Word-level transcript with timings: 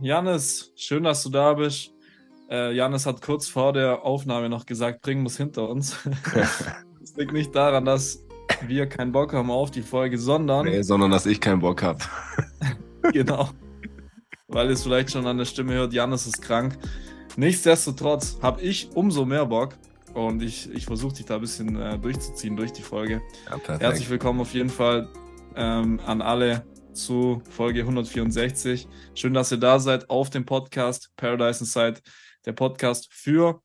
Janis, 0.00 0.72
schön, 0.74 1.04
dass 1.04 1.22
du 1.22 1.30
da 1.30 1.54
bist. 1.54 1.92
Äh, 2.50 2.74
Janis 2.74 3.06
hat 3.06 3.22
kurz 3.22 3.46
vor 3.46 3.72
der 3.72 4.02
Aufnahme 4.02 4.48
noch 4.48 4.66
gesagt, 4.66 5.02
bringen 5.02 5.22
muss 5.22 5.36
hinter 5.36 5.68
uns. 5.68 5.96
das 6.34 7.16
liegt 7.16 7.32
nicht 7.32 7.54
daran, 7.54 7.84
dass 7.84 8.24
wir 8.66 8.86
keinen 8.86 9.12
Bock 9.12 9.32
haben 9.32 9.50
auf 9.50 9.70
die 9.70 9.82
Folge, 9.82 10.18
sondern. 10.18 10.66
Nee, 10.66 10.82
sondern 10.82 11.10
dass 11.10 11.26
ich 11.26 11.40
keinen 11.40 11.60
Bock 11.60 11.82
habe. 11.82 12.00
genau. 13.12 13.50
Weil 14.48 14.66
ihr 14.66 14.72
es 14.72 14.82
vielleicht 14.82 15.10
schon 15.10 15.26
an 15.26 15.38
der 15.38 15.44
Stimme 15.44 15.74
hört, 15.74 15.92
Janis 15.92 16.26
ist 16.26 16.42
krank. 16.42 16.76
Nichtsdestotrotz 17.36 18.38
habe 18.42 18.60
ich 18.60 18.90
umso 18.94 19.24
mehr 19.24 19.46
Bock 19.46 19.76
und 20.12 20.42
ich, 20.42 20.70
ich 20.72 20.86
versuche 20.86 21.14
dich 21.14 21.26
da 21.26 21.36
ein 21.36 21.40
bisschen 21.40 21.80
äh, 21.80 21.98
durchzuziehen 21.98 22.56
durch 22.56 22.72
die 22.72 22.82
Folge. 22.82 23.22
Ja, 23.48 23.78
Herzlich 23.78 24.10
willkommen 24.10 24.40
auf 24.40 24.54
jeden 24.54 24.70
Fall 24.70 25.08
ähm, 25.56 25.98
an 26.06 26.20
alle 26.20 26.64
zu 26.94 27.42
Folge 27.50 27.80
164. 27.80 28.88
Schön, 29.14 29.34
dass 29.34 29.50
ihr 29.50 29.58
da 29.58 29.80
seid 29.80 30.08
auf 30.10 30.30
dem 30.30 30.46
Podcast 30.46 31.10
Paradise 31.16 31.60
Inside, 31.60 32.00
der 32.46 32.52
Podcast 32.52 33.12
für 33.12 33.62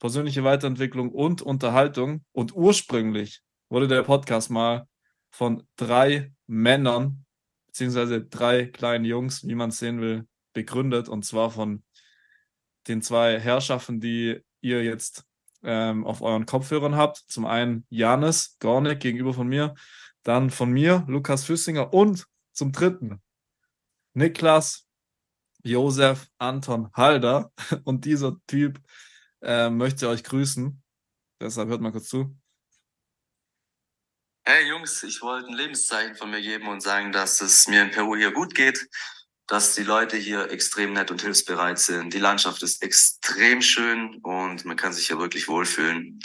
persönliche 0.00 0.42
Weiterentwicklung 0.42 1.10
und 1.10 1.42
Unterhaltung. 1.42 2.24
Und 2.32 2.54
ursprünglich 2.54 3.40
wurde 3.68 3.86
der 3.86 4.02
Podcast 4.02 4.50
mal 4.50 4.86
von 5.30 5.62
drei 5.76 6.32
Männern, 6.46 7.24
beziehungsweise 7.68 8.22
drei 8.24 8.66
kleinen 8.66 9.04
Jungs, 9.04 9.46
wie 9.46 9.54
man 9.54 9.70
es 9.70 9.78
sehen 9.78 10.00
will, 10.00 10.26
begründet. 10.52 11.08
Und 11.08 11.24
zwar 11.24 11.50
von 11.50 11.84
den 12.88 13.00
zwei 13.00 13.38
Herrschaften, 13.38 14.00
die 14.00 14.40
ihr 14.60 14.82
jetzt 14.82 15.24
ähm, 15.62 16.04
auf 16.04 16.20
euren 16.20 16.46
Kopfhörern 16.46 16.96
habt. 16.96 17.18
Zum 17.28 17.46
einen 17.46 17.86
Janis 17.90 18.56
Gornik 18.58 18.98
gegenüber 18.98 19.34
von 19.34 19.46
mir, 19.46 19.74
dann 20.24 20.50
von 20.50 20.72
mir, 20.72 21.04
Lukas 21.06 21.44
Füssinger 21.44 21.94
und 21.94 22.26
zum 22.56 22.72
dritten. 22.72 23.22
Niklas 24.14 24.86
Josef 25.62 26.26
Anton 26.38 26.90
Halder. 26.94 27.52
Und 27.84 28.04
dieser 28.04 28.36
Typ 28.46 28.80
äh, 29.42 29.70
möchte 29.70 30.08
euch 30.08 30.24
grüßen. 30.24 30.82
Deshalb 31.40 31.68
hört 31.68 31.80
mal 31.80 31.92
kurz 31.92 32.08
zu. 32.08 32.36
Hey 34.48 34.68
Jungs, 34.68 35.02
ich 35.02 35.20
wollte 35.22 35.48
ein 35.48 35.54
Lebenszeichen 35.54 36.14
von 36.14 36.30
mir 36.30 36.40
geben 36.40 36.68
und 36.68 36.80
sagen, 36.80 37.10
dass 37.10 37.40
es 37.40 37.66
mir 37.66 37.82
in 37.82 37.90
Peru 37.90 38.14
hier 38.14 38.30
gut 38.30 38.54
geht, 38.54 38.88
dass 39.48 39.74
die 39.74 39.82
Leute 39.82 40.16
hier 40.16 40.52
extrem 40.52 40.92
nett 40.92 41.10
und 41.10 41.20
hilfsbereit 41.20 41.80
sind. 41.80 42.14
Die 42.14 42.20
Landschaft 42.20 42.62
ist 42.62 42.80
extrem 42.80 43.60
schön 43.60 44.20
und 44.22 44.64
man 44.64 44.76
kann 44.76 44.92
sich 44.92 45.08
hier 45.08 45.18
wirklich 45.18 45.48
wohlfühlen. 45.48 46.20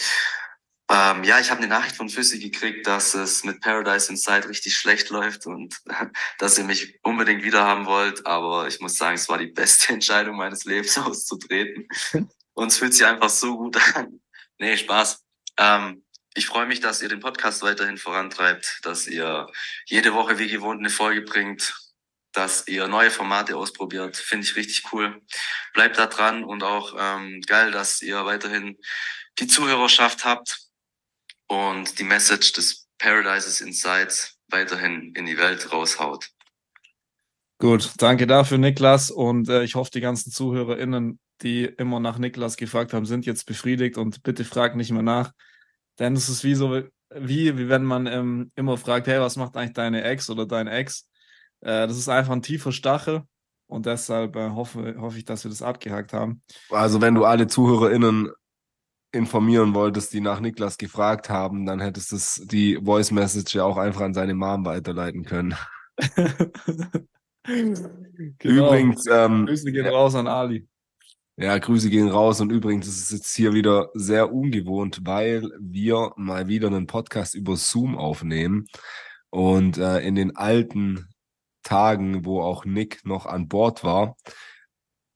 Ähm, 0.94 1.24
ja, 1.24 1.40
ich 1.40 1.50
habe 1.50 1.60
eine 1.60 1.70
Nachricht 1.70 1.96
von 1.96 2.10
Füssi 2.10 2.38
gekriegt, 2.38 2.86
dass 2.86 3.14
es 3.14 3.46
mit 3.46 3.62
Paradise 3.62 4.12
Inside 4.12 4.50
richtig 4.50 4.76
schlecht 4.76 5.10
läuft 5.10 5.46
und 5.46 5.78
dass 6.38 6.58
ihr 6.58 6.66
mich 6.66 7.00
unbedingt 7.02 7.44
wieder 7.44 7.64
haben 7.64 7.86
wollt. 7.86 8.26
Aber 8.26 8.68
ich 8.68 8.82
muss 8.82 8.98
sagen, 8.98 9.16
es 9.16 9.30
war 9.30 9.38
die 9.38 9.48
beste 9.48 9.94
Entscheidung 9.94 10.36
meines 10.36 10.66
Lebens, 10.66 10.98
auszutreten. 10.98 11.88
Und 12.54 12.68
es 12.68 12.78
fühlt 12.78 12.94
sich 12.94 13.06
einfach 13.06 13.30
so 13.30 13.58
gut 13.58 13.78
an. 13.96 14.20
Nee, 14.58 14.76
Spaß. 14.76 15.24
Ähm, 15.58 16.04
ich 16.34 16.48
freue 16.48 16.66
mich, 16.66 16.82
dass 16.82 17.02
ihr 17.02 17.08
den 17.08 17.22
Podcast 17.22 17.62
weiterhin 17.62 17.98
vorantreibt, 17.98 18.80
dass 18.84 19.08
ihr 19.08 19.48
jede 19.86 20.14
Woche 20.14 20.40
wie 20.40 20.50
gewohnt 20.50 20.80
eine 20.80 20.90
Folge 20.90 21.22
bringt, 21.22 21.74
dass 22.34 22.68
ihr 22.68 22.90
neue 22.90 23.12
Formate 23.12 23.56
ausprobiert. 23.56 24.18
Finde 24.18 24.46
ich 24.46 24.58
richtig 24.58 24.92
cool. 24.92 25.22
Bleibt 25.74 25.98
da 25.98 26.08
dran 26.08 26.44
und 26.44 26.64
auch 26.64 26.96
ähm, 27.00 27.42
geil, 27.48 27.72
dass 27.72 28.02
ihr 28.02 28.26
weiterhin 28.26 28.78
die 29.40 29.48
Zuhörerschaft 29.48 30.26
habt 30.26 30.71
und 31.52 32.00
die 32.00 32.06
Message 32.06 32.54
des 32.54 32.88
Paradises 32.98 33.60
Insights 33.60 34.38
weiterhin 34.48 35.12
in 35.16 35.26
die 35.26 35.38
Welt 35.38 35.74
raushaut. 35.74 36.30
Gut, 37.60 37.92
danke 37.98 38.26
dafür, 38.26 38.58
Niklas. 38.58 39.12
Und 39.12 39.50
äh, 39.50 39.64
ich 39.64 39.76
hoffe, 39.76 39.92
die 39.94 40.00
ganzen 40.00 40.32
ZuhörerInnen, 40.32 41.20
die 41.42 41.66
immer 41.66 42.00
nach 42.00 42.18
Niklas 42.20 42.56
gefragt 42.56 42.94
haben, 42.94 43.06
sind 43.06 43.26
jetzt 43.26 43.46
befriedigt 43.46 43.98
und 43.98 44.24
bitte 44.24 44.46
fragt 44.46 44.78
nicht 44.78 44.92
mehr 44.92 45.04
nach. 45.04 45.34
Denn 46.00 46.16
es 46.16 46.30
ist 46.30 46.46
wie 46.46 46.56
so, 46.56 46.84
wie, 47.14 47.58
wie 47.58 47.68
wenn 47.68 47.84
man 47.84 48.08
ähm, 48.08 48.52
immer 48.56 48.78
fragt, 48.78 49.08
hey, 49.08 49.20
was 49.20 49.36
macht 49.36 49.58
eigentlich 49.58 49.74
deine 49.74 50.04
Ex 50.06 50.30
oder 50.30 50.46
dein 50.46 50.68
Ex? 50.68 51.10
Äh, 51.60 51.86
das 51.86 51.98
ist 51.98 52.08
einfach 52.08 52.32
ein 52.32 52.42
tiefer 52.42 52.72
Stachel 52.72 53.24
und 53.68 53.86
deshalb 53.86 54.38
äh, 54.38 54.52
hoffe, 54.52 54.96
hoffe 54.98 55.18
ich, 55.18 55.26
dass 55.26 55.44
wir 55.44 55.52
das 55.52 55.62
abgehakt 55.62 56.14
haben. 56.14 56.42
Also 56.70 57.02
wenn 57.02 57.16
du 57.16 57.26
alle 57.26 57.48
ZuhörerInnen 57.48 58.32
informieren 59.12 59.74
wolltest, 59.74 60.14
die 60.14 60.22
nach 60.22 60.40
Niklas 60.40 60.78
gefragt 60.78 61.30
haben, 61.30 61.66
dann 61.66 61.80
hättest 61.80 62.12
du 62.12 62.46
die 62.46 62.80
Voice 62.82 63.12
Message 63.12 63.56
ja 63.56 63.64
auch 63.64 63.78
einfach 63.78 64.02
an 64.02 64.14
seine 64.14 64.34
Mom 64.34 64.66
weiterleiten 64.66 65.26
können. 65.26 65.56
genau. 67.44 67.80
Übrigens, 68.44 69.06
ähm, 69.10 69.46
Grüße 69.46 69.72
gehen 69.72 69.86
ja, 69.86 69.92
raus 69.92 70.16
an 70.16 70.28
Ali. 70.28 70.68
Ja, 71.38 71.58
Grüße 71.58 71.90
gehen 71.90 72.10
raus 72.10 72.40
und 72.40 72.52
übrigens 72.52 72.88
ist 72.88 73.02
es 73.02 73.12
jetzt 73.12 73.36
hier 73.36 73.54
wieder 73.54 73.90
sehr 73.94 74.32
ungewohnt, 74.32 75.02
weil 75.04 75.50
wir 75.60 76.12
mal 76.16 76.48
wieder 76.48 76.68
einen 76.68 76.88
Podcast 76.88 77.36
über 77.36 77.58
Zoom 77.58 77.98
aufnehmen 77.98 78.68
und 79.30 79.78
äh, 79.78 80.00
in 80.00 80.16
den 80.16 80.36
alten 80.36 81.08
Tagen, 81.64 82.26
wo 82.26 82.42
auch 82.42 82.66
Nick 82.66 83.06
noch 83.06 83.26
an 83.26 83.48
Bord 83.48 83.84
war, 83.84 84.16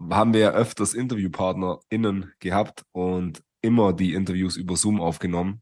haben 0.10 0.34
wir 0.34 0.40
ja 0.42 0.52
öfters 0.52 0.94
InterviewpartnerInnen 0.94 2.34
gehabt 2.40 2.84
und 2.92 3.45
immer 3.66 3.94
die 3.94 4.14
Interviews 4.14 4.58
über 4.58 4.78
Zoom 4.78 5.02
aufgenommen. 5.02 5.62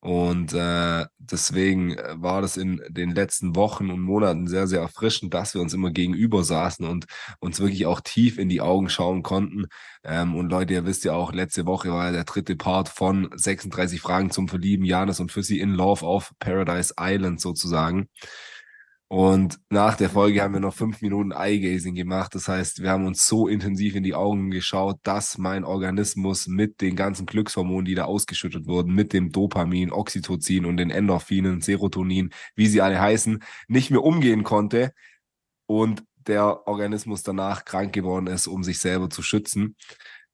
Und 0.00 0.52
äh, 0.52 1.06
deswegen 1.18 1.98
äh, 1.98 2.14
war 2.16 2.40
das 2.40 2.56
in 2.56 2.80
den 2.88 3.10
letzten 3.10 3.56
Wochen 3.56 3.90
und 3.90 4.00
Monaten 4.00 4.46
sehr, 4.46 4.68
sehr 4.68 4.80
erfrischend, 4.80 5.34
dass 5.34 5.54
wir 5.54 5.60
uns 5.60 5.74
immer 5.74 5.90
gegenüber 5.90 6.44
saßen 6.44 6.86
und 6.86 7.06
uns 7.40 7.58
wirklich 7.58 7.86
auch 7.86 8.00
tief 8.00 8.38
in 8.38 8.48
die 8.48 8.60
Augen 8.60 8.88
schauen 8.88 9.24
konnten. 9.24 9.66
Ähm, 10.04 10.36
und 10.36 10.50
Leute, 10.50 10.74
ihr 10.74 10.86
wisst 10.86 11.04
ja 11.04 11.14
auch, 11.14 11.32
letzte 11.32 11.66
Woche 11.66 11.90
war 11.90 12.12
der 12.12 12.22
dritte 12.22 12.54
Part 12.54 12.88
von 12.88 13.30
36 13.34 14.00
Fragen 14.00 14.30
zum 14.30 14.46
Verlieben, 14.46 14.84
Janis 14.84 15.18
und 15.18 15.32
Füssi 15.32 15.58
in 15.58 15.70
Love 15.70 16.06
auf 16.06 16.32
Paradise 16.38 16.94
Island 17.00 17.40
sozusagen. 17.40 18.08
Und 19.08 19.60
nach 19.70 19.96
der 19.96 20.10
Folge 20.10 20.42
haben 20.42 20.54
wir 20.54 20.60
noch 20.60 20.74
fünf 20.74 21.00
Minuten 21.00 21.30
Eye-Gazing 21.30 21.94
gemacht. 21.94 22.34
Das 22.34 22.48
heißt, 22.48 22.82
wir 22.82 22.90
haben 22.90 23.06
uns 23.06 23.24
so 23.26 23.46
intensiv 23.46 23.94
in 23.94 24.02
die 24.02 24.14
Augen 24.14 24.50
geschaut, 24.50 24.98
dass 25.04 25.38
mein 25.38 25.64
Organismus 25.64 26.48
mit 26.48 26.80
den 26.80 26.96
ganzen 26.96 27.24
Glückshormonen, 27.24 27.84
die 27.84 27.94
da 27.94 28.06
ausgeschüttet 28.06 28.66
wurden, 28.66 28.94
mit 28.94 29.12
dem 29.12 29.30
Dopamin, 29.30 29.92
Oxytocin 29.92 30.66
und 30.66 30.78
den 30.78 30.90
Endorphinen, 30.90 31.60
Serotonin, 31.60 32.30
wie 32.56 32.66
sie 32.66 32.80
alle 32.80 33.00
heißen, 33.00 33.44
nicht 33.68 33.92
mehr 33.92 34.02
umgehen 34.02 34.42
konnte 34.42 34.92
und 35.66 36.02
der 36.26 36.66
Organismus 36.66 37.22
danach 37.22 37.64
krank 37.64 37.92
geworden 37.92 38.26
ist, 38.26 38.48
um 38.48 38.64
sich 38.64 38.80
selber 38.80 39.08
zu 39.08 39.22
schützen. 39.22 39.76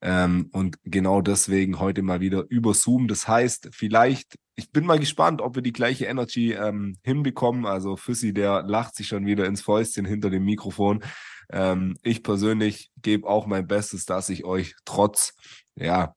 Ähm, 0.02 0.50
und 0.52 0.76
genau 0.84 1.22
deswegen 1.22 1.78
heute 1.78 2.02
mal 2.02 2.20
wieder 2.20 2.44
über 2.48 2.74
Zoom. 2.74 3.08
Das 3.08 3.26
heißt, 3.28 3.70
vielleicht 3.72 4.36
ich 4.54 4.70
bin 4.70 4.84
mal 4.84 4.98
gespannt, 4.98 5.40
ob 5.40 5.54
wir 5.54 5.62
die 5.62 5.72
gleiche 5.72 6.06
Energy 6.06 6.52
ähm, 6.52 6.98
hinbekommen. 7.02 7.64
Also 7.64 7.96
Füssi, 7.96 8.34
der 8.34 8.62
lacht 8.62 8.94
sich 8.94 9.08
schon 9.08 9.24
wieder 9.24 9.46
ins 9.46 9.62
Fäustchen 9.62 10.04
hinter 10.04 10.30
dem 10.30 10.44
Mikrofon. 10.44 11.02
Ähm, 11.50 11.96
ich 12.02 12.22
persönlich 12.22 12.90
gebe 13.00 13.28
auch 13.28 13.46
mein 13.46 13.66
Bestes, 13.66 14.04
dass 14.04 14.28
ich 14.28 14.44
euch 14.44 14.74
trotz 14.84 15.34
ja 15.74 16.14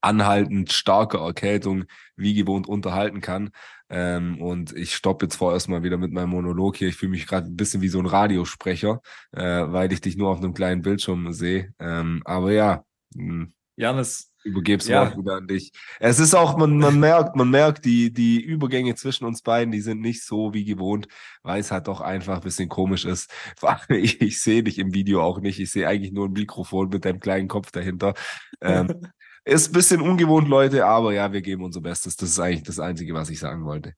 anhaltend 0.00 0.72
starker 0.72 1.20
Erkältung 1.20 1.84
wie 2.16 2.34
gewohnt 2.34 2.68
unterhalten 2.68 3.20
kann. 3.20 3.50
Ähm, 3.90 4.40
und 4.40 4.72
ich 4.72 4.94
stoppe 4.94 5.26
jetzt 5.26 5.36
vorerst 5.36 5.68
mal 5.68 5.82
wieder 5.82 5.98
mit 5.98 6.12
meinem 6.12 6.30
Monolog 6.30 6.76
hier. 6.76 6.88
Ich 6.88 6.96
fühle 6.96 7.10
mich 7.10 7.26
gerade 7.26 7.46
ein 7.46 7.56
bisschen 7.56 7.82
wie 7.82 7.88
so 7.88 7.98
ein 7.98 8.06
Radiosprecher, 8.06 9.00
äh, 9.32 9.42
weil 9.42 9.92
ich 9.92 10.00
dich 10.00 10.16
nur 10.16 10.30
auf 10.30 10.38
einem 10.38 10.54
kleinen 10.54 10.82
Bildschirm 10.82 11.32
sehe. 11.32 11.72
Ähm, 11.78 12.22
aber 12.24 12.52
ja. 12.52 12.84
Hm. 13.14 13.52
Janis, 13.76 14.32
übergebe 14.44 14.80
es 14.80 14.88
ja. 14.88 15.16
wieder 15.16 15.36
an 15.36 15.48
dich. 15.48 15.72
Es 15.98 16.20
ist 16.20 16.34
auch, 16.34 16.56
man, 16.56 16.78
man 16.78 17.00
merkt, 17.00 17.34
man 17.34 17.50
merkt, 17.50 17.84
die, 17.84 18.12
die 18.12 18.40
Übergänge 18.40 18.94
zwischen 18.94 19.24
uns 19.24 19.42
beiden, 19.42 19.72
die 19.72 19.80
sind 19.80 20.00
nicht 20.00 20.24
so 20.24 20.54
wie 20.54 20.64
gewohnt, 20.64 21.08
weil 21.42 21.60
es 21.60 21.70
halt 21.70 21.88
doch 21.88 22.00
einfach 22.00 22.36
ein 22.36 22.42
bisschen 22.42 22.68
komisch 22.68 23.04
ist. 23.04 23.32
Ich, 23.88 24.20
ich 24.20 24.40
sehe 24.40 24.62
dich 24.62 24.78
im 24.78 24.94
Video 24.94 25.22
auch 25.22 25.40
nicht. 25.40 25.58
Ich 25.58 25.70
sehe 25.70 25.88
eigentlich 25.88 26.12
nur 26.12 26.28
ein 26.28 26.32
Mikrofon 26.32 26.88
mit 26.88 27.04
deinem 27.04 27.20
kleinen 27.20 27.48
Kopf 27.48 27.70
dahinter. 27.70 28.14
Ähm, 28.60 28.88
ist 29.44 29.68
ein 29.68 29.72
bisschen 29.72 30.00
ungewohnt, 30.00 30.48
Leute, 30.48 30.86
aber 30.86 31.12
ja, 31.12 31.32
wir 31.32 31.42
geben 31.42 31.64
unser 31.64 31.80
Bestes. 31.80 32.16
Das 32.16 32.30
ist 32.30 32.38
eigentlich 32.38 32.62
das 32.62 32.78
Einzige, 32.78 33.14
was 33.14 33.30
ich 33.30 33.38
sagen 33.38 33.64
wollte. 33.64 33.94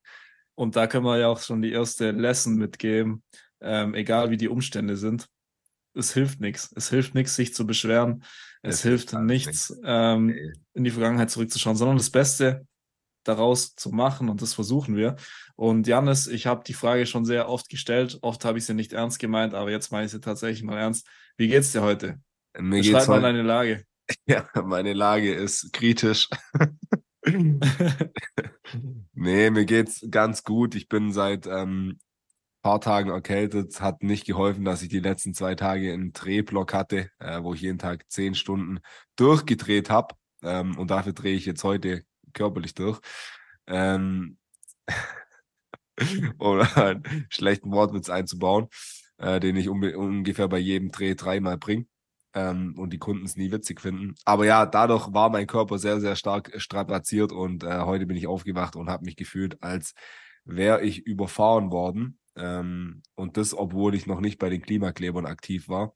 Und 0.54 0.74
da 0.74 0.86
können 0.86 1.04
wir 1.04 1.18
ja 1.18 1.28
auch 1.28 1.40
schon 1.40 1.62
die 1.62 1.72
erste 1.72 2.10
Lesson 2.10 2.56
mitgeben, 2.56 3.22
ähm, 3.60 3.94
egal 3.94 4.30
wie 4.30 4.36
die 4.36 4.48
Umstände 4.48 4.96
sind. 4.96 5.28
Es 5.94 6.12
hilft 6.12 6.40
nichts. 6.40 6.72
Es 6.74 6.90
hilft 6.90 7.14
nichts, 7.14 7.36
sich 7.36 7.54
zu 7.54 7.66
beschweren. 7.66 8.24
Es, 8.62 8.82
hilft 8.82 9.12
nichts, 9.12 9.74
ähm, 9.84 10.34
in 10.74 10.84
die 10.84 10.90
Vergangenheit 10.90 11.30
zurückzuschauen, 11.30 11.76
sondern 11.76 11.98
das 11.98 12.10
Beste 12.10 12.66
daraus 13.22 13.74
zu 13.74 13.90
machen 13.90 14.28
und 14.28 14.42
das 14.42 14.54
versuchen 14.54 14.96
wir. 14.96 15.16
Und 15.54 15.86
Janis, 15.86 16.26
ich 16.26 16.46
habe 16.46 16.64
die 16.64 16.74
Frage 16.74 17.06
schon 17.06 17.24
sehr 17.24 17.48
oft 17.48 17.68
gestellt. 17.68 18.18
Oft 18.22 18.44
habe 18.44 18.58
ich 18.58 18.66
sie 18.66 18.74
nicht 18.74 18.92
ernst 18.92 19.18
gemeint, 19.18 19.54
aber 19.54 19.70
jetzt 19.70 19.92
meine 19.92 20.06
ich 20.06 20.12
sie 20.12 20.20
tatsächlich 20.20 20.62
mal 20.62 20.78
ernst. 20.78 21.08
Wie 21.36 21.48
geht's 21.48 21.72
dir 21.72 21.82
heute? 21.82 22.20
Mir 22.58 22.78
Beschreib 22.78 22.94
geht's 22.94 23.08
mal 23.08 23.20
deine 23.20 23.42
Lage. 23.42 23.84
Ja, 24.26 24.48
meine 24.64 24.92
Lage 24.92 25.32
ist 25.32 25.72
kritisch. 25.72 26.28
nee, 29.14 29.50
mir 29.50 29.64
geht's 29.64 30.06
ganz 30.10 30.44
gut. 30.44 30.74
Ich 30.74 30.88
bin 30.88 31.12
seit 31.12 31.46
ähm, 31.46 31.98
paar 32.62 32.80
Tagen 32.80 33.10
erkältet. 33.10 33.80
Hat 33.80 34.02
nicht 34.02 34.26
geholfen, 34.26 34.64
dass 34.64 34.82
ich 34.82 34.88
die 34.88 35.00
letzten 35.00 35.34
zwei 35.34 35.54
Tage 35.54 35.92
einen 35.92 36.12
Drehblock 36.12 36.72
hatte, 36.74 37.10
äh, 37.18 37.42
wo 37.42 37.54
ich 37.54 37.62
jeden 37.62 37.78
Tag 37.78 38.04
zehn 38.08 38.34
Stunden 38.34 38.80
durchgedreht 39.16 39.90
habe. 39.90 40.14
Ähm, 40.42 40.78
und 40.78 40.90
dafür 40.90 41.12
drehe 41.12 41.34
ich 41.34 41.46
jetzt 41.46 41.64
heute 41.64 42.02
körperlich 42.32 42.74
durch. 42.74 43.00
Ähm, 43.66 44.38
oder 46.38 46.76
einen 46.76 47.26
schlechten 47.30 47.72
Wortwitz 47.72 48.08
einzubauen, 48.08 48.68
äh, 49.18 49.40
den 49.40 49.56
ich 49.56 49.68
ungefähr 49.68 50.48
bei 50.48 50.58
jedem 50.58 50.90
Dreh 50.92 51.14
dreimal 51.14 51.58
bringe 51.58 51.86
ähm, 52.36 52.74
und 52.76 52.92
die 52.92 52.98
Kunden 52.98 53.24
es 53.24 53.36
nie 53.36 53.50
witzig 53.50 53.80
finden. 53.80 54.14
Aber 54.24 54.44
ja, 54.44 54.66
dadurch 54.66 55.12
war 55.12 55.30
mein 55.30 55.46
Körper 55.46 55.78
sehr, 55.78 56.00
sehr 56.00 56.16
stark 56.16 56.52
strapaziert 56.60 57.32
und 57.32 57.64
äh, 57.64 57.80
heute 57.80 58.06
bin 58.06 58.16
ich 58.16 58.26
aufgewacht 58.26 58.76
und 58.76 58.90
habe 58.90 59.06
mich 59.06 59.16
gefühlt, 59.16 59.62
als 59.62 59.94
wäre 60.44 60.82
ich 60.82 61.06
überfahren 61.06 61.70
worden. 61.72 62.18
Ähm, 62.36 63.02
und 63.14 63.38
das, 63.38 63.54
obwohl 63.54 63.94
ich 63.94 64.06
noch 64.06 64.20
nicht 64.20 64.38
bei 64.38 64.50
den 64.50 64.60
Klimaklebern 64.60 65.24
aktiv 65.24 65.68
war. 65.68 65.94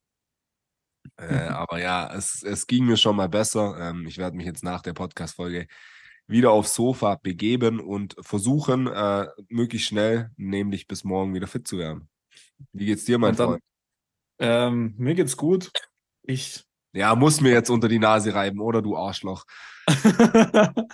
Äh, 1.19 1.49
aber 1.49 1.79
ja, 1.79 2.11
es, 2.15 2.43
es 2.43 2.67
ging 2.67 2.87
mir 2.87 2.97
schon 2.97 3.17
mal 3.17 3.29
besser. 3.29 3.77
Ähm, 3.79 4.07
ich 4.07 4.17
werde 4.17 4.37
mich 4.37 4.47
jetzt 4.47 4.65
nach 4.65 4.81
der 4.81 4.95
Podcast-Folge 4.95 5.67
wieder 6.27 6.53
aufs 6.53 6.75
Sofa 6.75 7.17
begeben 7.17 7.81
und 7.81 8.17
versuchen, 8.21 8.87
äh, 8.87 9.27
möglichst 9.49 9.89
schnell, 9.89 10.31
nämlich 10.37 10.87
bis 10.87 11.05
morgen 11.05 11.35
wieder 11.35 11.47
fit 11.47 11.69
zu 11.69 11.77
werden. 11.77 12.09
Wie 12.73 12.87
geht's 12.87 13.05
dir, 13.05 13.19
mein 13.19 13.37
dann, 13.37 13.49
Freund? 13.49 13.63
Ähm, 14.39 14.95
mir 14.97 15.15
geht's 15.15 15.37
gut. 15.37 15.71
Ich. 16.31 16.65
Ja, 16.93 17.17
muss 17.17 17.41
mir 17.41 17.51
jetzt 17.51 17.71
unter 17.71 17.89
die 17.89 17.99
Nase 17.99 18.33
reiben, 18.35 18.61
oder 18.61 18.83
du 18.83 18.97
Arschloch? 18.97 19.45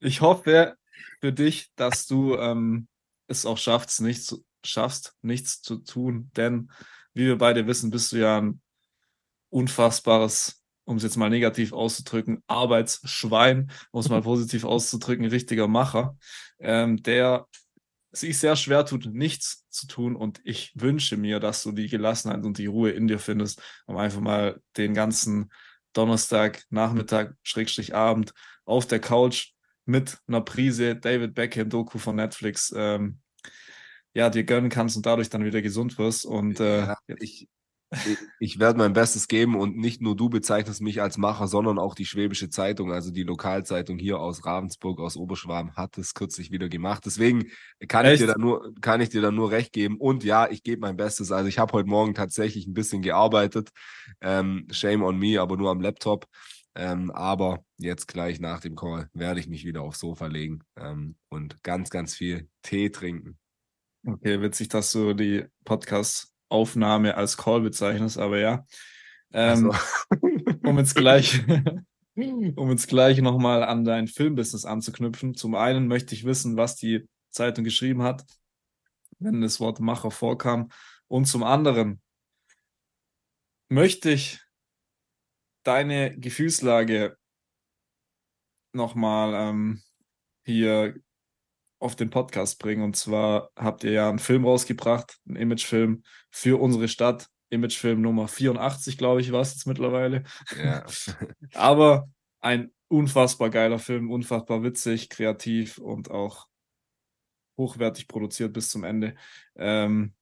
ich 0.00 0.20
hoffe 0.20 0.76
für 1.20 1.32
dich, 1.32 1.70
dass 1.74 2.06
du 2.06 2.36
ähm, 2.36 2.86
es 3.28 3.46
auch 3.46 3.56
schaffst, 3.56 4.02
nicht 4.02 4.24
zu, 4.24 4.44
schaffst, 4.62 5.14
nichts 5.22 5.62
zu 5.62 5.76
tun, 5.78 6.30
denn 6.36 6.70
wie 7.14 7.24
wir 7.24 7.38
beide 7.38 7.66
wissen, 7.66 7.90
bist 7.90 8.12
du 8.12 8.18
ja 8.18 8.42
ein 8.42 8.60
unfassbares, 9.48 10.62
um 10.84 10.98
es 10.98 11.02
jetzt 11.02 11.16
mal 11.16 11.30
negativ 11.30 11.72
auszudrücken, 11.72 12.42
Arbeitsschwein, 12.46 13.70
um 13.90 14.00
es 14.00 14.10
mal 14.10 14.20
positiv 14.30 14.64
auszudrücken, 14.64 15.24
richtiger 15.24 15.66
Macher, 15.66 16.18
ähm, 16.58 17.02
der 17.02 17.46
sich 18.12 18.38
sehr 18.38 18.56
schwer 18.56 18.84
tut, 18.86 19.06
nichts 19.06 19.68
zu 19.70 19.86
tun. 19.86 20.16
Und 20.16 20.40
ich 20.44 20.72
wünsche 20.74 21.16
mir, 21.16 21.40
dass 21.40 21.62
du 21.62 21.72
die 21.72 21.88
Gelassenheit 21.88 22.44
und 22.44 22.58
die 22.58 22.66
Ruhe 22.66 22.90
in 22.90 23.06
dir 23.06 23.18
findest, 23.18 23.62
um 23.86 23.96
einfach 23.96 24.20
mal 24.20 24.60
den 24.76 24.94
ganzen 24.94 25.50
Donnerstag, 25.92 26.64
Nachmittag, 26.70 27.34
Schrägstrich 27.42 27.94
Abend 27.94 28.32
auf 28.64 28.86
der 28.86 29.00
Couch 29.00 29.52
mit 29.84 30.18
einer 30.26 30.42
Prise 30.42 30.96
David 30.96 31.34
Beckham 31.34 31.70
Doku 31.70 31.98
von 31.98 32.16
Netflix 32.16 32.72
ähm, 32.76 33.20
ja, 34.14 34.30
dir 34.30 34.44
gönnen 34.44 34.70
kannst 34.70 34.96
und 34.96 35.06
dadurch 35.06 35.30
dann 35.30 35.44
wieder 35.44 35.62
gesund 35.62 35.98
wirst. 35.98 36.26
Und 36.26 36.60
äh, 36.60 36.86
ja, 36.86 36.96
ich, 37.18 37.48
ich 38.38 38.58
werde 38.58 38.78
mein 38.78 38.92
Bestes 38.92 39.28
geben 39.28 39.56
und 39.56 39.76
nicht 39.76 40.02
nur 40.02 40.14
du 40.14 40.28
bezeichnest 40.28 40.82
mich 40.82 41.00
als 41.00 41.16
Macher, 41.16 41.48
sondern 41.48 41.78
auch 41.78 41.94
die 41.94 42.04
Schwäbische 42.04 42.50
Zeitung, 42.50 42.92
also 42.92 43.10
die 43.10 43.22
Lokalzeitung 43.22 43.98
hier 43.98 44.20
aus 44.20 44.44
Ravensburg, 44.44 45.00
aus 45.00 45.16
Oberschwaben, 45.16 45.74
hat 45.74 45.96
es 45.96 46.12
kürzlich 46.12 46.50
wieder 46.50 46.68
gemacht. 46.68 47.04
Deswegen 47.06 47.46
kann 47.88 48.06
ich 48.06 48.18
dir 48.18 48.26
da 48.26 48.34
nur, 48.36 48.74
kann 48.80 49.00
ich 49.00 49.08
dir 49.08 49.22
da 49.22 49.30
nur 49.30 49.50
recht 49.50 49.72
geben. 49.72 49.96
Und 49.96 50.22
ja, 50.22 50.50
ich 50.50 50.62
gebe 50.62 50.80
mein 50.80 50.96
Bestes. 50.96 51.32
Also 51.32 51.48
ich 51.48 51.58
habe 51.58 51.72
heute 51.72 51.88
Morgen 51.88 52.14
tatsächlich 52.14 52.66
ein 52.66 52.74
bisschen 52.74 53.00
gearbeitet. 53.00 53.70
Ähm, 54.20 54.66
shame 54.70 55.02
on 55.02 55.18
me, 55.18 55.40
aber 55.40 55.56
nur 55.56 55.70
am 55.70 55.80
Laptop. 55.80 56.26
Ähm, 56.74 57.10
aber 57.10 57.64
jetzt 57.78 58.06
gleich 58.06 58.38
nach 58.38 58.60
dem 58.60 58.76
Call 58.76 59.08
werde 59.12 59.40
ich 59.40 59.48
mich 59.48 59.64
wieder 59.64 59.82
aufs 59.82 59.98
Sofa 59.98 60.26
legen 60.26 60.60
ähm, 60.76 61.16
und 61.28 61.62
ganz, 61.62 61.90
ganz 61.90 62.14
viel 62.14 62.48
Tee 62.62 62.90
trinken. 62.90 63.38
Okay, 64.06 64.40
witzig, 64.40 64.68
dass 64.68 64.92
du 64.92 65.12
die 65.12 65.44
Podcast 65.64 66.32
Aufnahme 66.48 67.16
als 67.16 67.36
Call 67.36 67.60
bezeichnest, 67.60 68.18
aber 68.18 68.38
ja. 68.38 68.64
Ähm, 69.32 69.72
so. 69.72 70.18
um 70.64 70.78
jetzt 70.78 70.94
gleich, 70.94 71.42
um 72.14 72.70
jetzt 72.70 72.88
gleich 72.88 73.20
nochmal 73.20 73.62
an 73.62 73.84
dein 73.84 74.08
Filmbusiness 74.08 74.64
anzuknüpfen. 74.64 75.34
Zum 75.34 75.54
einen 75.54 75.86
möchte 75.86 76.14
ich 76.14 76.24
wissen, 76.24 76.56
was 76.56 76.76
die 76.76 77.08
Zeitung 77.30 77.64
geschrieben 77.64 78.02
hat, 78.02 78.24
wenn 79.18 79.40
das 79.40 79.60
Wort 79.60 79.80
Macher 79.80 80.10
vorkam. 80.10 80.70
Und 81.06 81.26
zum 81.26 81.42
anderen 81.42 82.00
möchte 83.68 84.10
ich 84.10 84.40
deine 85.62 86.18
Gefühlslage 86.18 87.16
nochmal 88.72 89.34
ähm, 89.34 89.82
hier 90.44 90.94
auf 91.78 91.96
den 91.96 92.10
Podcast 92.10 92.58
bringen. 92.58 92.82
Und 92.82 92.96
zwar 92.96 93.50
habt 93.56 93.84
ihr 93.84 93.92
ja 93.92 94.08
einen 94.08 94.18
Film 94.18 94.44
rausgebracht, 94.44 95.18
einen 95.26 95.36
Imagefilm 95.36 96.02
für 96.30 96.60
unsere 96.60 96.88
Stadt. 96.88 97.28
Imagefilm 97.50 98.02
Nummer 98.02 98.28
84, 98.28 98.98
glaube 98.98 99.20
ich, 99.20 99.32
war 99.32 99.40
es 99.40 99.54
jetzt 99.54 99.66
mittlerweile. 99.66 100.24
Ja. 100.62 100.84
Aber 101.54 102.10
ein 102.40 102.72
unfassbar 102.88 103.50
geiler 103.50 103.78
Film, 103.78 104.10
unfassbar 104.10 104.62
witzig, 104.62 105.08
kreativ 105.08 105.78
und 105.78 106.10
auch 106.10 106.46
hochwertig 107.56 108.08
produziert 108.08 108.52
bis 108.52 108.70
zum 108.70 108.84
Ende. 108.84 109.14
Ähm, 109.56 110.14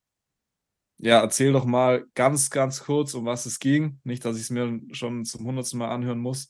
ja, 0.98 1.20
erzähl 1.20 1.52
doch 1.52 1.66
mal 1.66 2.06
ganz, 2.14 2.48
ganz 2.50 2.84
kurz, 2.84 3.14
um 3.14 3.26
was 3.26 3.44
es 3.46 3.58
ging. 3.58 4.00
Nicht, 4.04 4.24
dass 4.24 4.36
ich 4.36 4.44
es 4.44 4.50
mir 4.50 4.80
schon 4.92 5.24
zum 5.24 5.44
hundertsten 5.44 5.78
Mal 5.78 5.90
anhören 5.90 6.18
muss, 6.18 6.48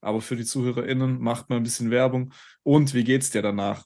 aber 0.00 0.20
für 0.20 0.36
die 0.36 0.44
ZuhörerInnen 0.44 1.20
macht 1.20 1.48
mal 1.48 1.56
ein 1.56 1.62
bisschen 1.62 1.90
Werbung. 1.90 2.32
Und 2.62 2.92
wie 2.92 3.04
geht's 3.04 3.30
dir 3.30 3.42
danach? 3.42 3.84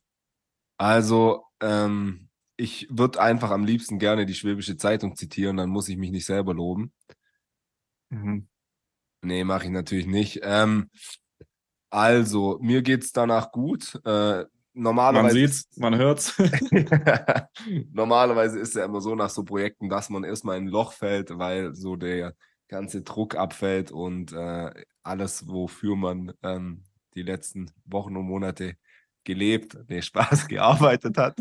Also, 0.78 1.44
ähm, 1.60 2.28
ich 2.56 2.88
würde 2.90 3.20
einfach 3.20 3.50
am 3.50 3.64
liebsten 3.64 3.98
gerne 3.98 4.26
die 4.26 4.34
Schwäbische 4.34 4.76
Zeitung 4.76 5.16
zitieren, 5.16 5.56
dann 5.56 5.70
muss 5.70 5.88
ich 5.88 5.96
mich 5.96 6.10
nicht 6.10 6.26
selber 6.26 6.54
loben. 6.54 6.92
Mhm. 8.10 8.48
Nee, 9.22 9.44
mache 9.44 9.64
ich 9.64 9.70
natürlich 9.70 10.06
nicht. 10.06 10.40
Ähm, 10.42 10.90
also, 11.90 12.58
mir 12.60 12.82
geht 12.82 13.04
es 13.04 13.12
danach 13.12 13.50
gut. 13.50 14.00
Äh, 14.04 14.44
normalerweise. 14.72 15.38
Man 15.38 15.48
sieht's, 15.48 15.68
man 15.76 15.96
hört's. 15.96 16.38
normalerweise 17.92 18.58
ist 18.58 18.70
es 18.70 18.74
ja 18.74 18.84
immer 18.84 19.00
so 19.00 19.14
nach 19.14 19.30
so 19.30 19.44
Projekten, 19.44 19.88
dass 19.88 20.10
man 20.10 20.24
erstmal 20.24 20.58
in 20.58 20.64
ein 20.64 20.68
Loch 20.68 20.92
fällt, 20.92 21.36
weil 21.38 21.74
so 21.74 21.96
der 21.96 22.34
ganze 22.68 23.02
Druck 23.02 23.34
abfällt 23.34 23.90
und 23.90 24.32
äh, 24.32 24.70
alles, 25.02 25.48
wofür 25.48 25.96
man 25.96 26.32
ähm, 26.42 26.84
die 27.14 27.22
letzten 27.22 27.70
Wochen 27.84 28.16
und 28.16 28.26
Monate 28.26 28.76
gelebt, 29.28 29.76
nee, 29.88 30.00
Spaß 30.00 30.48
gearbeitet 30.48 31.18
hat, 31.18 31.38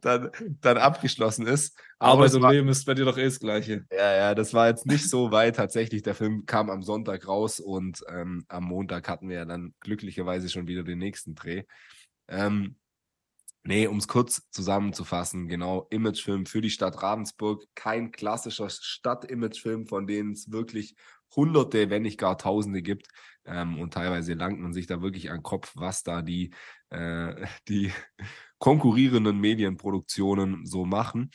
dann, 0.00 0.30
dann 0.60 0.76
abgeschlossen 0.76 1.46
ist. 1.46 1.78
Aber 2.00 2.24
Arbeit 2.24 2.34
und 2.34 2.50
Leben 2.50 2.68
ist 2.68 2.84
bei 2.84 2.94
dir 2.94 3.04
doch 3.04 3.16
eh 3.16 3.26
das 3.26 3.38
Gleiche. 3.38 3.86
Ja, 3.92 4.16
ja, 4.16 4.34
das 4.34 4.52
war 4.52 4.66
jetzt 4.66 4.84
nicht 4.84 5.08
so 5.08 5.30
weit 5.30 5.54
tatsächlich. 5.54 6.02
Der 6.02 6.16
Film 6.16 6.44
kam 6.44 6.68
am 6.68 6.82
Sonntag 6.82 7.28
raus 7.28 7.60
und 7.60 8.02
ähm, 8.08 8.44
am 8.48 8.64
Montag 8.64 9.08
hatten 9.08 9.28
wir 9.28 9.36
ja 9.36 9.44
dann 9.44 9.72
glücklicherweise 9.78 10.48
schon 10.48 10.66
wieder 10.66 10.82
den 10.82 10.98
nächsten 10.98 11.36
Dreh. 11.36 11.62
Ähm, 12.26 12.74
Nee, 13.64 13.86
um 13.86 13.98
es 13.98 14.08
kurz 14.08 14.50
zusammenzufassen, 14.50 15.46
genau, 15.46 15.86
Imagefilm 15.90 16.46
für 16.46 16.60
die 16.60 16.70
Stadt 16.70 17.00
Ravensburg. 17.00 17.64
Kein 17.76 18.10
klassischer 18.10 18.68
Stadt-Imagefilm, 18.68 19.86
von 19.86 20.08
denen 20.08 20.32
es 20.32 20.50
wirklich 20.50 20.96
Hunderte, 21.34 21.90
wenn 21.90 22.02
nicht 22.02 22.18
gar 22.18 22.38
Tausende 22.38 22.82
gibt. 22.82 23.08
Ähm, 23.44 23.78
und 23.78 23.94
teilweise 23.94 24.34
langt 24.34 24.60
man 24.60 24.72
sich 24.72 24.86
da 24.86 25.02
wirklich 25.02 25.30
an 25.30 25.38
den 25.38 25.42
Kopf, 25.42 25.72
was 25.74 26.02
da 26.02 26.22
die, 26.22 26.52
äh, 26.90 27.46
die 27.68 27.92
konkurrierenden 28.58 29.38
Medienproduktionen 29.38 30.66
so 30.66 30.84
machen. 30.84 31.30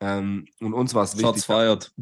Ähm, 0.00 0.46
und 0.60 0.72
uns 0.72 0.94
war 0.94 1.04
es 1.04 1.14
wichtig. 1.14 1.26
Shots 1.26 1.44
feiert. 1.44 1.92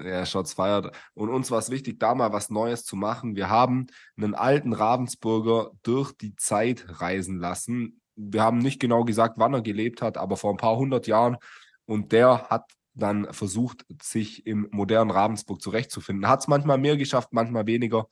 Ja, 0.00 0.24
Shots 0.26 0.52
feiert. 0.54 0.96
Und 1.14 1.28
uns 1.28 1.50
war 1.50 1.58
es 1.58 1.70
wichtig, 1.70 1.98
da 1.98 2.14
mal 2.14 2.32
was 2.32 2.50
Neues 2.50 2.84
zu 2.84 2.96
machen. 2.96 3.34
Wir 3.34 3.48
haben 3.48 3.86
einen 4.16 4.34
alten 4.34 4.72
Ravensburger 4.72 5.72
durch 5.82 6.12
die 6.12 6.36
Zeit 6.36 6.84
reisen 7.00 7.38
lassen. 7.38 8.00
Wir 8.14 8.42
haben 8.42 8.58
nicht 8.58 8.80
genau 8.80 9.04
gesagt, 9.04 9.34
wann 9.38 9.54
er 9.54 9.62
gelebt 9.62 10.02
hat, 10.02 10.16
aber 10.16 10.36
vor 10.36 10.52
ein 10.52 10.56
paar 10.56 10.76
hundert 10.76 11.06
Jahren. 11.06 11.36
Und 11.84 12.12
der 12.12 12.48
hat 12.48 12.70
dann 12.98 13.32
versucht, 13.32 13.86
sich 14.02 14.46
im 14.46 14.68
modernen 14.70 15.10
Ravensburg 15.10 15.62
zurechtzufinden. 15.62 16.28
Hat 16.28 16.40
es 16.40 16.48
manchmal 16.48 16.78
mehr 16.78 16.96
geschafft, 16.96 17.32
manchmal 17.32 17.66
weniger. 17.66 18.08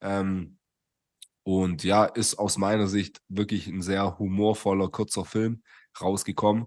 Ähm, 0.00 0.58
und 1.42 1.84
ja, 1.84 2.06
ist 2.06 2.36
aus 2.38 2.56
meiner 2.56 2.86
Sicht 2.86 3.20
wirklich 3.28 3.66
ein 3.66 3.82
sehr 3.82 4.18
humorvoller, 4.18 4.88
kurzer 4.88 5.24
Film 5.24 5.62
rausgekommen. 6.00 6.66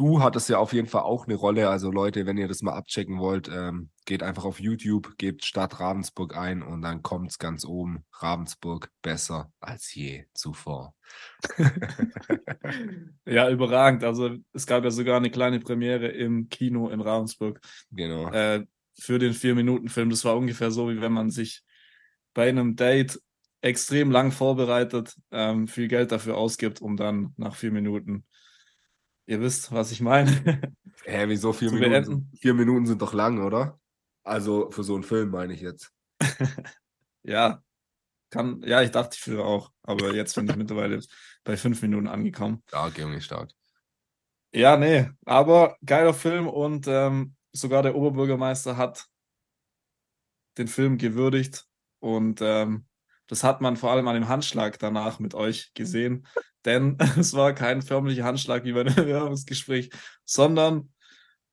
Du 0.00 0.22
hattest 0.22 0.48
ja 0.48 0.56
auf 0.56 0.72
jeden 0.72 0.88
Fall 0.88 1.02
auch 1.02 1.26
eine 1.26 1.34
Rolle. 1.34 1.68
Also 1.68 1.90
Leute, 1.90 2.24
wenn 2.24 2.38
ihr 2.38 2.48
das 2.48 2.62
mal 2.62 2.72
abchecken 2.72 3.18
wollt, 3.18 3.50
ähm, 3.52 3.90
geht 4.06 4.22
einfach 4.22 4.46
auf 4.46 4.58
YouTube, 4.58 5.18
gebt 5.18 5.44
Stadt 5.44 5.78
Ravensburg 5.78 6.38
ein 6.38 6.62
und 6.62 6.80
dann 6.80 7.02
kommt 7.02 7.32
es 7.32 7.38
ganz 7.38 7.66
oben. 7.66 8.06
Ravensburg 8.14 8.90
besser 9.02 9.52
als 9.60 9.94
je 9.94 10.24
zuvor. 10.32 10.94
ja, 13.26 13.50
überragend. 13.50 14.02
Also 14.02 14.38
es 14.54 14.66
gab 14.66 14.84
ja 14.84 14.90
sogar 14.90 15.18
eine 15.18 15.30
kleine 15.30 15.60
Premiere 15.60 16.08
im 16.08 16.48
Kino 16.48 16.88
in 16.88 17.02
Ravensburg. 17.02 17.60
Genau. 17.90 18.32
Äh, 18.32 18.64
für 18.98 19.18
den 19.18 19.34
Vier-Minuten-Film. 19.34 20.08
Das 20.08 20.24
war 20.24 20.34
ungefähr 20.34 20.70
so, 20.70 20.88
wie 20.88 21.02
wenn 21.02 21.12
man 21.12 21.28
sich 21.28 21.62
bei 22.32 22.48
einem 22.48 22.74
Date 22.74 23.20
extrem 23.60 24.10
lang 24.10 24.32
vorbereitet, 24.32 25.14
ähm, 25.30 25.68
viel 25.68 25.88
Geld 25.88 26.10
dafür 26.10 26.38
ausgibt, 26.38 26.80
um 26.80 26.96
dann 26.96 27.34
nach 27.36 27.54
vier 27.54 27.70
Minuten, 27.70 28.24
ihr 29.30 29.40
wisst, 29.40 29.72
was 29.72 29.92
ich 29.92 30.00
meine. 30.00 30.30
Hä, 31.04 31.24
wieso 31.28 31.52
vier 31.52 31.70
Minuten? 31.70 32.04
Sind, 32.04 32.38
vier 32.38 32.52
Minuten 32.52 32.86
sind 32.86 33.00
doch 33.00 33.14
lang, 33.14 33.42
oder? 33.42 33.78
Also 34.24 34.70
für 34.70 34.82
so 34.82 34.94
einen 34.94 35.04
Film 35.04 35.30
meine 35.30 35.54
ich 35.54 35.60
jetzt. 35.60 35.92
ja, 37.22 37.62
kann, 38.28 38.60
ja, 38.62 38.82
ich 38.82 38.90
dachte 38.90 39.16
früher 39.16 39.44
auch, 39.44 39.72
aber 39.82 40.14
jetzt 40.14 40.34
bin 40.34 40.48
ich 40.48 40.56
mittlerweile 40.56 41.00
bei 41.44 41.56
fünf 41.56 41.80
Minuten 41.80 42.08
angekommen. 42.08 42.62
Stark, 42.66 42.98
Junge, 42.98 43.20
stark. 43.20 43.52
Ja, 44.52 44.76
nee, 44.76 45.08
aber 45.24 45.76
geiler 45.86 46.12
Film 46.12 46.48
und 46.48 46.88
ähm, 46.88 47.36
sogar 47.52 47.82
der 47.82 47.94
Oberbürgermeister 47.94 48.76
hat 48.76 49.06
den 50.58 50.66
Film 50.66 50.98
gewürdigt 50.98 51.66
und 52.00 52.40
ähm, 52.42 52.86
das 53.28 53.44
hat 53.44 53.60
man 53.60 53.76
vor 53.76 53.92
allem 53.92 54.08
an 54.08 54.14
dem 54.14 54.28
Handschlag 54.28 54.80
danach 54.80 55.20
mit 55.20 55.34
euch 55.34 55.72
gesehen, 55.74 56.26
denn 56.64 56.96
es 57.18 57.34
war 57.34 57.54
kein 57.54 57.82
förmlicher 57.82 58.24
Handschlag 58.24 58.64
wie 58.64 58.72
bei 58.72 58.80
einem 58.80 58.94
Bewerbungsgespräch, 58.96 59.90
sondern 60.24 60.92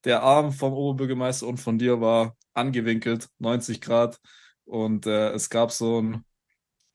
der 0.04 0.24
Arm 0.24 0.52
vom 0.52 0.74
Oberbürgermeister 0.74 1.48
und 1.48 1.58
von 1.58 1.78
dir 1.78 2.02
war 2.02 2.36
angewinkelt, 2.54 3.30
90 3.40 3.82
Grad 3.82 4.20
und 4.66 5.06
äh, 5.06 5.32
es 5.32 5.50
gab 5.50 5.72
so 5.72 6.00
einen, 6.00 6.26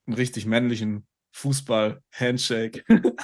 einen 0.06 0.16
richtig 0.16 0.46
männlichen 0.46 1.06
Fußball-Handshake. 1.32 2.84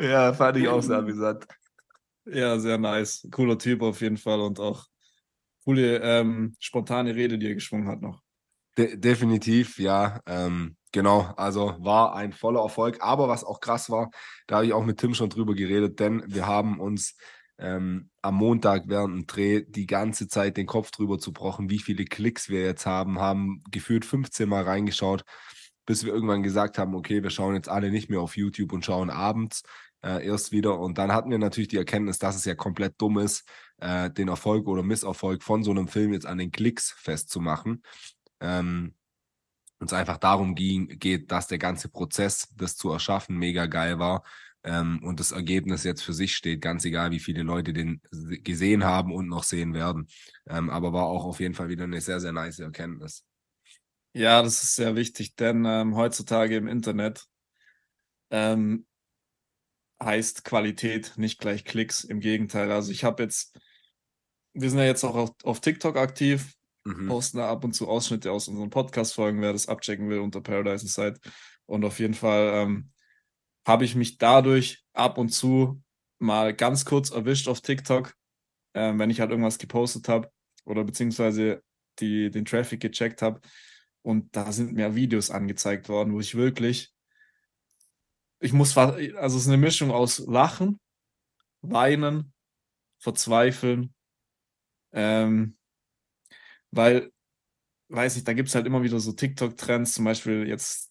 Ja, 0.00 0.32
fand 0.32 0.56
ich 0.56 0.66
auch 0.66 0.82
sehr 0.82 0.98
amüsant. 0.98 1.46
Ja, 2.26 2.58
sehr 2.58 2.78
nice. 2.78 3.28
Cooler 3.30 3.56
Typ 3.56 3.80
auf 3.80 4.00
jeden 4.00 4.16
Fall 4.16 4.40
und 4.40 4.58
auch 4.58 4.86
coole, 5.64 5.98
ähm, 5.98 6.56
spontane 6.58 7.14
Rede, 7.14 7.38
die 7.38 7.46
er 7.46 7.54
geschwungen 7.54 7.88
hat 7.88 8.02
noch. 8.02 8.23
De 8.76 8.96
definitiv, 8.96 9.78
ja. 9.78 10.20
Ähm, 10.26 10.76
genau, 10.92 11.32
also 11.36 11.76
war 11.78 12.14
ein 12.14 12.32
voller 12.32 12.60
Erfolg. 12.60 12.98
Aber 13.00 13.28
was 13.28 13.44
auch 13.44 13.60
krass 13.60 13.90
war, 13.90 14.10
da 14.46 14.56
habe 14.56 14.66
ich 14.66 14.72
auch 14.72 14.84
mit 14.84 14.98
Tim 14.98 15.14
schon 15.14 15.30
drüber 15.30 15.54
geredet, 15.54 16.00
denn 16.00 16.24
wir 16.26 16.46
haben 16.46 16.80
uns 16.80 17.16
ähm, 17.58 18.10
am 18.22 18.34
Montag 18.34 18.84
während 18.86 19.14
dem 19.14 19.26
Dreh 19.26 19.62
die 19.66 19.86
ganze 19.86 20.28
Zeit 20.28 20.56
den 20.56 20.66
Kopf 20.66 20.90
drüber 20.90 21.18
zerbrochen, 21.18 21.70
wie 21.70 21.78
viele 21.78 22.04
Klicks 22.04 22.48
wir 22.48 22.62
jetzt 22.62 22.86
haben, 22.86 23.20
haben 23.20 23.62
gefühlt 23.70 24.04
15 24.04 24.48
Mal 24.48 24.64
reingeschaut, 24.64 25.24
bis 25.86 26.04
wir 26.04 26.12
irgendwann 26.12 26.42
gesagt 26.42 26.78
haben, 26.78 26.94
okay, 26.94 27.22
wir 27.22 27.30
schauen 27.30 27.54
jetzt 27.54 27.68
alle 27.68 27.90
nicht 27.90 28.10
mehr 28.10 28.20
auf 28.20 28.36
YouTube 28.36 28.72
und 28.72 28.84
schauen 28.84 29.10
abends 29.10 29.62
äh, 30.04 30.26
erst 30.26 30.52
wieder. 30.52 30.78
Und 30.78 30.98
dann 30.98 31.12
hatten 31.12 31.30
wir 31.30 31.38
natürlich 31.38 31.68
die 31.68 31.76
Erkenntnis, 31.76 32.18
dass 32.18 32.36
es 32.36 32.44
ja 32.44 32.54
komplett 32.54 32.94
dumm 32.98 33.18
ist, 33.18 33.48
äh, 33.78 34.10
den 34.10 34.28
Erfolg 34.28 34.66
oder 34.66 34.82
Misserfolg 34.82 35.42
von 35.42 35.62
so 35.62 35.70
einem 35.70 35.88
Film 35.88 36.12
jetzt 36.12 36.26
an 36.26 36.38
den 36.38 36.50
Klicks 36.50 36.92
festzumachen. 36.98 37.82
Ähm, 38.40 38.94
uns 39.78 39.92
einfach 39.92 40.18
darum 40.18 40.54
ging, 40.54 40.88
geht, 40.98 41.30
dass 41.30 41.46
der 41.46 41.58
ganze 41.58 41.88
Prozess, 41.88 42.48
das 42.56 42.76
zu 42.76 42.90
erschaffen, 42.90 43.36
mega 43.36 43.66
geil 43.66 43.98
war 43.98 44.24
ähm, 44.62 45.00
und 45.02 45.20
das 45.20 45.32
Ergebnis 45.32 45.84
jetzt 45.84 46.02
für 46.02 46.14
sich 46.14 46.34
steht, 46.34 46.62
ganz 46.62 46.84
egal, 46.84 47.10
wie 47.10 47.20
viele 47.20 47.42
Leute 47.42 47.72
den 47.72 48.00
gesehen 48.42 48.84
haben 48.84 49.12
und 49.12 49.28
noch 49.28 49.44
sehen 49.44 49.74
werden. 49.74 50.08
Ähm, 50.46 50.70
aber 50.70 50.92
war 50.92 51.04
auch 51.04 51.24
auf 51.24 51.40
jeden 51.40 51.54
Fall 51.54 51.68
wieder 51.68 51.84
eine 51.84 52.00
sehr, 52.00 52.20
sehr 52.20 52.32
nice 52.32 52.60
Erkenntnis. 52.60 53.24
Ja, 54.14 54.42
das 54.42 54.62
ist 54.62 54.76
sehr 54.76 54.96
wichtig, 54.96 55.34
denn 55.34 55.64
ähm, 55.66 55.96
heutzutage 55.96 56.56
im 56.56 56.68
Internet 56.68 57.26
ähm, 58.30 58.86
heißt 60.02 60.44
Qualität 60.44 61.14
nicht 61.16 61.40
gleich 61.40 61.64
Klicks. 61.64 62.04
Im 62.04 62.20
Gegenteil. 62.20 62.70
Also 62.70 62.90
ich 62.92 63.04
habe 63.04 63.22
jetzt, 63.22 63.58
wir 64.52 64.70
sind 64.70 64.78
ja 64.78 64.86
jetzt 64.86 65.04
auch 65.04 65.16
auf, 65.16 65.30
auf 65.42 65.60
TikTok 65.60 65.96
aktiv, 65.96 66.54
Mhm. 66.84 67.08
posten 67.08 67.38
da 67.38 67.50
ab 67.50 67.64
und 67.64 67.72
zu 67.72 67.88
Ausschnitte 67.88 68.30
aus 68.30 68.48
unseren 68.48 68.70
Podcast-Folgen, 68.70 69.40
wer 69.40 69.52
das 69.52 69.68
abchecken 69.68 70.08
will 70.10 70.18
unter 70.18 70.40
Paradise 70.40 70.84
Inside. 70.84 71.18
Und 71.66 71.84
auf 71.84 71.98
jeden 71.98 72.14
Fall 72.14 72.50
ähm, 72.54 72.90
habe 73.66 73.84
ich 73.84 73.94
mich 73.94 74.18
dadurch 74.18 74.84
ab 74.92 75.18
und 75.18 75.30
zu 75.30 75.82
mal 76.18 76.54
ganz 76.54 76.84
kurz 76.84 77.10
erwischt 77.10 77.48
auf 77.48 77.60
TikTok, 77.60 78.14
ähm, 78.74 78.98
wenn 78.98 79.10
ich 79.10 79.20
halt 79.20 79.30
irgendwas 79.30 79.58
gepostet 79.58 80.08
habe 80.08 80.30
oder 80.64 80.84
beziehungsweise 80.84 81.62
die, 82.00 82.30
den 82.30 82.44
Traffic 82.44 82.80
gecheckt 82.80 83.22
habe. 83.22 83.40
Und 84.02 84.36
da 84.36 84.52
sind 84.52 84.72
mir 84.72 84.94
Videos 84.94 85.30
angezeigt 85.30 85.88
worden, 85.88 86.12
wo 86.12 86.20
ich 86.20 86.34
wirklich, 86.34 86.92
ich 88.40 88.52
muss, 88.52 88.76
also 88.76 88.98
es 89.14 89.34
ist 89.34 89.48
eine 89.48 89.56
Mischung 89.56 89.90
aus 89.90 90.18
Lachen, 90.18 90.78
Weinen, 91.62 92.34
Verzweifeln, 92.98 93.94
ähm, 94.92 95.56
weil, 96.76 97.10
weiß 97.88 98.16
nicht, 98.16 98.28
da 98.28 98.32
gibt 98.32 98.48
es 98.48 98.54
halt 98.54 98.66
immer 98.66 98.82
wieder 98.82 99.00
so 99.00 99.12
TikTok-Trends, 99.12 99.94
zum 99.94 100.04
Beispiel 100.04 100.46
jetzt 100.48 100.90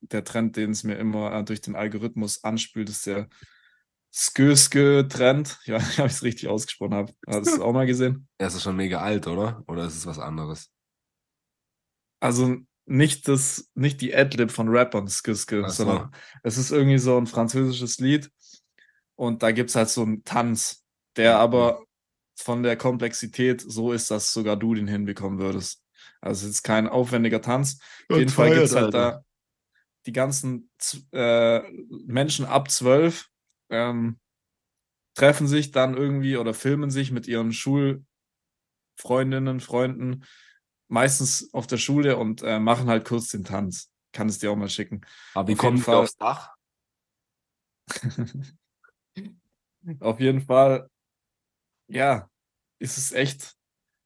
der 0.00 0.24
Trend, 0.24 0.56
den 0.56 0.70
es 0.70 0.84
mir 0.84 0.96
immer 0.96 1.32
äh, 1.32 1.44
durch 1.44 1.60
den 1.60 1.74
Algorithmus 1.76 2.44
anspült, 2.44 2.88
ist 2.90 3.06
der 3.06 3.28
Skö-Skö-Trend. 4.14 5.58
Ja, 5.64 5.76
ich 5.78 5.98
habe 5.98 6.08
es 6.08 6.22
richtig 6.22 6.48
ausgesprochen 6.48 6.94
habe. 6.94 7.12
Hast 7.26 7.46
du 7.46 7.54
es 7.54 7.60
auch 7.60 7.72
mal 7.72 7.86
gesehen? 7.86 8.28
Er 8.38 8.48
ist 8.48 8.62
schon 8.62 8.76
mega 8.76 9.00
alt, 9.00 9.26
oder? 9.26 9.64
Oder 9.66 9.86
ist 9.86 9.96
es 9.96 10.06
was 10.06 10.18
anderes? 10.18 10.70
Also 12.20 12.56
nicht 12.86 13.28
das, 13.28 13.70
nicht 13.74 14.00
die 14.00 14.14
Adlib 14.14 14.50
von 14.50 14.68
Rappern, 14.68 15.08
Skö-Skö, 15.08 15.64
Ach 15.64 15.70
so. 15.70 15.84
sondern 15.84 16.12
es 16.42 16.56
ist 16.56 16.70
irgendwie 16.70 16.98
so 16.98 17.18
ein 17.18 17.26
französisches 17.26 17.98
Lied 17.98 18.30
und 19.16 19.42
da 19.42 19.50
gibt 19.50 19.70
es 19.70 19.76
halt 19.76 19.88
so 19.88 20.02
einen 20.02 20.22
Tanz, 20.24 20.84
der 21.16 21.34
Mhm. 21.34 21.40
aber 21.40 21.85
von 22.36 22.62
der 22.62 22.76
Komplexität 22.76 23.60
so 23.60 23.92
ist, 23.92 24.10
dass 24.10 24.32
sogar 24.32 24.56
du 24.56 24.74
den 24.74 24.88
hinbekommen 24.88 25.38
würdest. 25.38 25.82
Also 26.20 26.46
es 26.46 26.56
ist 26.56 26.62
kein 26.62 26.88
aufwendiger 26.88 27.40
Tanz. 27.40 27.80
Auf 28.08 28.18
jeden 28.18 28.30
Fall 28.30 28.52
gibt 28.52 28.66
es 28.66 28.76
halt 28.76 28.94
da 28.94 29.22
die 30.06 30.12
ganzen 30.12 30.70
äh, 31.12 31.60
Menschen 32.06 32.46
ab 32.46 32.70
zwölf 32.70 33.28
ähm, 33.68 34.20
treffen 35.14 35.48
sich 35.48 35.72
dann 35.72 35.96
irgendwie 35.96 36.36
oder 36.36 36.54
filmen 36.54 36.90
sich 36.90 37.10
mit 37.10 37.26
ihren 37.26 37.52
Schulfreundinnen, 37.52 39.58
Freunden, 39.60 40.24
meistens 40.88 41.52
auf 41.52 41.66
der 41.66 41.78
Schule 41.78 42.18
und 42.18 42.42
äh, 42.42 42.60
machen 42.60 42.88
halt 42.88 43.04
kurz 43.04 43.26
den 43.28 43.42
Tanz. 43.44 43.90
Kann 44.12 44.28
es 44.28 44.38
dir 44.38 44.52
auch 44.52 44.56
mal 44.56 44.68
schicken. 44.68 45.00
Aber 45.34 45.48
wie 45.48 45.56
Fall- 45.56 45.96
aufs 45.96 46.16
Dach? 46.16 46.54
Auf 50.00 50.18
jeden 50.18 50.40
Fall, 50.40 50.90
ja, 51.88 52.28
ist 52.78 52.98
es 52.98 53.12
echt 53.12 53.54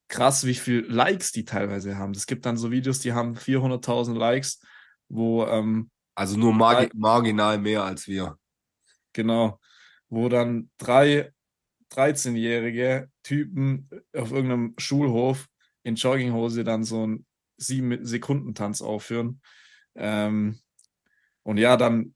krass, 0.08 0.44
wie 0.44 0.54
viel 0.54 0.84
Likes 0.86 1.32
die 1.32 1.44
teilweise 1.44 1.96
haben. 1.96 2.12
Es 2.12 2.26
gibt 2.26 2.44
dann 2.44 2.56
so 2.56 2.70
Videos, 2.70 3.00
die 3.00 3.12
haben 3.12 3.36
400.000 3.36 4.14
Likes, 4.14 4.60
wo 5.08 5.46
ähm, 5.46 5.90
Also 6.14 6.36
nur 6.36 6.52
margi 6.52 6.90
marginal 6.94 7.58
mehr 7.58 7.84
als 7.84 8.06
wir. 8.06 8.36
Genau, 9.12 9.58
wo 10.08 10.28
dann 10.28 10.70
drei 10.78 11.32
13-jährige 11.92 13.10
Typen 13.22 13.88
auf 14.14 14.30
irgendeinem 14.30 14.74
Schulhof 14.78 15.48
in 15.82 15.96
Jogginghose 15.96 16.64
dann 16.64 16.84
so 16.84 17.02
einen 17.02 17.26
7-Sekunden-Tanz 17.60 18.82
aufführen. 18.82 19.40
Ähm, 19.96 20.60
und 21.42 21.58
ja, 21.58 21.76
dann, 21.76 22.14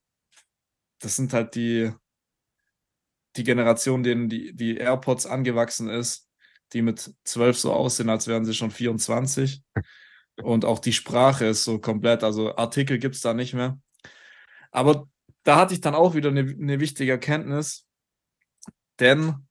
das 1.00 1.16
sind 1.16 1.32
halt 1.32 1.54
die, 1.54 1.92
die 3.36 3.44
Generation, 3.44 4.02
denen 4.02 4.28
die, 4.28 4.54
die 4.54 4.76
AirPods 4.76 5.26
angewachsen 5.26 5.88
ist, 5.88 6.28
die 6.72 6.82
mit 6.82 7.14
12 7.24 7.58
so 7.58 7.72
aussehen, 7.72 8.10
als 8.10 8.26
wären 8.26 8.44
sie 8.44 8.54
schon 8.54 8.70
24. 8.70 9.62
Und 10.42 10.64
auch 10.64 10.80
die 10.80 10.92
Sprache 10.92 11.46
ist 11.46 11.64
so 11.64 11.78
komplett, 11.78 12.24
also 12.24 12.56
Artikel 12.56 12.98
gibt 12.98 13.14
es 13.14 13.20
da 13.20 13.34
nicht 13.34 13.54
mehr. 13.54 13.78
Aber 14.72 15.08
da 15.44 15.56
hatte 15.56 15.74
ich 15.74 15.80
dann 15.80 15.94
auch 15.94 16.14
wieder 16.14 16.30
eine, 16.30 16.40
eine 16.40 16.80
wichtige 16.80 17.12
Erkenntnis, 17.12 17.86
denn 18.98 19.46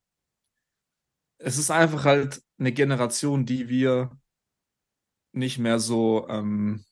es 1.38 1.58
ist 1.58 1.72
einfach 1.72 2.04
halt 2.04 2.42
eine 2.58 2.72
Generation, 2.72 3.46
die 3.46 3.70
wir 3.70 4.12
nicht 5.32 5.58
mehr 5.58 5.80
so, 5.80 6.28
ähm, 6.30 6.84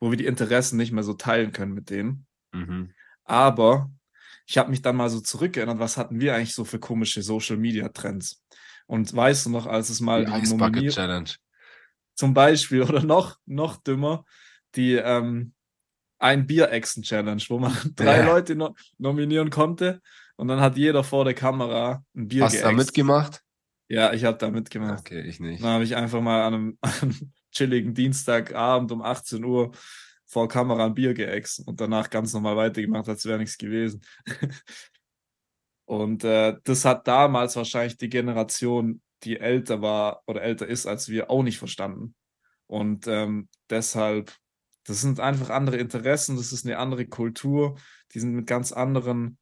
wo 0.00 0.10
wir 0.10 0.16
die 0.16 0.26
Interessen 0.26 0.76
nicht 0.76 0.92
mehr 0.92 1.02
so 1.02 1.14
teilen 1.14 1.52
können 1.52 1.72
mit 1.72 1.90
denen. 1.90 2.26
Mhm. 2.52 2.92
Aber 3.24 3.90
ich 4.46 4.58
habe 4.58 4.70
mich 4.70 4.82
dann 4.82 4.96
mal 4.96 5.08
so 5.10 5.20
zurückgeerinnert, 5.20 5.78
was 5.78 5.96
hatten 5.96 6.20
wir 6.20 6.34
eigentlich 6.34 6.54
so 6.54 6.64
für 6.64 6.78
komische 6.78 7.22
Social 7.22 7.56
Media 7.56 7.88
Trends? 7.88 8.42
Und 8.86 9.14
weißt 9.14 9.46
du 9.46 9.50
noch, 9.50 9.66
als 9.66 9.88
es 9.88 10.00
mal 10.00 10.24
Die 10.24 10.32
die, 10.32 10.38
Ice 10.38 10.56
Bucket 10.56 10.92
Challenge. 10.92 11.30
zum 12.14 12.34
Beispiel 12.34 12.82
oder 12.82 13.02
noch, 13.02 13.38
noch 13.46 13.76
dümmer, 13.76 14.24
die 14.74 14.92
ähm, 14.94 15.52
ein 16.18 16.46
Bier-Echsen-Challenge, 16.46 17.42
wo 17.48 17.58
man 17.58 17.72
drei 17.96 18.18
Ja. 18.18 18.26
Leute 18.26 18.54
no 18.56 18.74
nominieren 18.98 19.50
konnte 19.50 20.00
und 20.36 20.48
dann 20.48 20.60
hat 20.60 20.76
jeder 20.76 21.04
vor 21.04 21.24
der 21.24 21.34
Kamera 21.34 22.04
ein 22.14 22.28
Bier 22.28 22.44
Hast 22.44 22.56
du 22.58 22.62
da 22.62 22.72
mitgemacht? 22.72 23.42
Ja, 23.88 24.12
ich 24.12 24.24
habe 24.24 24.38
da 24.38 24.50
mitgemacht. 24.50 25.00
Okay, 25.00 25.20
ich 25.22 25.40
nicht. 25.40 25.62
Dann 25.62 25.70
habe 25.70 25.84
ich 25.84 25.94
einfach 25.96 26.20
mal 26.20 26.42
an 26.42 26.54
einem, 26.54 26.78
an 26.82 26.92
einem 27.02 27.32
chilligen 27.52 27.94
Dienstagabend 27.94 28.90
um 28.92 29.02
18 29.02 29.44
Uhr 29.44 29.72
vor 30.26 30.48
Kamera 30.48 30.86
ein 30.86 30.94
Bier 30.94 31.14
geäxt 31.14 31.66
und 31.66 31.80
danach 31.80 32.10
ganz 32.10 32.32
normal 32.32 32.56
weitergemacht, 32.56 33.08
als 33.08 33.24
wäre 33.24 33.38
nichts 33.38 33.58
gewesen. 33.58 34.02
und 35.84 36.24
äh, 36.24 36.56
das 36.64 36.84
hat 36.84 37.06
damals 37.06 37.56
wahrscheinlich 37.56 37.96
die 37.96 38.08
Generation, 38.08 39.02
die 39.22 39.38
älter 39.38 39.82
war 39.82 40.22
oder 40.26 40.42
älter 40.42 40.66
ist 40.66 40.86
als 40.86 41.08
wir, 41.08 41.30
auch 41.30 41.42
nicht 41.42 41.58
verstanden. 41.58 42.14
Und 42.66 43.06
ähm, 43.06 43.48
deshalb 43.70 44.32
Das 44.86 45.00
sind 45.00 45.20
einfach 45.20 45.50
andere 45.50 45.78
Interessen, 45.78 46.36
das 46.36 46.52
ist 46.52 46.66
eine 46.66 46.78
andere 46.78 47.06
Kultur, 47.06 47.76
die 48.12 48.20
sind 48.20 48.34
mit 48.34 48.46
ganz 48.46 48.72
anderen 48.72 49.38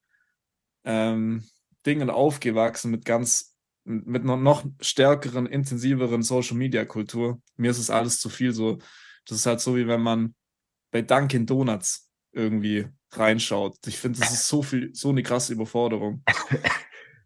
ähm, 0.84 1.44
Dingen 1.86 2.10
aufgewachsen, 2.10 2.90
mit 2.90 3.04
ganz, 3.04 3.56
mit 3.84 4.24
noch, 4.24 4.38
noch 4.38 4.64
stärkeren, 4.80 5.46
intensiveren 5.46 6.22
Social 6.22 6.56
Media 6.56 6.84
Kultur. 6.84 7.40
Mir 7.56 7.70
ist 7.72 7.78
es 7.78 7.90
alles 7.90 8.20
zu 8.20 8.28
viel 8.28 8.52
so. 8.52 8.78
Das 9.26 9.38
ist 9.38 9.46
halt 9.46 9.60
so, 9.60 9.76
wie 9.76 9.86
wenn 9.88 10.00
man 10.02 10.34
bei 10.92 11.02
Dunkin' 11.02 11.46
Donuts 11.46 12.08
irgendwie 12.30 12.86
reinschaut. 13.10 13.76
Ich 13.86 13.98
finde, 13.98 14.20
das 14.20 14.32
ist 14.32 14.46
so 14.46 14.62
viel, 14.62 14.94
so 14.94 15.08
eine 15.08 15.24
krasse 15.24 15.52
Überforderung. 15.52 16.22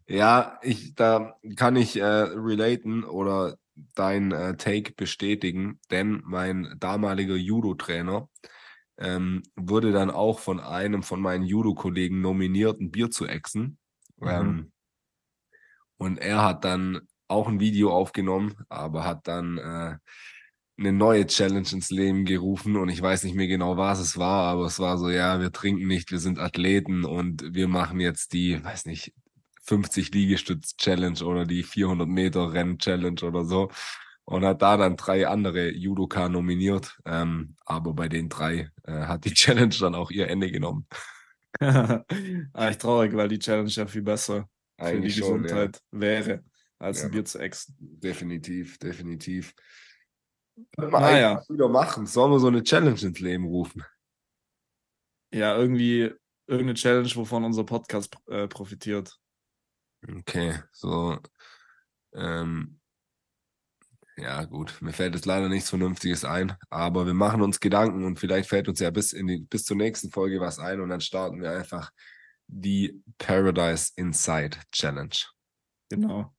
Ja, 0.09 0.57
ich, 0.61 0.95
da 0.95 1.37
kann 1.57 1.75
ich 1.75 1.97
äh, 1.97 2.05
relaten 2.05 3.03
oder 3.03 3.57
dein 3.93 4.31
äh, 4.31 4.55
Take 4.55 4.93
bestätigen, 4.93 5.81
denn 5.91 6.21
mein 6.23 6.75
damaliger 6.79 7.35
Judo-Trainer 7.35 8.29
ähm, 8.97 9.43
wurde 9.57 9.91
dann 9.91 10.09
auch 10.09 10.39
von 10.39 10.61
einem 10.61 11.03
von 11.03 11.19
meinen 11.19 11.43
Judo-Kollegen 11.43 12.21
nominiert, 12.21 12.79
ein 12.79 12.89
Bier 12.89 13.11
zu 13.11 13.27
exen. 13.27 13.77
Mhm. 14.15 14.27
Ähm, 14.29 14.71
und 15.97 16.19
er 16.19 16.41
hat 16.41 16.63
dann 16.63 17.01
auch 17.27 17.49
ein 17.49 17.59
Video 17.59 17.91
aufgenommen, 17.91 18.55
aber 18.69 19.03
hat 19.03 19.27
dann 19.27 19.57
äh, 19.57 19.97
eine 20.77 20.93
neue 20.93 21.25
Challenge 21.25 21.67
ins 21.71 21.89
Leben 21.89 22.25
gerufen 22.25 22.75
und 22.75 22.89
ich 22.89 23.01
weiß 23.01 23.23
nicht 23.23 23.35
mehr 23.35 23.47
genau, 23.47 23.77
was 23.77 23.99
es 23.99 24.17
war, 24.17 24.43
aber 24.43 24.65
es 24.65 24.79
war 24.79 24.97
so, 24.97 25.09
ja, 25.09 25.39
wir 25.39 25.51
trinken 25.51 25.87
nicht, 25.87 26.11
wir 26.11 26.19
sind 26.19 26.39
Athleten 26.39 27.03
und 27.03 27.55
wir 27.55 27.67
machen 27.67 27.99
jetzt 27.99 28.33
die, 28.33 28.63
weiß 28.63 28.85
nicht, 28.85 29.13
50 29.63 30.13
Liegestütz-Challenge 30.13 31.23
oder 31.23 31.45
die 31.45 31.63
400 31.63 32.07
Meter 32.07 32.53
Renn-Challenge 32.53 33.21
oder 33.23 33.43
so 33.43 33.69
und 34.25 34.45
hat 34.45 34.61
da 34.61 34.77
dann 34.77 34.97
drei 34.97 35.27
andere 35.27 35.71
Judoka 35.71 36.29
nominiert, 36.29 36.97
ähm, 37.05 37.55
aber 37.65 37.93
bei 37.93 38.07
den 38.07 38.29
drei 38.29 38.69
äh, 38.83 38.91
hat 38.91 39.25
die 39.25 39.33
Challenge 39.33 39.75
dann 39.79 39.95
auch 39.95 40.11
ihr 40.11 40.27
Ende 40.27 40.51
genommen. 40.51 40.85
Eigentlich 41.59 42.77
traurig, 42.77 43.15
weil 43.15 43.29
die 43.29 43.39
Challenge 43.39 43.69
ja 43.69 43.87
viel 43.87 44.03
besser 44.03 44.47
Eigentlich 44.77 45.15
für 45.15 45.21
die 45.21 45.27
schon, 45.27 45.43
Gesundheit 45.43 45.81
ja. 45.91 45.99
wäre, 45.99 46.43
als 46.77 46.99
ja, 46.99 47.05
ein 47.05 47.11
Bier 47.11 47.25
zu 47.25 47.39
exen. 47.39 47.75
Definitiv, 47.79 48.77
definitiv. 48.77 49.53
Können 50.75 50.91
wir 50.91 50.99
naja. 50.99 51.43
wieder 51.49 51.69
machen. 51.69 52.07
Sollen 52.07 52.31
wir 52.31 52.39
so 52.39 52.47
eine 52.47 52.63
Challenge 52.63 52.99
ins 52.99 53.19
Leben 53.19 53.45
rufen? 53.45 53.83
Ja, 55.31 55.55
irgendwie 55.55 56.13
irgendeine 56.47 56.73
Challenge, 56.73 57.09
wovon 57.15 57.43
unser 57.43 57.63
Podcast 57.63 58.15
äh, 58.27 58.47
profitiert. 58.47 59.19
Okay, 60.07 60.59
so. 60.71 61.19
Ähm, 62.13 62.79
ja, 64.17 64.45
gut. 64.45 64.81
Mir 64.81 64.93
fällt 64.93 65.13
jetzt 65.13 65.25
leider 65.25 65.47
nichts 65.47 65.69
Vernünftiges 65.69 66.25
ein, 66.25 66.55
aber 66.69 67.05
wir 67.05 67.13
machen 67.13 67.41
uns 67.41 67.59
Gedanken 67.59 68.03
und 68.03 68.19
vielleicht 68.19 68.49
fällt 68.49 68.67
uns 68.67 68.79
ja 68.79 68.89
bis, 68.89 69.13
in 69.13 69.27
die, 69.27 69.39
bis 69.39 69.63
zur 69.63 69.77
nächsten 69.77 70.11
Folge 70.11 70.39
was 70.39 70.57
ein 70.57 70.81
und 70.81 70.89
dann 70.89 71.01
starten 71.01 71.41
wir 71.41 71.51
einfach 71.51 71.91
die 72.47 73.03
Paradise 73.19 73.91
Inside 73.95 74.57
Challenge. 74.71 75.15
Genau. 75.89 76.33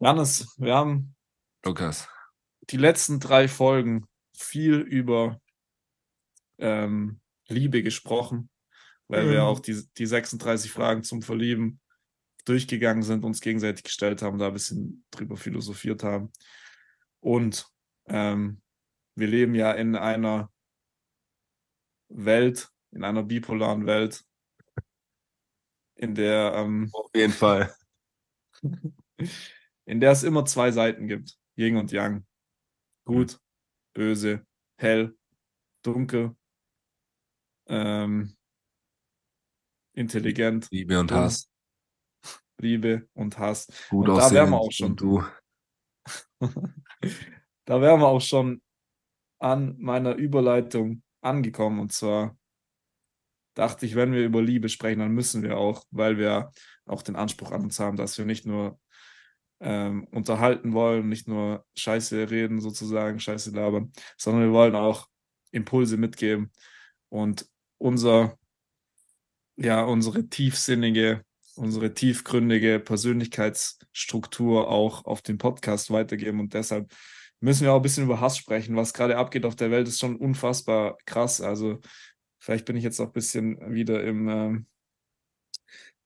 Janis, 0.00 0.58
wir 0.58 0.74
haben 0.74 1.14
Lukas 1.64 2.08
die 2.70 2.76
letzten 2.76 3.20
drei 3.20 3.48
Folgen 3.48 4.06
viel 4.36 4.76
über 4.76 5.40
ähm, 6.58 7.20
Liebe 7.48 7.82
gesprochen, 7.82 8.48
weil 9.08 9.26
mhm. 9.26 9.30
wir 9.30 9.44
auch 9.44 9.60
die, 9.60 9.82
die 9.96 10.06
36 10.06 10.70
Fragen 10.70 11.02
zum 11.02 11.22
Verlieben 11.22 11.80
durchgegangen 12.44 13.02
sind, 13.02 13.24
uns 13.24 13.40
gegenseitig 13.40 13.84
gestellt 13.84 14.22
haben, 14.22 14.38
da 14.38 14.48
ein 14.48 14.52
bisschen 14.52 15.04
drüber 15.10 15.36
philosophiert 15.36 16.02
haben. 16.02 16.30
Und 17.20 17.66
ähm, 18.06 18.60
wir 19.14 19.28
leben 19.28 19.54
ja 19.54 19.72
in 19.72 19.96
einer 19.96 20.50
Welt, 22.08 22.68
in 22.90 23.04
einer 23.04 23.22
bipolaren 23.22 23.86
Welt, 23.86 24.24
in 25.94 26.14
der 26.14 26.52
ähm, 26.54 26.90
auf 26.92 27.10
jeden 27.14 27.32
Fall, 27.32 27.74
in 29.86 30.00
der 30.00 30.10
es 30.10 30.22
immer 30.22 30.44
zwei 30.44 30.70
Seiten 30.70 31.08
gibt, 31.08 31.38
Yin 31.56 31.76
und 31.76 31.92
Yang. 31.92 32.26
Gut, 33.04 33.38
böse, 33.94 34.46
hell, 34.76 35.16
dunkel, 35.82 36.34
ähm, 37.66 38.34
intelligent. 39.94 40.68
Liebe 40.70 40.98
und 40.98 41.12
Hass. 41.12 41.50
Liebe 42.58 43.08
und 43.14 43.38
Hass. 43.38 43.66
Gut 43.90 44.08
und 44.08 44.16
da 44.16 44.30
wären 44.30 44.50
wir 44.50 44.60
auch 44.60 44.72
schon. 44.72 44.96
Du. 44.96 45.22
da 46.40 47.80
wären 47.80 48.00
wir 48.00 48.08
auch 48.08 48.20
schon 48.20 48.62
an 49.38 49.76
meiner 49.78 50.14
Überleitung 50.14 51.02
angekommen. 51.20 51.80
Und 51.80 51.92
zwar 51.92 52.36
dachte 53.54 53.86
ich, 53.86 53.94
wenn 53.94 54.12
wir 54.12 54.24
über 54.24 54.42
Liebe 54.42 54.68
sprechen, 54.68 55.00
dann 55.00 55.12
müssen 55.12 55.42
wir 55.42 55.58
auch, 55.58 55.84
weil 55.90 56.18
wir 56.18 56.50
auch 56.86 57.02
den 57.02 57.16
Anspruch 57.16 57.52
an 57.52 57.62
uns 57.62 57.78
haben, 57.78 57.96
dass 57.96 58.16
wir 58.18 58.24
nicht 58.24 58.46
nur 58.46 58.78
ähm, 59.64 60.06
unterhalten 60.10 60.74
wollen, 60.74 61.08
nicht 61.08 61.26
nur 61.26 61.64
Scheiße 61.74 62.30
reden 62.30 62.60
sozusagen, 62.60 63.18
Scheiße 63.18 63.50
labern, 63.50 63.92
sondern 64.18 64.44
wir 64.44 64.52
wollen 64.52 64.74
auch 64.74 65.08
Impulse 65.52 65.96
mitgeben 65.96 66.52
und 67.08 67.48
unser, 67.78 68.38
ja, 69.56 69.82
unsere 69.82 70.28
tiefsinnige, 70.28 71.22
unsere 71.56 71.94
tiefgründige 71.94 72.78
Persönlichkeitsstruktur 72.78 74.68
auch 74.68 75.06
auf 75.06 75.22
den 75.22 75.38
Podcast 75.38 75.90
weitergeben 75.90 76.40
und 76.40 76.52
deshalb 76.52 76.92
müssen 77.40 77.64
wir 77.64 77.72
auch 77.72 77.76
ein 77.76 77.82
bisschen 77.82 78.04
über 78.04 78.20
Hass 78.20 78.36
sprechen. 78.36 78.76
Was 78.76 78.92
gerade 78.92 79.16
abgeht 79.16 79.44
auf 79.44 79.56
der 79.56 79.70
Welt 79.70 79.88
ist 79.88 80.00
schon 80.00 80.16
unfassbar 80.16 80.96
krass. 81.04 81.40
Also 81.40 81.80
vielleicht 82.38 82.64
bin 82.64 82.76
ich 82.76 82.84
jetzt 82.84 83.00
auch 83.00 83.06
ein 83.06 83.12
bisschen 83.12 83.74
wieder 83.74 84.02
im, 84.04 84.28
ähm, 84.28 84.66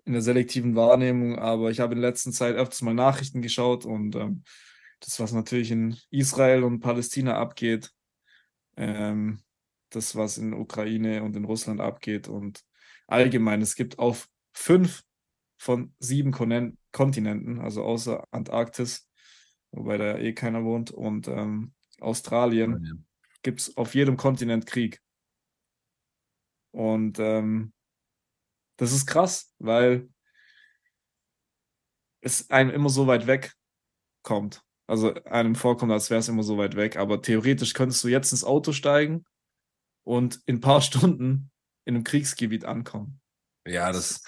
in 0.08 0.14
der 0.14 0.22
selektiven 0.22 0.74
Wahrnehmung, 0.74 1.38
aber 1.38 1.70
ich 1.70 1.80
habe 1.80 1.94
in 1.94 2.00
letzter 2.00 2.32
Zeit 2.32 2.56
öfters 2.56 2.80
mal 2.80 2.94
Nachrichten 2.94 3.42
geschaut 3.42 3.84
und 3.84 4.16
ähm, 4.16 4.42
das, 5.00 5.20
was 5.20 5.32
natürlich 5.32 5.70
in 5.70 5.96
Israel 6.10 6.64
und 6.64 6.80
Palästina 6.80 7.36
abgeht, 7.36 7.92
ähm, 8.76 9.40
das, 9.90 10.16
was 10.16 10.38
in 10.38 10.54
Ukraine 10.54 11.22
und 11.22 11.36
in 11.36 11.44
Russland 11.44 11.80
abgeht 11.80 12.26
und 12.26 12.64
allgemein, 13.06 13.60
es 13.60 13.74
gibt 13.74 13.98
auf 13.98 14.28
fünf 14.54 15.02
von 15.58 15.94
sieben 15.98 16.32
Kon 16.32 16.78
Kontinenten, 16.90 17.60
also 17.60 17.84
außer 17.84 18.24
Antarktis, 18.30 19.08
wobei 19.72 19.98
da 19.98 20.16
eh 20.16 20.32
keiner 20.32 20.64
wohnt, 20.64 20.90
und 20.90 21.28
ähm, 21.28 21.74
Australien, 22.00 22.82
ja. 22.82 22.92
gibt 23.42 23.60
es 23.60 23.76
auf 23.76 23.94
jedem 23.94 24.16
Kontinent 24.16 24.64
Krieg. 24.64 25.02
Und 26.70 27.18
ähm, 27.18 27.72
das 28.78 28.92
ist 28.92 29.06
krass, 29.06 29.52
weil 29.58 30.08
es 32.22 32.50
einem 32.50 32.70
immer 32.70 32.88
so 32.88 33.06
weit 33.06 33.26
weg 33.26 33.52
kommt. 34.22 34.62
Also 34.86 35.12
einem 35.24 35.54
vorkommt, 35.54 35.92
als 35.92 36.08
wäre 36.08 36.20
es 36.20 36.28
immer 36.28 36.42
so 36.42 36.56
weit 36.56 36.74
weg. 36.74 36.96
Aber 36.96 37.20
theoretisch 37.20 37.74
könntest 37.74 38.02
du 38.02 38.08
jetzt 38.08 38.32
ins 38.32 38.44
Auto 38.44 38.72
steigen 38.72 39.26
und 40.04 40.40
in 40.46 40.56
ein 40.56 40.60
paar 40.60 40.80
Stunden 40.80 41.50
in 41.84 41.94
einem 41.94 42.04
Kriegsgebiet 42.04 42.64
ankommen. 42.64 43.20
Ja, 43.66 43.92
das 43.92 44.22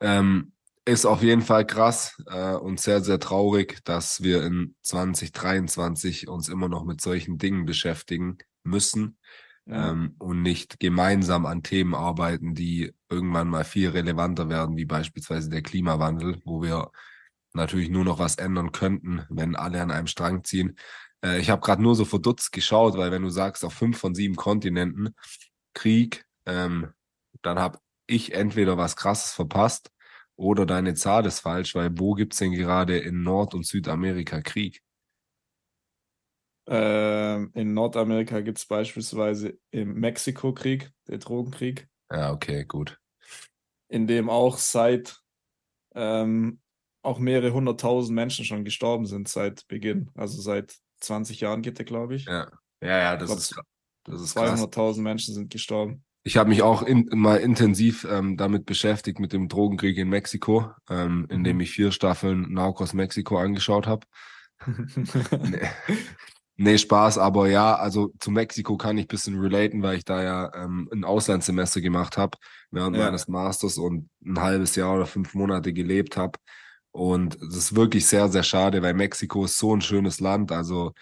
ähm, 0.00 0.52
ist 0.84 1.04
auf 1.04 1.22
jeden 1.22 1.42
Fall 1.42 1.66
krass 1.66 2.16
äh, 2.26 2.54
und 2.54 2.80
sehr, 2.80 3.02
sehr 3.02 3.18
traurig, 3.18 3.84
dass 3.84 4.22
wir 4.22 4.44
in 4.44 4.76
2023 4.82 6.28
uns 6.28 6.48
immer 6.48 6.68
noch 6.68 6.84
mit 6.84 7.00
solchen 7.00 7.38
Dingen 7.38 7.66
beschäftigen 7.66 8.38
müssen 8.62 9.18
ja. 9.66 9.90
ähm, 9.90 10.14
und 10.18 10.42
nicht 10.42 10.80
gemeinsam 10.80 11.46
an 11.46 11.62
Themen 11.62 11.94
arbeiten, 11.94 12.54
die 12.54 12.92
irgendwann 13.08 13.48
mal 13.48 13.64
viel 13.64 13.90
relevanter 13.90 14.48
werden, 14.48 14.76
wie 14.76 14.84
beispielsweise 14.84 15.50
der 15.50 15.62
Klimawandel, 15.62 16.40
wo 16.44 16.62
wir 16.62 16.90
natürlich 17.52 17.90
nur 17.90 18.04
noch 18.04 18.18
was 18.18 18.36
ändern 18.36 18.72
könnten, 18.72 19.24
wenn 19.28 19.56
alle 19.56 19.82
an 19.82 19.90
einem 19.90 20.06
Strang 20.06 20.44
ziehen. 20.44 20.78
Äh, 21.24 21.40
ich 21.40 21.50
habe 21.50 21.62
gerade 21.62 21.82
nur 21.82 21.94
so 21.94 22.04
verdutzt 22.04 22.52
geschaut, 22.52 22.96
weil 22.96 23.10
wenn 23.10 23.22
du 23.22 23.30
sagst, 23.30 23.64
auf 23.64 23.74
fünf 23.74 23.98
von 23.98 24.14
sieben 24.14 24.36
Kontinenten 24.36 25.14
Krieg, 25.74 26.24
ähm, 26.46 26.92
dann 27.42 27.58
habe 27.58 27.78
ich 28.06 28.34
entweder 28.34 28.78
was 28.78 28.96
Krasses 28.96 29.32
verpasst 29.32 29.90
oder 30.36 30.66
deine 30.66 30.94
Zahl 30.94 31.26
ist 31.26 31.40
falsch, 31.40 31.74
weil 31.74 31.90
wo 31.98 32.14
gibt's 32.14 32.38
denn 32.38 32.52
gerade 32.52 32.98
in 32.98 33.22
Nord- 33.22 33.54
und 33.54 33.66
Südamerika 33.66 34.40
Krieg? 34.42 34.82
Ähm, 36.68 37.50
in 37.54 37.74
Nordamerika 37.74 38.40
gibt 38.40 38.58
es 38.58 38.66
beispielsweise 38.66 39.58
im 39.70 39.94
Mexiko-Krieg, 39.94 40.90
der 41.06 41.18
Drogenkrieg. 41.18 41.88
Ja, 42.10 42.32
okay, 42.32 42.64
gut. 42.64 42.98
In 43.88 44.06
dem 44.06 44.28
auch 44.28 44.58
seit 44.58 45.20
ähm, 45.94 46.60
auch 47.02 47.18
mehrere 47.18 47.52
hunderttausend 47.52 48.14
Menschen 48.14 48.44
schon 48.44 48.64
gestorben 48.64 49.06
sind 49.06 49.28
seit 49.28 49.66
Beginn. 49.68 50.10
Also 50.14 50.40
seit 50.40 50.76
20 51.00 51.40
Jahren 51.40 51.62
geht 51.62 51.78
der, 51.78 51.84
glaube 51.84 52.16
ich. 52.16 52.24
Ja, 52.24 52.48
ja, 52.82 52.98
ja 52.98 53.16
das, 53.16 53.28
glaub, 53.28 53.38
ist, 53.38 53.54
das 54.04 54.20
ist 54.22 54.36
200.000 54.36 55.00
Menschen 55.00 55.34
sind 55.34 55.50
gestorben. 55.50 56.04
Ich 56.24 56.36
habe 56.36 56.48
mich 56.48 56.62
auch 56.62 56.82
in, 56.82 57.08
mal 57.12 57.36
intensiv 57.36 58.04
ähm, 58.10 58.36
damit 58.36 58.66
beschäftigt, 58.66 59.20
mit 59.20 59.32
dem 59.32 59.48
Drogenkrieg 59.48 59.96
in 59.96 60.08
Mexiko, 60.08 60.72
ähm, 60.90 61.28
indem 61.30 61.56
mhm. 61.56 61.62
ich 61.62 61.70
vier 61.70 61.92
Staffeln 61.92 62.52
Narcos 62.52 62.92
Mexiko 62.92 63.38
angeschaut 63.38 63.86
habe. 63.86 64.06
Nee, 64.66 65.68
Spaß, 66.58 67.18
aber 67.18 67.48
ja, 67.48 67.76
also 67.76 68.12
zu 68.18 68.30
Mexiko 68.30 68.76
kann 68.76 68.96
ich 68.98 69.04
ein 69.04 69.08
bisschen 69.08 69.38
relaten, 69.38 69.82
weil 69.82 69.98
ich 69.98 70.04
da 70.04 70.22
ja 70.22 70.54
ähm, 70.54 70.88
ein 70.92 71.04
Auslandssemester 71.04 71.80
gemacht 71.80 72.16
habe 72.16 72.38
während 72.70 72.96
Ja. 72.96 73.04
meines 73.06 73.28
Masters 73.28 73.76
und 73.78 74.08
ein 74.24 74.40
halbes 74.40 74.74
Jahr 74.76 74.94
oder 74.94 75.06
fünf 75.06 75.34
Monate 75.34 75.72
gelebt 75.72 76.16
habe. 76.16 76.38
Und 76.92 77.36
es 77.42 77.56
ist 77.56 77.76
wirklich 77.76 78.06
sehr, 78.06 78.28
sehr 78.28 78.42
schade, 78.42 78.80
weil 78.82 78.94
Mexiko 78.94 79.44
ist 79.44 79.58
so 79.58 79.76
ein 79.76 79.82
schönes 79.82 80.18
Land, 80.20 80.50
also 80.50 80.92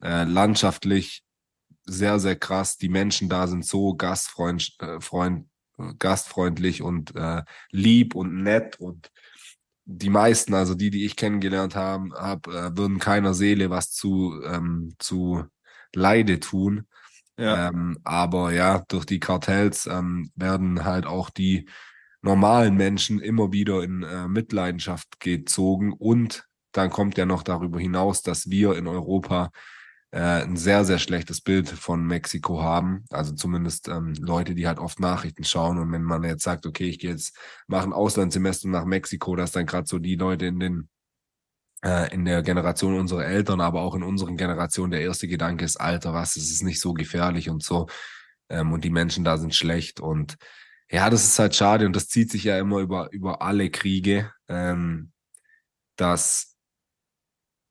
äh, 0.00 0.24
landschaftlich 0.24 1.22
sehr, 1.84 2.20
sehr 2.20 2.36
krass. 2.36 2.76
Die 2.76 2.88
Menschen 2.88 3.28
da 3.28 3.48
sind 3.48 3.66
so 3.66 3.94
gastfreund, 3.94 4.76
äh, 4.80 5.00
freund, 5.00 5.48
gastfreundlich 5.98 6.82
und 6.82 7.14
äh, 7.16 7.42
lieb 7.72 8.14
und 8.14 8.42
nett 8.42 8.78
und 8.78 9.10
die 9.92 10.10
meisten, 10.10 10.54
also 10.54 10.74
die, 10.74 10.90
die 10.90 11.04
ich 11.04 11.16
kennengelernt 11.16 11.74
habe, 11.76 12.10
hab, 12.14 12.46
äh, 12.46 12.76
würden 12.76 12.98
keiner 12.98 13.34
Seele 13.34 13.70
was 13.70 13.90
zu, 13.90 14.40
ähm, 14.44 14.94
zu 14.98 15.44
Leide 15.94 16.40
tun. 16.40 16.86
Ja, 17.38 17.68
Ähm, 17.68 17.98
aber 18.04 18.52
ja, 18.52 18.84
durch 18.88 19.06
die 19.06 19.20
Kartells 19.20 19.86
ähm, 19.86 20.30
werden 20.36 20.84
halt 20.84 21.06
auch 21.06 21.30
die 21.30 21.68
normalen 22.22 22.76
Menschen 22.76 23.18
immer 23.20 23.50
wieder 23.52 23.82
in 23.82 24.02
äh, 24.02 24.28
Mitleidenschaft 24.28 25.20
gezogen. 25.20 25.92
Und 25.92 26.46
dann 26.72 26.90
kommt 26.90 27.16
ja 27.16 27.26
noch 27.26 27.42
darüber 27.42 27.80
hinaus, 27.80 28.22
dass 28.22 28.50
wir 28.50 28.76
in 28.76 28.86
Europa 28.86 29.50
äh, 30.12 30.42
ein 30.42 30.56
sehr, 30.56 30.84
sehr 30.84 30.98
schlechtes 30.98 31.40
Bild 31.40 31.68
von 31.68 32.04
Mexiko 32.04 32.62
haben. 32.62 33.04
Also 33.10 33.32
zumindest 33.34 33.88
ähm, 33.88 34.14
Leute, 34.18 34.54
die 34.54 34.66
halt 34.66 34.78
oft 34.78 35.00
Nachrichten 35.00 35.44
schauen. 35.44 35.78
Und 35.78 35.92
wenn 35.92 36.02
man 36.02 36.24
jetzt 36.24 36.42
sagt, 36.42 36.66
okay, 36.66 36.88
ich 36.88 36.98
gehe 36.98 37.10
jetzt, 37.10 37.36
mache 37.66 37.84
ein 37.84 37.92
Auslandssemester 37.92 38.68
nach 38.68 38.84
Mexiko, 38.84 39.36
dass 39.36 39.52
dann 39.52 39.66
gerade 39.66 39.86
so 39.86 39.98
die 39.98 40.16
Leute 40.16 40.46
in 40.46 40.58
den 40.58 40.88
äh, 41.82 42.12
in 42.12 42.24
der 42.24 42.42
Generation 42.42 42.98
unserer 42.98 43.24
Eltern, 43.24 43.60
aber 43.60 43.82
auch 43.82 43.94
in 43.94 44.02
unseren 44.02 44.36
Generationen 44.36 44.90
der 44.90 45.00
erste 45.00 45.28
Gedanke 45.28 45.64
ist, 45.64 45.80
Alter, 45.80 46.12
was, 46.12 46.36
es 46.36 46.50
ist 46.50 46.62
nicht 46.62 46.80
so 46.80 46.92
gefährlich 46.92 47.48
und 47.48 47.62
so. 47.62 47.88
Ähm, 48.48 48.72
und 48.72 48.84
die 48.84 48.90
Menschen 48.90 49.24
da 49.24 49.38
sind 49.38 49.54
schlecht. 49.54 50.00
Und 50.00 50.36
ja, 50.90 51.08
das 51.08 51.24
ist 51.24 51.38
halt 51.38 51.54
schade 51.54 51.86
und 51.86 51.94
das 51.94 52.08
zieht 52.08 52.30
sich 52.30 52.44
ja 52.44 52.58
immer 52.58 52.78
über, 52.80 53.12
über 53.12 53.42
alle 53.42 53.70
Kriege, 53.70 54.32
ähm, 54.48 55.12
dass 55.96 56.49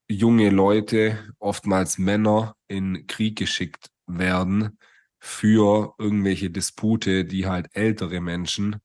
junge 0.10 0.50
Leute, 0.50 1.34
oftmals 1.40 1.98
Männer, 1.98 2.56
in 2.68 3.08
Krieg 3.08 3.38
geschickt 3.38 3.90
werden 4.08 4.78
für 5.20 5.94
irgendwelche 5.98 6.50
Dispute, 6.50 7.26
die 7.26 7.48
halt 7.48 7.68
ältere 7.74 8.22
Menschen 8.22 8.78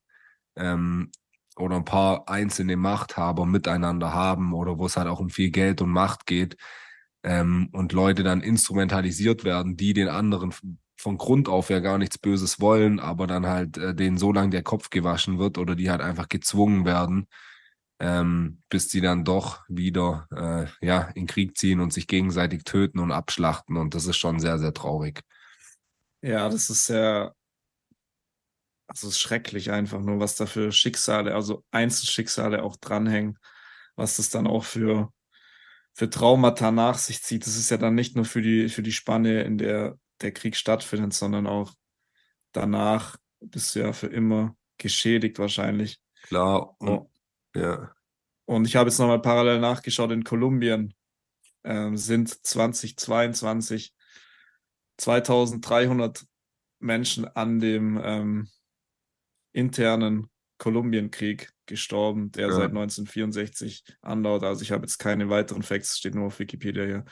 ähm, 0.56 1.10
oder 1.56 1.76
ein 1.76 1.84
paar 1.84 2.28
einzelne 2.28 2.76
Machthaber 2.76 3.46
miteinander 3.46 4.12
haben 4.12 4.52
oder 4.54 4.78
wo 4.78 4.87
es 4.87 4.96
halt 4.96 5.08
auch 5.08 5.20
um 5.20 5.30
viel 5.30 5.50
Geld 5.50 5.80
und 5.82 5.90
Macht 5.90 6.26
geht 6.26 6.56
ähm, 7.22 7.68
und 7.72 7.92
Leute 7.92 8.22
dann 8.24 8.42
instrumentalisiert 8.42 9.44
werden, 9.44 9.76
die 9.76 9.94
den 9.94 10.08
anderen 10.08 10.52
von 10.96 11.18
Grund 11.18 11.48
auf 11.48 11.70
ja 11.70 11.80
gar 11.80 11.98
nichts 11.98 12.18
Böses 12.18 12.60
wollen, 12.60 13.00
aber 13.00 13.26
dann 13.26 13.46
halt 13.46 13.78
äh, 13.78 13.94
denen 13.94 14.18
so 14.18 14.32
lang 14.32 14.50
der 14.50 14.62
Kopf 14.62 14.90
gewaschen 14.90 15.38
wird 15.38 15.58
oder 15.58 15.74
die 15.76 15.90
halt 15.90 16.00
einfach 16.00 16.28
gezwungen 16.28 16.84
werden, 16.84 17.28
ähm, 18.00 18.62
bis 18.68 18.88
die 18.88 19.00
dann 19.00 19.24
doch 19.24 19.62
wieder 19.68 20.26
äh, 20.33 20.87
ja 20.87 21.02
in 21.14 21.26
Krieg 21.26 21.57
ziehen 21.57 21.80
und 21.80 21.92
sich 21.92 22.07
gegenseitig 22.07 22.64
töten 22.64 22.98
und 22.98 23.12
abschlachten 23.12 23.76
und 23.76 23.94
das 23.94 24.07
ist 24.07 24.16
schon 24.16 24.40
sehr 24.40 24.59
sehr 24.59 24.74
traurig. 24.74 25.22
ja, 26.22 26.48
das 26.48 26.70
ist 26.70 26.87
sehr, 26.87 27.35
also 28.87 29.09
es 29.09 29.14
ist 29.14 29.20
schrecklich 29.20 29.70
einfach 29.70 30.00
nur, 30.00 30.20
was 30.20 30.37
da 30.37 30.46
für 30.46 30.72
Schicksale, 30.72 31.35
also 31.35 31.64
Einzelschicksale 31.70 32.62
auch 32.62 32.76
dranhängen, 32.76 33.38
was 33.96 34.16
das 34.16 34.30
dann 34.30 34.46
auch 34.46 34.64
für, 34.64 35.11
für 35.94 36.11
Traumata 36.11 36.70
nach 36.70 36.98
sich 36.98 37.22
zieht. 37.22 37.46
Das 37.46 37.57
ist 37.57 37.70
ja 37.70 37.76
dann 37.78 37.94
nicht 37.94 38.16
nur 38.16 38.24
für 38.24 38.42
die, 38.42 38.68
für 38.68 38.83
die 38.83 38.92
Spanne, 38.92 39.42
in 39.42 39.59
der 39.59 39.98
der 40.20 40.33
Krieg 40.33 40.57
stattfindet, 40.57 41.12
sondern 41.12 41.46
auch 41.46 41.72
danach 42.52 43.16
bist 43.40 43.74
du 43.74 43.80
ja 43.80 43.92
für 43.92 44.07
immer 44.07 44.57
geschädigt 44.78 45.38
wahrscheinlich. 45.38 46.00
Klar 46.22 46.74
und 46.80 46.88
Oh. 46.88 47.11
Ja 47.54 47.94
Und 48.46 48.66
ich 48.66 48.76
habe 48.76 48.90
jetzt 48.90 48.98
nochmal 48.98 49.22
parallel 49.22 49.60
nachgeschaut, 49.60 50.10
in 50.10 50.24
Kolumbien 50.24 50.94
ähm, 51.64 51.96
sind 51.96 52.28
2022 52.46 53.94
2300 54.96 56.24
Menschen 56.78 57.26
an 57.26 57.58
dem 57.58 58.00
ähm, 58.02 58.48
internen 59.52 60.28
Kolumbienkrieg 60.58 61.52
gestorben, 61.66 62.30
der 62.32 62.48
Ja. 62.48 62.54
seit 62.54 62.72
1964 62.72 63.84
andauert. 64.02 64.44
Also 64.44 64.62
ich 64.62 64.70
habe 64.72 64.84
jetzt 64.84 64.98
keine 64.98 65.30
weiteren 65.30 65.62
Facts, 65.62 65.98
steht 65.98 66.14
nur 66.14 66.26
auf 66.26 66.38
Wikipedia 66.38 66.84
hier. 66.84 67.04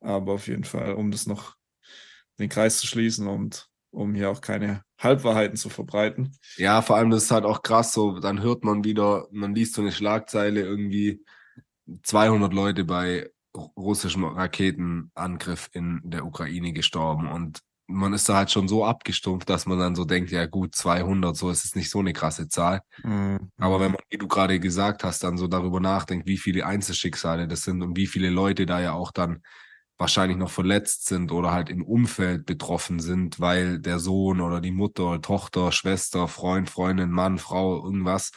Aber 0.00 0.34
auf 0.34 0.46
jeden 0.48 0.64
Fall, 0.64 0.94
um 0.94 1.10
das 1.10 1.26
noch 1.26 1.56
den 2.38 2.48
Kreis 2.48 2.78
zu 2.78 2.86
schließen 2.86 3.26
und 3.28 3.71
um 3.92 4.14
hier 4.14 4.30
auch 4.30 4.40
keine 4.40 4.82
Halbwahrheiten 4.98 5.56
zu 5.56 5.68
verbreiten. 5.68 6.32
Ja, 6.56 6.82
vor 6.82 6.96
allem 6.96 7.10
das 7.10 7.24
ist 7.24 7.30
halt 7.30 7.44
auch 7.44 7.62
krass, 7.62 7.92
so 7.92 8.18
dann 8.18 8.42
hört 8.42 8.64
man 8.64 8.84
wieder, 8.84 9.28
man 9.30 9.54
liest 9.54 9.74
so 9.74 9.82
eine 9.82 9.92
Schlagzeile 9.92 10.60
irgendwie 10.60 11.24
200 12.02 12.52
Leute 12.52 12.84
bei 12.84 13.30
russischem 13.76 14.24
Raketenangriff 14.24 15.68
in 15.72 16.00
der 16.04 16.24
Ukraine 16.24 16.72
gestorben 16.72 17.28
und 17.28 17.60
man 17.86 18.14
ist 18.14 18.28
da 18.28 18.36
halt 18.36 18.50
schon 18.50 18.68
so 18.68 18.86
abgestumpft, 18.86 19.50
dass 19.50 19.66
man 19.66 19.78
dann 19.78 19.94
so 19.94 20.06
denkt, 20.06 20.30
ja 20.30 20.46
gut, 20.46 20.74
200, 20.74 21.36
so 21.36 21.50
ist 21.50 21.66
es 21.66 21.74
nicht 21.74 21.90
so 21.90 21.98
eine 21.98 22.14
krasse 22.14 22.48
Zahl. 22.48 22.80
Aber 23.58 23.80
wenn 23.80 23.90
man, 23.92 24.00
wie 24.08 24.16
du 24.16 24.28
gerade 24.28 24.58
gesagt 24.60 25.04
hast, 25.04 25.24
dann 25.24 25.36
so 25.36 25.46
darüber 25.46 25.80
nachdenkt, 25.80 26.26
wie 26.26 26.38
viele 26.38 26.64
Einzelschicksale 26.64 27.46
das 27.48 27.62
sind 27.62 27.82
und 27.82 27.96
wie 27.96 28.06
viele 28.06 28.30
Leute 28.30 28.64
da 28.64 28.80
ja 28.80 28.92
auch 28.92 29.10
dann 29.10 29.42
wahrscheinlich 30.02 30.36
noch 30.36 30.50
verletzt 30.50 31.06
sind 31.06 31.30
oder 31.30 31.52
halt 31.52 31.70
im 31.70 31.84
Umfeld 31.84 32.44
betroffen 32.44 32.98
sind, 32.98 33.38
weil 33.38 33.78
der 33.78 34.00
Sohn 34.00 34.40
oder 34.40 34.60
die 34.60 34.72
Mutter, 34.72 35.22
Tochter, 35.22 35.70
Schwester, 35.70 36.26
Freund, 36.26 36.68
Freundin, 36.68 37.12
Mann, 37.12 37.38
Frau, 37.38 37.84
irgendwas 37.84 38.32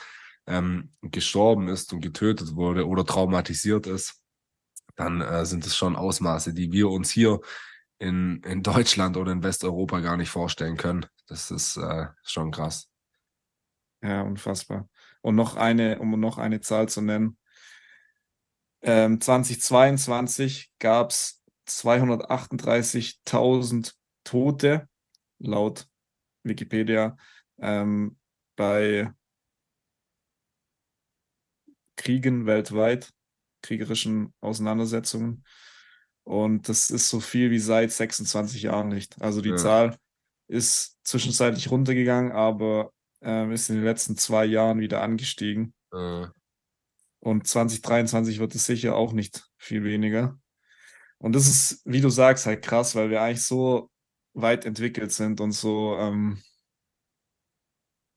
ähm, 0.46 0.92
gestorben 1.02 1.68
ist 1.68 1.92
und 1.92 2.02
getötet 2.02 2.56
wurde 2.56 2.88
oder 2.88 3.04
traumatisiert 3.04 3.88
ist, 3.88 4.22
dann 4.96 5.22
äh, 5.22 5.44
sind 5.48 5.66
es 5.66 5.76
schon 5.76 5.96
Ausmaße, 5.96 6.54
die 6.54 6.72
wir 6.72 6.88
uns 6.90 7.10
hier 7.10 7.42
in, 7.98 8.44
in 8.44 8.62
Deutschland 8.62 9.18
oder 9.18 9.32
in 9.32 9.42
Westeuropa 9.42 10.02
gar 10.02 10.18
nicht 10.18 10.30
vorstellen 10.30 10.78
können. 10.78 11.08
Das 11.26 11.50
ist 11.50 11.78
äh, 11.78 12.06
schon 12.22 12.52
krass. 12.52 12.92
Ja, 14.04 14.22
unfassbar. 14.22 14.88
Und 15.22 15.34
noch 15.34 15.56
eine, 15.56 15.98
um 15.98 16.20
noch 16.20 16.38
eine 16.38 16.62
Zahl 16.62 16.88
zu 16.90 17.02
nennen. 17.02 17.40
Ähm, 18.84 19.20
2022 19.20 20.72
gab 20.78 21.10
es 21.10 21.42
238.000 21.66 23.96
Tote, 24.24 24.88
laut 25.40 25.88
Wikipedia, 26.44 27.18
ähm, 27.60 28.18
bei 28.56 29.12
Kriegen 31.96 32.46
weltweit, 32.46 33.12
kriegerischen 33.62 34.34
Auseinandersetzungen. 34.42 35.44
Und 36.24 36.70
das 36.70 36.90
ist 36.90 37.10
so 37.10 37.20
viel 37.20 37.52
wie 37.52 37.60
seit 37.60 37.92
26 37.92 38.64
Jahren 38.64 38.90
nicht. 38.90 39.22
Also 39.22 39.42
die 39.42 39.50
Ja. 39.50 39.58
Zahl 39.58 39.98
ist 40.48 40.98
zwischenzeitlich 41.04 41.72
runtergegangen, 41.72 42.32
aber 42.32 42.92
ähm, 43.22 43.52
ist 43.52 43.70
in 43.70 43.76
den 43.76 43.86
letzten 43.86 44.18
zwei 44.18 44.46
Jahren 44.46 44.80
wieder 44.80 45.02
angestiegen. 45.02 45.74
Äh, 45.94 46.28
Und 47.20 47.48
2023 47.48 48.40
wird 48.40 48.56
es 48.56 48.66
sicher 48.66 48.96
auch 48.96 49.14
nicht 49.14 49.48
viel 49.58 49.84
weniger. 49.84 50.38
Und 51.18 51.34
das 51.34 51.48
ist, 51.48 51.82
wie 51.86 52.02
du 52.02 52.10
sagst, 52.10 52.46
halt 52.46 52.64
krass, 52.64 52.96
weil 52.96 53.10
wir 53.10 53.22
eigentlich 53.22 53.46
so 53.46 53.90
weit 54.34 54.66
entwickelt 54.66 55.12
sind 55.12 55.40
und 55.42 55.54
so, 55.54 55.98
ähm, 55.98 56.42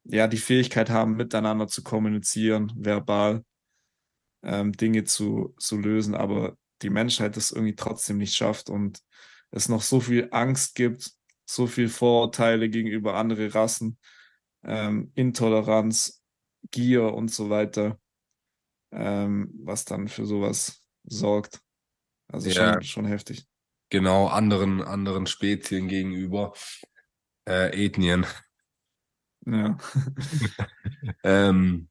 ja, 0.05 0.27
die 0.27 0.39
Fähigkeit 0.39 0.91
haben, 0.91 1.17
miteinander 1.17 1.69
zu 1.69 1.83
kommunizieren, 1.83 2.73
verbal, 2.77 3.45
ähm, 4.43 4.73
Dinge 4.73 5.05
zu, 5.05 5.55
zu 5.59 5.77
lösen, 5.79 6.15
aber 6.15 6.57
die 6.83 6.91
Menschheit 6.91 7.37
das 7.37 7.51
irgendwie 7.51 7.75
trotzdem 7.75 8.19
nicht 8.19 8.35
schafft 8.35 8.71
und 8.71 9.01
es 9.51 9.69
noch 9.69 9.83
so 9.83 10.01
viel 10.01 10.29
Angst 10.31 10.75
gibt, 10.75 11.13
so 11.47 11.67
viel 11.67 11.89
Vorurteile 11.89 12.69
gegenüber 12.69 13.15
andere 13.15 13.55
Rassen, 13.55 13.99
ähm, 14.65 15.13
Intoleranz, 15.15 16.23
Gier 16.71 17.15
und 17.15 17.31
so 17.31 17.51
weiter, 17.51 17.99
ähm, 18.93 19.51
was 19.63 19.85
dann 19.85 20.09
für 20.09 20.27
sowas 20.27 20.83
sorgt. 21.05 21.61
Also 22.29 22.49
Ja. 22.51 22.75
schon, 22.75 22.83
schon 22.83 23.07
heftig. 23.07 23.47
genau 23.91 24.27
anderen, 24.29 24.83
anderen 24.83 25.27
Spezien 25.27 25.89
gegenüber, 25.89 26.53
äh, 27.49 27.85
Ethnien. 27.85 28.27
Ja. 29.47 29.79
Ähm, 31.23 31.89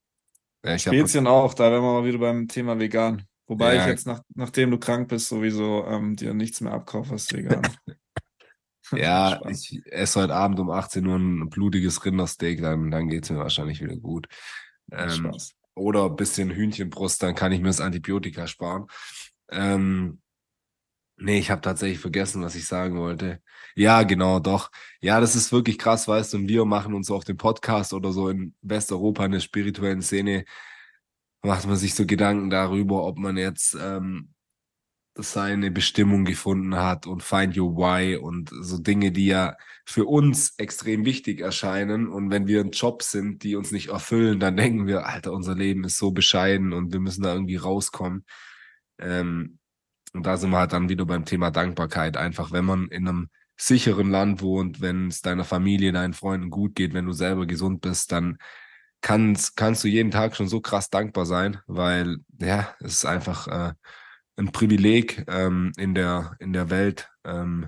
ich 0.63 0.85
hab, 0.87 0.93
Spezien 0.93 1.25
auch, 1.27 1.53
da 1.53 1.71
wären 1.71 1.81
wir 1.81 2.01
mal 2.01 2.05
wieder 2.05 2.19
beim 2.19 2.47
Thema 2.47 2.77
vegan. 2.77 3.23
Wobei 3.47 3.75
Ja. 3.75 3.81
ich 3.81 3.87
jetzt, 3.87 4.05
nach, 4.05 4.21
nachdem 4.35 4.69
du 4.69 4.77
krank 4.77 5.07
bist, 5.07 5.29
sowieso 5.29 5.85
ähm, 5.87 6.15
dir 6.15 6.33
nichts 6.33 6.61
mehr 6.61 6.73
abkaufe 6.73 7.13
als 7.13 7.31
vegan. 7.33 7.65
ja, 8.91 9.41
ich 9.49 9.81
esse 9.85 10.21
heute 10.21 10.35
Abend 10.35 10.59
um 10.59 10.69
18 10.69 11.07
Uhr 11.07 11.15
ein 11.15 11.49
blutiges 11.49 12.03
Rindersteak, 12.05 12.61
dann, 12.61 12.91
dann 12.91 13.07
geht's 13.07 13.29
mir 13.29 13.39
wahrscheinlich 13.39 13.81
wieder 13.81 13.95
gut. 13.95 14.27
Ähm, 14.91 15.31
oder 15.73 16.05
ein 16.05 16.15
bisschen 16.15 16.51
Hühnchenbrust, 16.51 17.23
dann 17.23 17.33
kann 17.33 17.53
ich 17.53 17.61
mir 17.61 17.67
das 17.67 17.81
Antibiotika 17.81 18.45
sparen. 18.45 18.87
Ähm, 19.49 20.21
Nee, 21.19 21.39
ich 21.39 21.49
habe 21.49 21.61
tatsächlich 21.61 21.99
vergessen, 21.99 22.43
was 22.43 22.55
ich 22.55 22.67
sagen 22.67 22.97
wollte. 22.99 23.41
Ja, 23.75 24.03
genau, 24.03 24.39
doch. 24.39 24.69
Ja, 25.01 25.19
das 25.19 25.35
ist 25.35 25.51
wirklich 25.51 25.79
krass, 25.79 26.07
weißt 26.07 26.33
du, 26.33 26.37
und 26.37 26.47
wir 26.47 26.63
machen 26.65 26.93
uns 26.93 27.09
auf 27.09 27.23
dem 27.23 27.37
Podcast 27.37 27.93
oder 27.93 28.11
so 28.11 28.29
in 28.29 28.53
Westeuropa 28.61 29.25
in 29.25 29.31
der 29.31 29.39
spirituellen 29.39 30.03
Szene, 30.03 30.45
macht 31.41 31.65
man 31.67 31.75
sich 31.77 31.95
so 31.95 32.05
Gedanken 32.05 32.49
darüber, 32.51 33.03
ob 33.05 33.17
man 33.17 33.37
jetzt 33.37 33.75
ähm, 33.81 34.33
seine 35.15 35.71
Bestimmung 35.71 36.25
gefunden 36.25 36.75
hat 36.75 37.07
und 37.07 37.23
find 37.23 37.57
your 37.57 37.75
why 37.75 38.17
und 38.17 38.51
so 38.61 38.77
Dinge, 38.77 39.11
die 39.11 39.27
ja 39.27 39.57
für 39.85 40.05
uns 40.05 40.53
extrem 40.57 41.05
wichtig 41.05 41.41
erscheinen. 41.41 42.07
Und 42.09 42.29
wenn 42.29 42.47
wir 42.47 42.61
ein 42.61 42.71
Job 42.71 43.01
sind, 43.03 43.43
die 43.43 43.55
uns 43.55 43.71
nicht 43.71 43.89
erfüllen, 43.89 44.39
dann 44.39 44.57
denken 44.57 44.87
wir, 44.87 45.07
Alter, 45.07 45.31
unser 45.33 45.55
Leben 45.55 45.83
ist 45.83 45.97
so 45.97 46.11
bescheiden 46.11 46.73
und 46.73 46.93
wir 46.93 46.99
müssen 46.99 47.23
da 47.23 47.33
irgendwie 47.33 47.55
rauskommen. 47.55 48.25
Ähm, 48.99 49.56
und 50.17 50.25
da 50.25 50.35
sind 50.35 50.49
wir 50.49 50.57
halt 50.57 50.73
dann 50.73 50.89
wieder 50.89 51.05
beim 51.05 51.25
Thema 51.25 51.51
Dankbarkeit. 51.51 52.17
Einfach, 52.17 52.51
wenn 52.51 52.65
man 52.65 52.87
in 52.87 53.07
einem 53.07 53.29
sicheren 53.55 54.09
Land 54.09 54.41
wohnt, 54.41 54.81
wenn 54.81 55.09
es 55.09 55.21
deiner 55.21 55.45
Familie, 55.45 55.91
deinen 55.91 56.13
Freunden 56.13 56.49
gut 56.49 56.73
geht, 56.73 56.95
wenn 56.95 57.05
du 57.05 57.13
selber 57.13 57.45
gesund 57.45 57.81
bist, 57.81 58.11
dann 58.11 58.39
kannst, 59.01 59.55
kannst 59.55 59.83
du 59.83 59.87
jeden 59.87 60.09
Tag 60.09 60.35
schon 60.35 60.47
so 60.47 60.59
krass 60.59 60.89
dankbar 60.89 61.27
sein, 61.27 61.59
weil 61.67 62.17
ja, 62.39 62.75
es 62.79 62.93
ist 62.93 63.05
einfach 63.05 63.47
äh, 63.47 63.73
ein 64.37 64.51
Privileg 64.51 65.23
ähm, 65.27 65.71
in 65.77 65.93
der 65.93 66.35
in 66.39 66.51
der 66.51 66.71
Welt 66.71 67.09
ähm, 67.23 67.67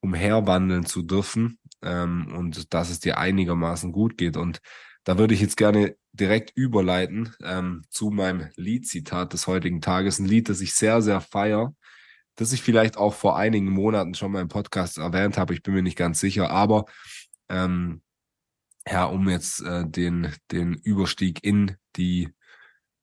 umherwandeln 0.00 0.86
zu 0.86 1.02
dürfen 1.02 1.60
ähm, 1.82 2.34
und 2.34 2.74
dass 2.74 2.90
es 2.90 2.98
dir 2.98 3.18
einigermaßen 3.18 3.92
gut 3.92 4.18
geht. 4.18 4.36
Und 4.36 4.60
da 5.04 5.18
würde 5.18 5.34
ich 5.34 5.40
jetzt 5.40 5.56
gerne 5.56 5.96
direkt 6.14 6.52
überleiten 6.56 7.34
ähm, 7.42 7.82
zu 7.90 8.10
meinem 8.10 8.48
Liedzitat 8.56 9.32
des 9.32 9.46
heutigen 9.46 9.80
Tages. 9.80 10.18
Ein 10.18 10.26
Lied, 10.26 10.48
das 10.48 10.60
ich 10.60 10.74
sehr, 10.74 11.02
sehr 11.02 11.20
feier, 11.20 11.74
das 12.36 12.52
ich 12.52 12.62
vielleicht 12.62 12.96
auch 12.96 13.14
vor 13.14 13.36
einigen 13.36 13.68
Monaten 13.68 14.14
schon 14.14 14.32
mal 14.32 14.40
im 14.40 14.48
Podcast 14.48 14.98
erwähnt 14.98 15.36
habe. 15.36 15.54
Ich 15.54 15.62
bin 15.62 15.74
mir 15.74 15.82
nicht 15.82 15.98
ganz 15.98 16.20
sicher, 16.20 16.50
aber 16.50 16.86
ähm, 17.48 18.00
ja, 18.86 19.04
um 19.06 19.28
jetzt 19.28 19.60
äh, 19.62 19.84
den, 19.86 20.32
den 20.52 20.74
Überstieg 20.74 21.42
in 21.42 21.76
die 21.96 22.32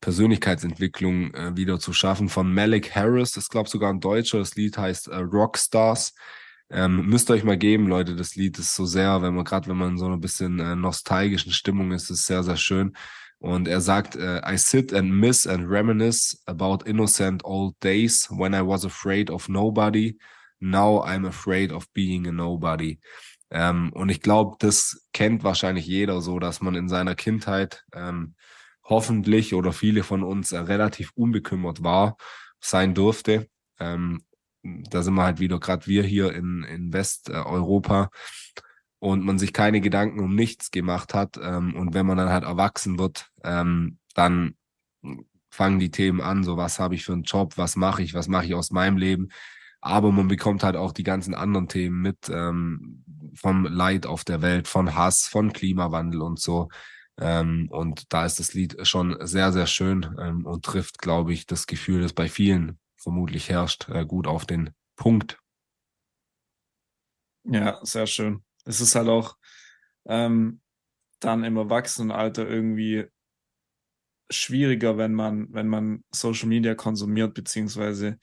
Persönlichkeitsentwicklung 0.00 1.34
äh, 1.34 1.56
wieder 1.56 1.78
zu 1.78 1.92
schaffen 1.92 2.28
von 2.28 2.52
Malik 2.52 2.94
Harris. 2.94 3.32
Das 3.32 3.48
glaube 3.48 3.68
sogar 3.68 3.90
ein 3.92 4.00
Deutscher. 4.00 4.38
Das 4.38 4.56
Lied 4.56 4.78
heißt 4.78 5.08
äh, 5.08 5.16
Rockstars. 5.16 6.14
Ähm, 6.74 7.06
müsst 7.06 7.30
ihr 7.30 7.34
euch 7.34 7.44
mal 7.44 7.58
geben, 7.58 7.86
Leute. 7.86 8.16
Das 8.16 8.34
Lied 8.34 8.58
ist 8.58 8.74
so 8.74 8.86
sehr, 8.86 9.20
wenn 9.20 9.34
man 9.34 9.44
gerade, 9.44 9.68
wenn 9.68 9.76
man 9.76 9.90
in 9.90 9.98
so 9.98 10.06
ein 10.06 10.20
bisschen 10.20 10.58
äh, 10.58 10.74
nostalgischen 10.74 11.52
Stimmung 11.52 11.92
ist, 11.92 12.10
ist 12.10 12.24
sehr, 12.24 12.42
sehr 12.42 12.56
schön. 12.56 12.94
Und 13.38 13.68
er 13.68 13.82
sagt, 13.82 14.16
äh, 14.16 14.40
I 14.50 14.56
sit 14.56 14.94
and 14.94 15.10
miss 15.10 15.46
and 15.46 15.68
reminisce 15.68 16.38
about 16.46 16.84
innocent 16.86 17.44
old 17.44 17.74
days 17.82 18.26
when 18.30 18.54
I 18.54 18.66
was 18.66 18.86
afraid 18.86 19.30
of 19.30 19.50
nobody. 19.50 20.16
Now 20.60 21.04
I'm 21.04 21.26
afraid 21.26 21.72
of 21.72 21.92
being 21.92 22.26
a 22.26 22.32
nobody. 22.32 23.00
Ähm, 23.50 23.92
und 23.92 24.08
ich 24.08 24.22
glaube, 24.22 24.56
das 24.58 25.06
kennt 25.12 25.44
wahrscheinlich 25.44 25.86
jeder 25.86 26.22
so, 26.22 26.38
dass 26.38 26.62
man 26.62 26.74
in 26.74 26.88
seiner 26.88 27.14
Kindheit 27.14 27.84
ähm, 27.92 28.34
hoffentlich 28.84 29.54
oder 29.54 29.74
viele 29.74 30.04
von 30.04 30.22
uns 30.22 30.52
äh, 30.52 30.58
relativ 30.58 31.10
unbekümmert 31.14 31.82
war, 31.82 32.16
sein 32.60 32.94
durfte. 32.94 33.48
Ähm, 33.78 34.22
da 34.62 35.02
sind 35.02 35.14
wir 35.14 35.24
halt 35.24 35.40
wieder, 35.40 35.58
gerade 35.58 35.86
wir 35.86 36.02
hier 36.02 36.32
in, 36.34 36.62
in 36.64 36.92
Westeuropa 36.92 38.10
und 38.98 39.24
man 39.24 39.38
sich 39.38 39.52
keine 39.52 39.80
Gedanken 39.80 40.20
um 40.20 40.34
nichts 40.34 40.70
gemacht 40.70 41.14
hat. 41.14 41.38
Ähm, 41.42 41.74
und 41.74 41.94
wenn 41.94 42.06
man 42.06 42.16
dann 42.16 42.28
halt 42.28 42.44
erwachsen 42.44 42.98
wird, 42.98 43.30
ähm, 43.44 43.98
dann 44.14 44.54
fangen 45.50 45.78
die 45.78 45.90
Themen 45.90 46.20
an, 46.20 46.44
so 46.44 46.56
was 46.56 46.78
habe 46.78 46.94
ich 46.94 47.04
für 47.04 47.12
einen 47.12 47.24
Job, 47.24 47.58
was 47.58 47.76
mache 47.76 48.02
ich, 48.02 48.14
was 48.14 48.28
mache 48.28 48.46
ich 48.46 48.54
aus 48.54 48.70
meinem 48.70 48.96
Leben. 48.96 49.28
Aber 49.80 50.12
man 50.12 50.28
bekommt 50.28 50.62
halt 50.62 50.76
auch 50.76 50.92
die 50.92 51.02
ganzen 51.02 51.34
anderen 51.34 51.68
Themen 51.68 52.00
mit, 52.00 52.28
ähm, 52.28 53.04
vom 53.34 53.64
Leid 53.64 54.06
auf 54.06 54.24
der 54.24 54.40
Welt, 54.42 54.68
von 54.68 54.94
Hass, 54.94 55.26
von 55.26 55.52
Klimawandel 55.52 56.22
und 56.22 56.38
so. 56.38 56.68
Ähm, 57.18 57.68
und 57.70 58.12
da 58.12 58.24
ist 58.24 58.38
das 58.38 58.54
Lied 58.54 58.86
schon 58.86 59.16
sehr, 59.26 59.52
sehr 59.52 59.66
schön 59.66 60.14
ähm, 60.18 60.46
und 60.46 60.64
trifft, 60.64 60.98
glaube 60.98 61.32
ich, 61.32 61.46
das 61.46 61.66
Gefühl, 61.66 62.02
das 62.02 62.12
bei 62.12 62.28
vielen 62.28 62.78
vermutlich 63.02 63.48
herrscht, 63.48 63.88
äh, 63.88 64.06
gut 64.06 64.26
auf 64.26 64.46
den 64.46 64.70
Punkt. 64.96 65.38
Ja, 67.44 67.80
sehr 67.82 68.06
schön. 68.06 68.44
Es 68.64 68.80
ist 68.80 68.94
halt 68.94 69.08
auch 69.08 69.36
ähm, 70.06 70.60
dann 71.20 71.44
im 71.44 71.56
Erwachsenenalter 71.56 72.48
irgendwie 72.48 73.06
schwieriger, 74.30 74.96
wenn 74.96 75.12
man, 75.12 75.52
wenn 75.52 75.68
man 75.68 76.04
Social 76.10 76.48
Media 76.48 76.74
konsumiert, 76.74 77.34
beziehungsweise 77.34 78.18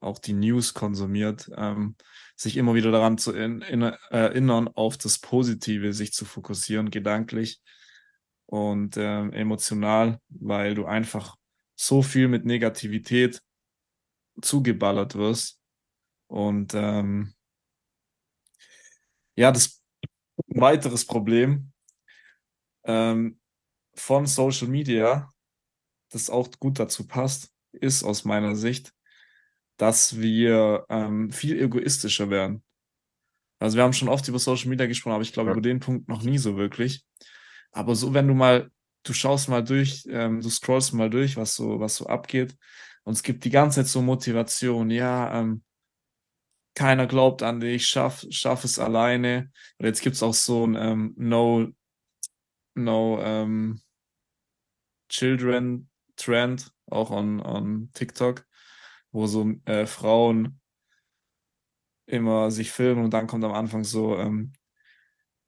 auch 0.00 0.18
die 0.18 0.34
News 0.34 0.74
konsumiert, 0.74 1.50
ähm, 1.56 1.96
sich 2.36 2.56
immer 2.56 2.74
wieder 2.74 2.90
daran 2.90 3.16
zu 3.16 3.32
in, 3.32 3.62
in, 3.62 3.82
erinnern, 3.82 4.68
auf 4.68 4.98
das 4.98 5.18
Positive 5.18 5.92
sich 5.92 6.12
zu 6.12 6.24
fokussieren, 6.24 6.90
gedanklich 6.90 7.60
und 8.46 8.96
äh, 8.96 9.28
emotional, 9.28 10.20
weil 10.28 10.74
du 10.74 10.84
einfach 10.84 11.36
so 11.74 12.02
viel 12.02 12.28
mit 12.28 12.44
Negativität 12.44 13.40
zugeballert 14.40 15.14
wirst. 15.14 15.60
Und 16.26 16.74
ähm, 16.74 17.34
ja, 19.36 19.52
das 19.52 19.82
ein 20.48 20.60
weiteres 20.60 21.06
Problem 21.06 21.72
ähm, 22.84 23.38
von 23.94 24.26
Social 24.26 24.68
Media, 24.68 25.32
das 26.10 26.30
auch 26.30 26.48
gut 26.58 26.78
dazu 26.78 27.06
passt, 27.06 27.52
ist 27.72 28.04
aus 28.04 28.24
meiner 28.24 28.56
Sicht, 28.56 28.92
dass 29.76 30.18
wir 30.20 30.86
ähm, 30.88 31.30
viel 31.30 31.60
egoistischer 31.60 32.30
werden. 32.30 32.62
Also 33.58 33.76
wir 33.76 33.84
haben 33.84 33.92
schon 33.92 34.08
oft 34.08 34.26
über 34.28 34.38
Social 34.38 34.68
Media 34.68 34.86
gesprochen, 34.86 35.14
aber 35.14 35.22
ich 35.22 35.32
glaube 35.32 35.50
ja. 35.50 35.52
über 35.52 35.62
den 35.62 35.80
Punkt 35.80 36.08
noch 36.08 36.22
nie 36.22 36.38
so 36.38 36.56
wirklich. 36.56 37.04
Aber 37.72 37.96
so, 37.96 38.14
wenn 38.14 38.28
du 38.28 38.34
mal, 38.34 38.70
du 39.02 39.12
schaust 39.12 39.48
mal 39.48 39.64
durch, 39.64 40.06
ähm, 40.08 40.40
du 40.40 40.50
scrollst 40.50 40.92
mal 40.92 41.10
durch, 41.10 41.36
was 41.36 41.54
so, 41.54 41.80
was 41.80 41.96
so 41.96 42.06
abgeht, 42.06 42.56
und 43.04 43.12
es 43.12 43.22
gibt 43.22 43.44
die 43.44 43.50
ganze 43.50 43.80
Zeit 43.80 43.88
so 43.88 44.02
Motivation, 44.02 44.90
ja, 44.90 45.40
ähm, 45.40 45.62
keiner 46.74 47.06
glaubt 47.06 47.42
an 47.42 47.60
dich, 47.60 47.86
schaff, 47.86 48.24
schaff 48.30 48.64
es 48.64 48.78
alleine. 48.78 49.52
Und 49.78 49.86
jetzt 49.86 50.02
gibt 50.02 50.16
es 50.16 50.22
auch 50.22 50.34
so 50.34 50.66
ein 50.66 50.74
ähm, 50.74 51.14
No, 51.16 51.68
No 52.74 53.20
ähm, 53.22 53.80
Children 55.08 55.88
Trend, 56.16 56.72
auch 56.86 57.10
on, 57.10 57.40
on 57.40 57.90
TikTok, 57.92 58.46
wo 59.12 59.26
so 59.26 59.52
äh, 59.66 59.86
Frauen 59.86 60.60
immer 62.06 62.50
sich 62.50 62.70
filmen 62.72 63.04
und 63.04 63.14
dann 63.14 63.26
kommt 63.26 63.44
am 63.44 63.52
Anfang 63.52 63.84
so, 63.84 64.16
ähm, 64.18 64.52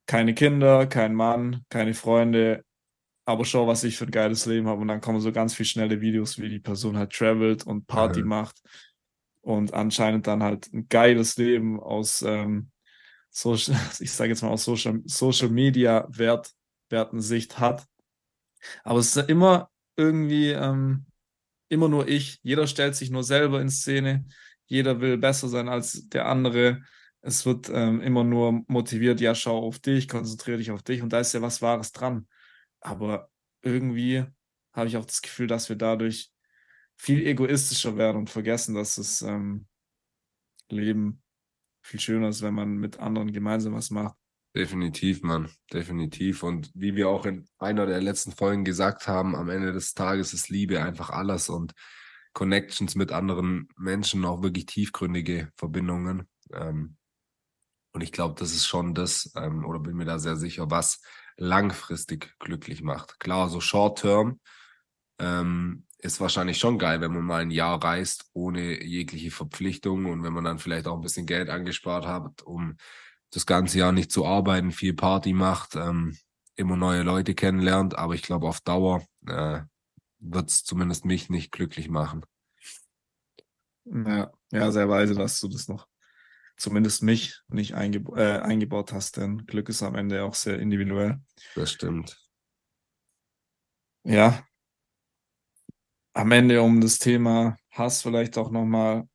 keine 0.07 0.33
Kinder, 0.33 0.87
kein 0.87 1.13
Mann, 1.13 1.65
keine 1.69 1.93
Freunde, 1.93 2.65
aber 3.27 3.43
schau, 3.43 3.67
was 3.67 3.83
ich 3.83 3.97
für 3.97 4.05
ein 4.05 4.11
geiles 4.11 4.45
Leben 4.45 4.67
habe. 4.67 4.81
Und 4.81 4.87
dann 4.87 5.01
kommen 5.01 5.19
so 5.19 5.33
ganz 5.33 5.53
viele 5.53 5.67
schnelle 5.67 5.99
Videos, 5.99 6.39
wie 6.39 6.47
die 6.47 6.59
Person 6.59 6.97
halt 6.97 7.11
travelt 7.11 7.67
und 7.67 7.85
Party 7.85 8.21
mhm. 8.21 8.29
macht 8.29 8.61
und 9.41 9.73
anscheinend 9.73 10.27
dann 10.27 10.41
halt 10.41 10.71
ein 10.73 10.87
geiles 10.87 11.35
Leben 11.35 11.77
aus 11.77 12.21
ähm, 12.21 12.71
Social, 13.29 13.75
ich 13.99 14.13
sage 14.13 14.29
jetzt 14.29 14.43
mal 14.43 14.49
aus 14.49 14.63
Social, 14.63 15.01
Social 15.03 15.49
Media 15.49 16.07
Wert, 16.09 16.53
Werten-Sicht 16.89 17.59
hat. 17.59 17.85
Aber 18.85 18.99
es 18.99 19.07
ist 19.07 19.17
ja 19.17 19.23
immer 19.23 19.69
irgendwie 19.97 20.51
ähm, 20.51 21.05
immer 21.67 21.89
nur 21.89 22.07
ich. 22.07 22.39
Jeder 22.43 22.65
stellt 22.65 22.95
sich 22.95 23.09
nur 23.09 23.25
selber 23.25 23.59
in 23.59 23.69
Szene. 23.69 24.25
Jeder 24.67 25.01
will 25.01 25.17
besser 25.17 25.49
sein 25.49 25.67
als 25.67 26.07
der 26.07 26.27
andere. 26.27 26.81
Es 27.19 27.45
wird 27.45 27.69
ähm, 27.73 27.99
immer 27.99 28.23
nur 28.23 28.63
motiviert, 28.67 29.19
ja, 29.19 29.35
schau 29.35 29.57
auf 29.57 29.79
dich, 29.79 30.07
konzentriere 30.07 30.59
dich 30.59 30.71
auf 30.71 30.81
dich 30.81 31.01
und 31.01 31.11
da 31.11 31.19
ist 31.19 31.33
ja 31.33 31.41
was 31.41 31.61
Wahres 31.61 31.91
dran. 31.91 32.25
Aber 32.87 33.29
irgendwie 33.61 34.23
habe 34.73 34.87
ich 34.87 34.95
auch 34.95 35.05
das 35.05 35.21
Gefühl, 35.21 35.47
dass 35.47 35.67
wir 35.67 35.75
dadurch 35.75 36.31
viel 36.95 37.25
egoistischer 37.27 37.97
werden 37.97 38.17
und 38.17 38.29
vergessen, 38.29 38.75
dass 38.75 38.95
das 38.95 39.21
ähm, 39.21 39.67
Leben 40.69 41.21
viel 41.81 41.99
schöner 41.99 42.29
ist, 42.29 42.41
wenn 42.41 42.53
man 42.53 42.77
mit 42.77 42.99
anderen 42.99 43.33
gemeinsam 43.33 43.73
was 43.73 43.89
macht. 43.89 44.15
Definitiv, 44.55 45.21
Mann, 45.21 45.51
definitiv. 45.71 46.43
Und 46.43 46.71
wie 46.73 46.95
wir 46.95 47.09
auch 47.09 47.25
in 47.25 47.47
einer 47.59 47.85
der 47.85 48.01
letzten 48.01 48.31
Folgen 48.31 48.63
gesagt 48.63 49.07
haben, 49.07 49.35
am 49.35 49.49
Ende 49.49 49.73
des 49.73 49.93
Tages 49.93 50.33
ist 50.33 50.49
Liebe 50.49 50.81
einfach 50.81 51.09
alles 51.09 51.49
und 51.49 51.73
Connections 52.33 52.95
mit 52.95 53.11
anderen 53.11 53.67
Menschen, 53.77 54.25
auch 54.25 54.41
wirklich 54.41 54.65
tiefgründige 54.65 55.51
Verbindungen. 55.57 56.27
Ähm, 56.53 56.95
und 57.91 58.01
ich 58.01 58.11
glaube, 58.11 58.35
das 58.39 58.51
ist 58.51 58.65
schon 58.65 58.93
das, 58.93 59.31
ähm, 59.35 59.65
oder 59.65 59.79
bin 59.79 59.97
mir 59.97 60.05
da 60.05 60.19
sehr 60.19 60.37
sicher, 60.37 60.69
was 60.71 61.01
langfristig 61.37 62.35
glücklich 62.39 62.81
macht. 62.81 63.19
Klar, 63.19 63.49
so 63.49 63.61
short-term 63.61 64.39
ähm, 65.19 65.85
ist 65.99 66.21
wahrscheinlich 66.21 66.57
schon 66.59 66.77
geil, 66.79 67.01
wenn 67.01 67.13
man 67.13 67.23
mal 67.23 67.41
ein 67.41 67.51
Jahr 67.51 67.83
reist 67.83 68.29
ohne 68.33 68.83
jegliche 68.83 69.31
Verpflichtung 69.31 70.05
und 70.05 70.23
wenn 70.23 70.33
man 70.33 70.43
dann 70.43 70.59
vielleicht 70.59 70.87
auch 70.87 70.95
ein 70.95 71.01
bisschen 71.01 71.25
Geld 71.25 71.49
angespart 71.49 72.05
hat, 72.05 72.43
um 72.43 72.77
das 73.31 73.45
ganze 73.45 73.79
Jahr 73.79 73.91
nicht 73.91 74.11
zu 74.11 74.25
arbeiten, 74.25 74.71
viel 74.71 74.93
Party 74.93 75.33
macht, 75.33 75.75
ähm, 75.75 76.17
immer 76.55 76.77
neue 76.77 77.03
Leute 77.03 77.35
kennenlernt. 77.35 77.97
Aber 77.97 78.15
ich 78.15 78.21
glaube, 78.21 78.47
auf 78.47 78.61
Dauer 78.61 79.03
äh, 79.27 79.61
wird 80.19 80.49
es 80.49 80.63
zumindest 80.63 81.05
mich 81.05 81.29
nicht 81.29 81.51
glücklich 81.51 81.89
machen. 81.89 82.25
Ja, 83.85 84.31
Ja, 84.51 84.71
sehr 84.71 84.89
weise, 84.89 85.15
dass 85.15 85.39
du 85.39 85.47
das 85.47 85.67
noch 85.67 85.87
zumindest 86.57 87.03
mich 87.03 87.41
nicht 87.47 87.75
eingeb 87.75 88.09
äh, 88.17 88.39
eingebaut 88.39 88.91
hast, 88.91 89.17
denn 89.17 89.45
Glück 89.45 89.69
ist 89.69 89.83
am 89.83 89.95
Ende 89.95 90.23
auch 90.23 90.33
sehr 90.33 90.59
individuell. 90.59 91.21
Das 91.55 91.71
stimmt. 91.71 92.19
Ja. 94.03 94.43
Am 96.13 96.31
Ende, 96.31 96.61
um 96.61 96.81
das 96.81 96.97
Thema 96.97 97.57
Hass 97.69 98.01
vielleicht 98.01 98.37
auch 98.37 98.49
nochmal 98.49 99.07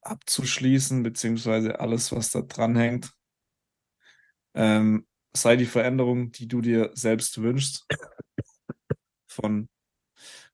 abzuschließen, 0.00 1.02
beziehungsweise 1.02 1.80
alles, 1.80 2.12
was 2.12 2.30
da 2.30 2.42
dranhängt. 2.42 3.12
Ähm, 4.54 5.06
sei 5.34 5.56
die 5.56 5.66
Veränderung, 5.66 6.30
die 6.30 6.46
du 6.46 6.60
dir 6.60 6.90
selbst 6.94 7.42
wünschst, 7.42 7.86
von, 9.26 9.68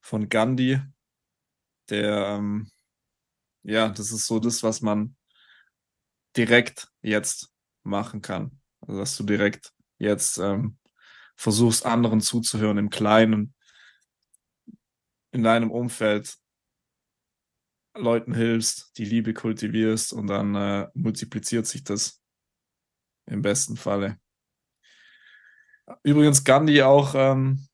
von 0.00 0.28
Gandhi, 0.28 0.80
der, 1.90 2.36
ähm, 2.38 2.70
ja, 3.62 3.88
das 3.88 4.10
ist 4.10 4.26
so 4.26 4.38
das, 4.40 4.62
was 4.62 4.80
man 4.80 5.16
direkt 6.36 6.88
jetzt 7.02 7.52
machen 7.82 8.22
kann. 8.22 8.60
Also, 8.80 8.98
dass 9.00 9.16
du 9.16 9.24
direkt 9.24 9.72
jetzt 9.98 10.38
ähm, 10.38 10.78
versuchst, 11.36 11.86
anderen 11.86 12.20
zuzuhören 12.20 12.78
im 12.78 12.90
Kleinen, 12.90 13.54
in 15.32 15.42
deinem 15.42 15.70
Umfeld, 15.70 16.36
Leuten 17.94 18.34
hilfst, 18.34 18.96
die 18.98 19.04
Liebe 19.04 19.34
kultivierst 19.34 20.12
und 20.12 20.28
dann 20.28 20.54
äh, 20.54 20.88
multipliziert 20.94 21.66
sich 21.66 21.82
das 21.82 22.22
im 23.26 23.42
besten 23.42 23.76
Falle. 23.76 24.18
Übrigens 26.02 26.44
Gandhi 26.44 26.82
auch 26.82 27.14
ähm, 27.16 27.66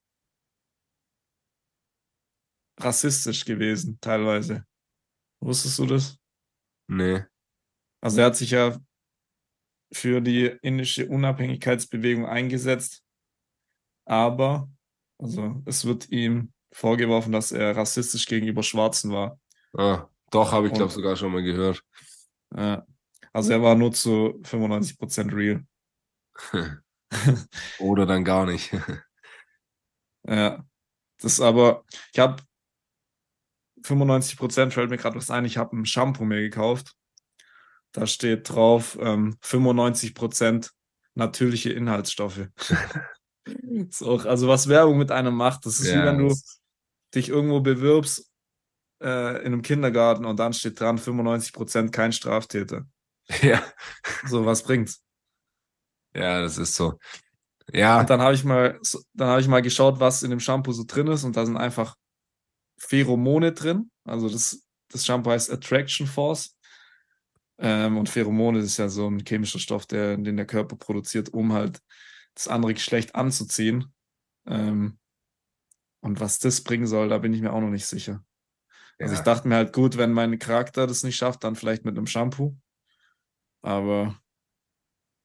rassistisch 2.78 3.44
gewesen, 3.44 3.98
teilweise. 4.00 4.64
Wusstest 5.40 5.78
du 5.78 5.86
das? 5.86 6.18
Nee. 6.88 7.24
Also 8.06 8.20
er 8.20 8.26
hat 8.26 8.36
sich 8.36 8.52
ja 8.52 8.78
für 9.92 10.20
die 10.20 10.46
indische 10.62 11.08
Unabhängigkeitsbewegung 11.08 12.24
eingesetzt, 12.24 13.02
aber 14.04 14.70
also 15.18 15.60
es 15.64 15.84
wird 15.84 16.08
ihm 16.12 16.52
vorgeworfen, 16.72 17.32
dass 17.32 17.50
er 17.50 17.76
rassistisch 17.76 18.26
gegenüber 18.26 18.62
Schwarzen 18.62 19.10
war. 19.10 19.40
Ah, 19.76 20.08
doch, 20.30 20.52
habe 20.52 20.68
ich 20.68 20.72
glaube 20.72 20.92
sogar 20.92 21.16
schon 21.16 21.32
mal 21.32 21.42
gehört. 21.42 21.82
Ja. 22.56 22.86
Also 23.32 23.50
er 23.50 23.60
war 23.60 23.74
nur 23.74 23.90
zu 23.90 24.40
95% 24.44 25.34
real. 25.34 25.66
Oder 27.80 28.06
dann 28.06 28.22
gar 28.22 28.46
nicht. 28.46 28.72
ja. 30.28 30.64
Das 31.20 31.40
aber, 31.40 31.84
ich 32.12 32.20
habe 32.20 32.40
95% 33.82 34.70
fällt 34.70 34.90
mir 34.90 34.96
gerade 34.96 35.16
was 35.16 35.28
ein, 35.28 35.44
ich 35.44 35.56
habe 35.56 35.76
ein 35.76 35.86
Shampoo 35.86 36.24
mir 36.24 36.40
gekauft. 36.40 36.96
Da 37.96 38.06
steht 38.06 38.50
drauf 38.50 38.98
ähm, 39.00 39.38
95% 39.42 40.70
natürliche 41.14 41.72
Inhaltsstoffe. 41.72 42.48
so, 43.90 44.18
also 44.18 44.48
was 44.48 44.68
Werbung 44.68 44.98
mit 44.98 45.10
einem 45.10 45.34
macht, 45.34 45.64
das 45.64 45.80
ist 45.80 45.86
ja, 45.86 46.02
wie 46.02 46.06
wenn 46.06 46.18
du 46.18 46.34
dich 47.14 47.30
irgendwo 47.30 47.60
bewirbst 47.60 48.30
äh, 49.02 49.38
in 49.38 49.46
einem 49.46 49.62
Kindergarten 49.62 50.26
und 50.26 50.38
dann 50.38 50.52
steht 50.52 50.78
dran 50.78 50.98
95% 50.98 51.90
kein 51.90 52.12
Straftäter. 52.12 52.84
Ja. 53.42 53.60
So, 54.26 54.44
was 54.44 54.62
bringt's? 54.62 55.02
Ja, 56.14 56.42
das 56.42 56.58
ist 56.58 56.76
so. 56.76 56.98
Ja. 57.72 57.98
Und 57.98 58.10
dann 58.10 58.20
habe 58.20 58.34
ich 58.34 58.44
mal, 58.44 58.78
dann 59.14 59.28
habe 59.28 59.40
ich 59.40 59.48
mal 59.48 59.62
geschaut, 59.62 59.98
was 59.98 60.22
in 60.22 60.30
dem 60.30 60.38
Shampoo 60.38 60.70
so 60.70 60.84
drin 60.86 61.08
ist, 61.08 61.24
und 61.24 61.34
da 61.34 61.44
sind 61.46 61.56
einfach 61.56 61.96
Pheromone 62.78 63.52
drin. 63.52 63.90
Also 64.04 64.28
das, 64.28 64.62
das 64.92 65.06
Shampoo 65.06 65.30
heißt 65.30 65.50
Attraction 65.50 66.06
Force. 66.06 66.55
Ähm, 67.58 67.96
und 67.96 68.08
Pheromone 68.08 68.58
ist 68.58 68.76
ja 68.76 68.88
so 68.88 69.08
ein 69.08 69.24
chemischer 69.26 69.58
Stoff, 69.58 69.86
der, 69.86 70.16
den 70.16 70.36
der 70.36 70.46
Körper 70.46 70.76
produziert, 70.76 71.32
um 71.32 71.52
halt 71.52 71.80
das 72.34 72.48
andere 72.48 72.74
Geschlecht 72.74 73.14
anzuziehen. 73.14 73.92
Ähm, 74.46 74.98
und 76.00 76.20
was 76.20 76.38
das 76.38 76.60
bringen 76.62 76.86
soll, 76.86 77.08
da 77.08 77.18
bin 77.18 77.32
ich 77.32 77.40
mir 77.40 77.52
auch 77.52 77.60
noch 77.60 77.70
nicht 77.70 77.86
sicher. 77.86 78.24
Also 78.98 79.14
ja. 79.14 79.20
ich 79.20 79.24
dachte 79.24 79.48
mir 79.48 79.56
halt, 79.56 79.72
gut, 79.72 79.96
wenn 79.96 80.12
mein 80.12 80.38
Charakter 80.38 80.86
das 80.86 81.02
nicht 81.02 81.16
schafft, 81.16 81.44
dann 81.44 81.56
vielleicht 81.56 81.84
mit 81.84 81.96
einem 81.96 82.06
Shampoo. 82.06 82.56
Aber 83.62 84.18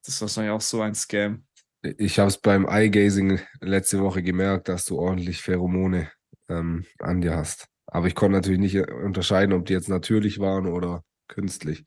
das 0.03 0.15
ist 0.15 0.21
wahrscheinlich 0.21 0.51
auch 0.51 0.61
so 0.61 0.81
ein 0.81 0.95
Scam. 0.95 1.45
Ich 1.83 2.19
habe 2.19 2.29
es 2.29 2.37
beim 2.37 2.65
Eye-Gazing 2.67 3.39
letzte 3.59 3.99
Woche 3.99 4.23
gemerkt, 4.23 4.69
dass 4.69 4.85
du 4.85 4.99
ordentlich 4.99 5.41
Pheromone 5.41 6.11
ähm, 6.47 6.85
an 6.99 7.21
dir 7.21 7.35
hast. 7.35 7.67
Aber 7.87 8.07
ich 8.07 8.15
konnte 8.15 8.37
natürlich 8.37 8.59
nicht 8.59 8.77
unterscheiden, 8.77 9.53
ob 9.53 9.65
die 9.65 9.73
jetzt 9.73 9.89
natürlich 9.89 10.39
waren 10.39 10.67
oder 10.67 11.03
künstlich. 11.27 11.85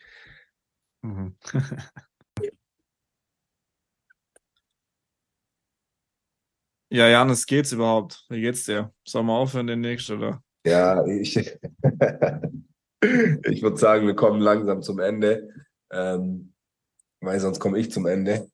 Mhm. 1.04 1.36
ja, 6.90 7.08
Janis, 7.08 7.44
geht's 7.44 7.72
überhaupt? 7.72 8.24
Wie 8.30 8.40
geht's 8.40 8.64
dir? 8.64 8.90
Sollen 9.06 9.26
wir 9.26 9.34
aufhören 9.34 9.66
demnächst, 9.66 10.10
oder? 10.10 10.42
Ja, 10.64 11.04
ich, 11.04 11.36
ich 11.36 11.58
würde 13.62 13.76
sagen, 13.76 14.06
wir 14.06 14.16
kommen 14.16 14.40
langsam 14.40 14.80
zum 14.80 14.98
Ende. 14.98 15.50
Ähm, 15.92 16.54
weil 17.20 17.38
sonst 17.38 17.60
komme 17.60 17.78
ich 17.78 17.92
zum 17.92 18.06
Ende. 18.06 18.50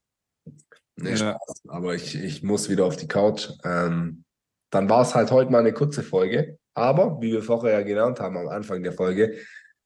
Nee, 0.97 1.11
ja. 1.11 1.17
Spaß. 1.17 1.63
Aber 1.69 1.95
ich, 1.95 2.17
ich 2.17 2.43
muss 2.43 2.69
wieder 2.69 2.85
auf 2.85 2.97
die 2.97 3.07
Couch. 3.07 3.49
Ähm, 3.63 4.25
dann 4.71 4.89
war 4.89 5.03
es 5.03 5.15
halt 5.15 5.31
heute 5.31 5.53
mal 5.53 5.59
eine 5.59 5.73
kurze 5.73 6.03
Folge. 6.03 6.59
Aber, 6.75 7.21
wie 7.21 7.31
wir 7.33 7.45
vorher 7.45 7.79
ja 7.79 7.83
gelernt 7.83 8.19
haben 8.19 8.37
am 8.37 8.49
Anfang 8.49 8.83
der 8.83 8.93
Folge, 8.93 9.39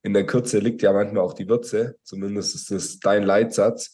in 0.04 0.12
der 0.12 0.26
Kürze 0.26 0.58
liegt 0.58 0.82
ja 0.82 0.92
manchmal 0.92 1.24
auch 1.24 1.32
die 1.32 1.48
Würze. 1.48 1.98
Zumindest 2.02 2.54
ist 2.54 2.70
das 2.70 2.98
dein 3.00 3.22
Leitsatz. 3.22 3.90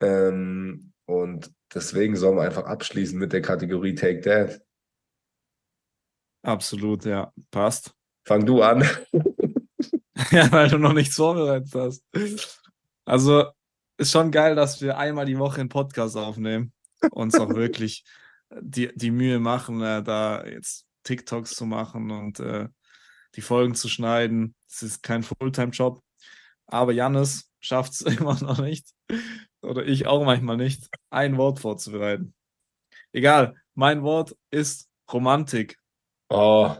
Ähm, 0.00 0.92
und 1.04 1.52
deswegen 1.74 2.16
sollen 2.16 2.36
wir 2.36 2.44
einfach 2.44 2.64
abschließen 2.64 3.18
mit 3.18 3.32
der 3.32 3.42
Kategorie 3.42 3.96
Take 3.96 4.20
That. 4.20 4.60
Absolut, 6.42 7.04
ja. 7.04 7.32
Passt. 7.50 7.92
Fang 8.24 8.46
du 8.46 8.62
an. 8.62 8.88
ja, 10.30 10.50
weil 10.52 10.68
du 10.68 10.78
noch 10.78 10.92
nichts 10.92 11.16
vorbereitet 11.16 11.74
hast. 11.74 12.04
Also, 13.04 13.46
ist 13.98 14.12
schon 14.12 14.30
geil, 14.30 14.54
dass 14.54 14.80
wir 14.80 14.96
einmal 14.96 15.26
die 15.26 15.38
Woche 15.38 15.60
einen 15.60 15.68
Podcast 15.68 16.16
aufnehmen. 16.16 16.72
Uns 17.10 17.34
auch 17.34 17.48
wirklich 17.54 18.04
die, 18.60 18.94
die 18.94 19.10
Mühe 19.10 19.40
machen, 19.40 19.82
äh, 19.82 20.04
da 20.04 20.46
jetzt 20.46 20.86
TikToks 21.02 21.50
zu 21.56 21.66
machen 21.66 22.12
und 22.12 22.38
äh, 22.38 22.68
die 23.34 23.40
Folgen 23.40 23.74
zu 23.74 23.88
schneiden. 23.88 24.55
Es 24.68 24.82
ist 24.82 25.02
kein 25.02 25.22
Fulltime-Job. 25.22 26.00
Aber 26.66 26.92
Jannis 26.92 27.50
schafft 27.60 27.92
es 27.92 28.00
immer 28.18 28.40
noch 28.40 28.58
nicht. 28.58 28.88
Oder 29.62 29.84
ich 29.84 30.06
auch 30.06 30.24
manchmal 30.24 30.56
nicht, 30.56 30.88
ein 31.10 31.36
Wort 31.36 31.60
vorzubereiten. 31.60 32.34
Egal, 33.12 33.54
mein 33.74 34.02
Wort 34.02 34.36
ist 34.50 34.88
Romantik. 35.12 35.78
Oh, 36.28 36.74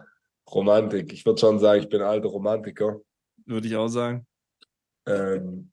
Romantik. 0.50 1.12
Ich 1.12 1.24
würde 1.24 1.40
schon 1.40 1.58
sagen, 1.58 1.82
ich 1.82 1.88
bin 1.88 2.02
alter 2.02 2.28
Romantiker. 2.28 3.00
Würde 3.44 3.68
ich 3.68 3.76
auch 3.76 3.88
sagen. 3.88 4.26
Ähm, 5.06 5.72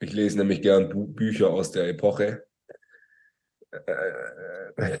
ich 0.00 0.12
lese 0.12 0.38
nämlich 0.38 0.62
gern 0.62 0.88
Bü 0.88 1.06
Bücher 1.06 1.50
aus 1.50 1.70
der 1.70 1.88
Epoche. 1.88 2.44
Äh, 3.70 4.98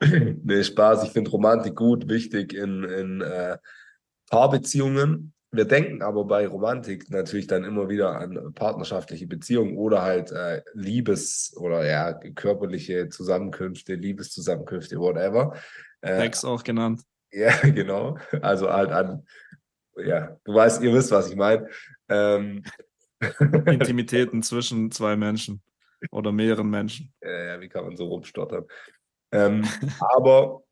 nee, 0.42 0.64
Spaß. 0.64 1.04
Ich 1.04 1.12
finde 1.12 1.30
Romantik 1.30 1.76
gut, 1.76 2.08
wichtig 2.08 2.52
in, 2.52 2.84
in 2.84 3.20
äh, 3.20 3.58
Paarbeziehungen. 4.30 5.34
Wir 5.52 5.64
denken 5.64 6.02
aber 6.02 6.24
bei 6.24 6.46
Romantik 6.46 7.10
natürlich 7.10 7.48
dann 7.48 7.64
immer 7.64 7.88
wieder 7.88 8.20
an 8.20 8.52
partnerschaftliche 8.54 9.26
Beziehungen 9.26 9.76
oder 9.76 10.02
halt 10.02 10.30
äh, 10.30 10.62
Liebes- 10.74 11.56
oder 11.56 11.84
ja, 11.84 12.12
körperliche 12.12 13.08
Zusammenkünfte, 13.08 13.94
Liebeszusammenkünfte, 13.94 14.96
whatever. 14.98 15.56
Äh, 16.02 16.18
Sex 16.18 16.44
auch 16.44 16.62
genannt. 16.62 17.02
Ja, 17.32 17.56
genau. 17.60 18.18
Also 18.42 18.72
halt 18.72 18.90
an, 18.90 19.24
ja, 20.04 20.36
du 20.42 20.52
weißt, 20.52 20.82
ihr 20.82 20.92
wisst, 20.92 21.12
was 21.12 21.30
ich 21.30 21.36
meine. 21.36 21.68
Ähm, 22.08 22.64
Intimitäten 23.66 24.42
zwischen 24.42 24.90
zwei 24.90 25.14
Menschen 25.14 25.62
oder 26.10 26.32
mehreren 26.32 26.68
Menschen. 26.68 27.12
Ja, 27.22 27.60
wie 27.60 27.68
kann 27.68 27.84
man 27.84 27.96
so 27.96 28.06
rumstottern? 28.06 28.64
Ähm, 29.30 29.64
aber 30.00 30.64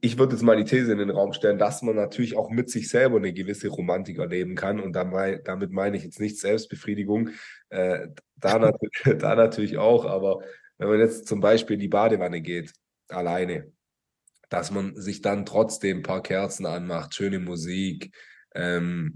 ich 0.00 0.18
würde 0.18 0.34
jetzt 0.34 0.42
mal 0.42 0.56
die 0.56 0.64
These 0.64 0.92
in 0.92 0.98
den 0.98 1.10
Raum 1.10 1.32
stellen, 1.32 1.58
dass 1.58 1.82
man 1.82 1.94
natürlich 1.94 2.36
auch 2.36 2.50
mit 2.50 2.70
sich 2.70 2.88
selber 2.88 3.18
eine 3.18 3.32
gewisse 3.32 3.68
Romantik 3.68 4.18
erleben 4.18 4.56
kann. 4.56 4.80
Und 4.80 4.92
damit 4.94 5.70
meine 5.70 5.96
ich 5.96 6.02
jetzt 6.02 6.20
nicht 6.20 6.38
Selbstbefriedigung, 6.38 7.30
äh, 7.68 8.08
da, 8.36 8.58
nat 8.58 8.76
da 9.18 9.34
natürlich 9.36 9.78
auch. 9.78 10.04
Aber 10.06 10.40
wenn 10.78 10.88
man 10.88 10.98
jetzt 10.98 11.28
zum 11.28 11.40
Beispiel 11.40 11.74
in 11.74 11.80
die 11.80 11.88
Badewanne 11.88 12.40
geht, 12.40 12.72
alleine, 13.08 13.72
dass 14.48 14.72
man 14.72 14.96
sich 14.96 15.22
dann 15.22 15.46
trotzdem 15.46 15.98
ein 15.98 16.02
paar 16.02 16.22
Kerzen 16.22 16.66
anmacht, 16.66 17.14
schöne 17.14 17.38
Musik, 17.38 18.16
ähm, 18.54 19.14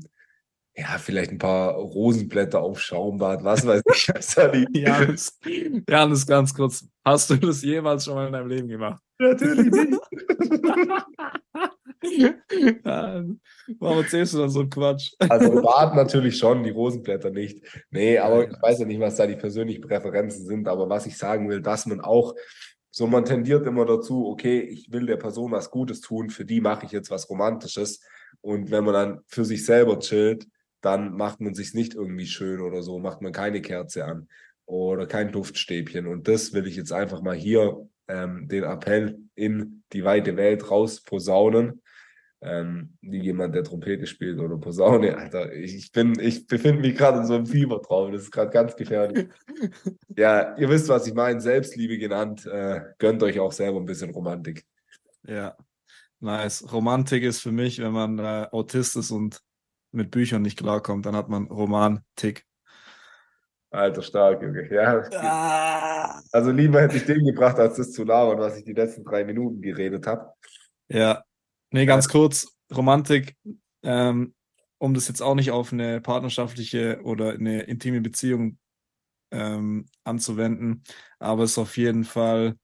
ja, 0.77 0.99
vielleicht 0.99 1.31
ein 1.31 1.39
paar 1.39 1.75
Rosenblätter 1.75 2.61
auf 2.61 2.81
Schaumbad, 2.81 3.45
was 3.45 3.65
weiß 3.67 3.83
ich. 4.55 4.69
Janis, 4.73 5.39
Janis, 5.89 6.27
ganz 6.27 6.55
kurz. 6.55 6.87
Hast 7.05 7.31
du 7.31 7.37
das 7.37 7.63
jemals 7.63 8.05
schon 8.05 8.15
mal 8.15 8.27
in 8.27 8.33
deinem 8.33 8.49
Leben 8.49 8.69
gemacht? 8.69 9.01
Natürlich 9.19 9.71
nicht. 9.71 10.01
ja, 12.85 13.25
warum 13.79 13.99
erzählst 13.99 14.35
du 14.35 14.39
dann 14.39 14.51
so 14.51 14.61
einen 14.61 14.71
Quatsch? 14.71 15.13
Also 15.19 15.63
Bart 15.63 15.95
natürlich 15.95 16.39
schon, 16.39 16.63
die 16.63 16.71
Rosenblätter 16.71 17.31
nicht. 17.31 17.63
Nee, 17.91 18.19
aber 18.19 18.49
ich 18.49 18.57
weiß 18.61 18.81
ja 18.81 18.87
nicht, 18.87 19.01
was 19.01 19.17
da 19.17 19.27
die 19.27 19.37
persönlichen 19.37 19.83
Präferenzen 19.83 20.47
sind, 20.47 20.69
aber 20.69 20.89
was 20.89 21.07
ich 21.07 21.17
sagen 21.17 21.49
will, 21.49 21.61
dass 21.61 21.87
man 21.87 22.01
auch, 22.01 22.35
so 22.91 23.07
man 23.07 23.25
tendiert 23.25 23.67
immer 23.67 23.87
dazu, 23.87 24.27
okay, 24.27 24.61
ich 24.61 24.93
will 24.93 25.07
der 25.07 25.17
Person 25.17 25.53
was 25.53 25.71
Gutes 25.71 26.01
tun, 26.01 26.31
für 26.31 26.45
die 26.45 26.61
mache 26.61 26.87
ich 26.87 26.93
jetzt 26.93 27.11
was 27.11 27.29
Romantisches. 27.29 28.01
Und 28.41 28.71
wenn 28.71 28.85
man 28.85 28.95
dann 28.95 29.21
für 29.27 29.45
sich 29.45 29.65
selber 29.65 29.99
chillt, 29.99 30.47
dann 30.81 31.15
macht 31.15 31.41
man 31.41 31.55
sich 31.55 31.75
nicht 31.75 31.95
irgendwie 31.95 32.27
schön 32.27 32.61
oder 32.61 32.83
so, 32.83 32.99
macht 32.99 33.23
man 33.23 33.33
keine 33.33 33.63
Kerze 33.63 34.05
an 34.05 34.29
oder 34.67 35.07
kein 35.07 35.33
Duftstäbchen. 35.33 36.07
Und 36.07 36.29
das 36.29 36.53
will 36.53 36.67
ich 36.67 36.77
jetzt 36.77 36.93
einfach 36.93 37.23
mal 37.23 37.35
hier 37.35 37.89
ähm, 38.09 38.49
den 38.49 38.65
Appell 38.65 39.19
in 39.35 39.83
die 39.93 40.05
weite 40.05 40.37
Welt 40.37 40.71
raus 40.71 41.03
posaunen. 41.03 41.81
Ähm, 42.41 42.99
wie 43.01 43.23
jemand, 43.23 43.55
der 43.55 43.65
Trompete 43.65 44.07
spielt 44.07 44.39
oder 44.39 44.59
Posaune, 44.59 45.17
Alter. 45.17 45.51
Ich, 45.55 45.75
ich 45.75 45.93
bin, 45.93 46.19
ich 46.21 46.47
befinde 46.47 46.83
mich 46.83 46.95
gerade 46.95 47.21
in 47.21 47.27
so 47.27 47.37
einem 47.37 47.47
Fiebertraum. 47.47 48.13
Das 48.13 48.23
ist 48.23 48.31
gerade 48.31 48.51
ganz 48.51 48.77
gefährlich. 48.77 49.29
Ja, 50.17 50.57
ihr 50.59 50.69
wisst, 50.69 50.89
was 50.89 51.09
ich 51.09 51.15
meine. 51.15 51.41
Selbstliebe 51.41 51.99
genannt. 51.99 52.47
Äh, 52.47 52.83
gönnt 52.99 53.23
euch 53.23 53.41
auch 53.41 53.51
selber 53.51 53.81
ein 53.81 53.87
bisschen 53.87 54.11
Romantik. 54.11 54.65
Ja, 55.27 55.57
nice. 56.21 56.71
Romantik 56.71 57.25
ist 57.25 57.41
für 57.41 57.51
mich, 57.51 57.81
wenn 57.81 57.93
man 57.93 58.19
äh, 58.21 58.47
Autist 58.53 58.95
ist 58.97 59.11
und 59.11 59.41
mit 59.91 60.11
Büchern 60.11 60.43
nicht 60.43 60.59
klarkommt, 60.59 61.07
dann 61.07 61.17
hat 61.17 61.29
man 61.29 61.47
Romantik. 61.47 62.45
Alter, 63.75 64.03
stark, 64.03 64.43
Junge. 64.43 64.73
Ja, 64.73 65.03
Ah. 65.13 66.23
also 66.33 66.51
lieber 66.51 66.81
hätte 66.81 66.97
ich 66.97 67.05
den 67.05 67.25
gebracht, 67.25 67.59
als 67.59 67.77
das 67.77 67.93
zu 67.93 68.05
labern, 68.05 68.39
was 68.39 68.57
ich 68.57 68.65
die 68.65 68.73
letzten 68.73 69.05
drei 69.05 69.25
Minuten 69.25 69.61
geredet 69.61 70.07
habe. 70.07 70.33
Ja, 70.89 71.25
nee, 71.71 71.87
ganz 71.87 72.09
kurz, 72.09 72.57
Romantik, 72.75 73.37
ähm, 73.83 74.35
um 74.79 74.95
das 74.95 75.09
jetzt 75.09 75.23
auch 75.23 75.35
nicht 75.35 75.51
auf 75.51 75.73
eine 75.73 76.01
partnerschaftliche 76.01 77.01
oder 77.03 77.33
eine 77.33 77.63
intime 77.63 78.01
Beziehung 78.01 78.59
ähm, 79.33 79.87
anzuwenden, 80.05 80.85
aber 81.19 81.43
es 81.43 81.53
ist 81.53 81.59
auf 81.59 81.77
jeden 81.77 82.05
Fall 82.05 82.57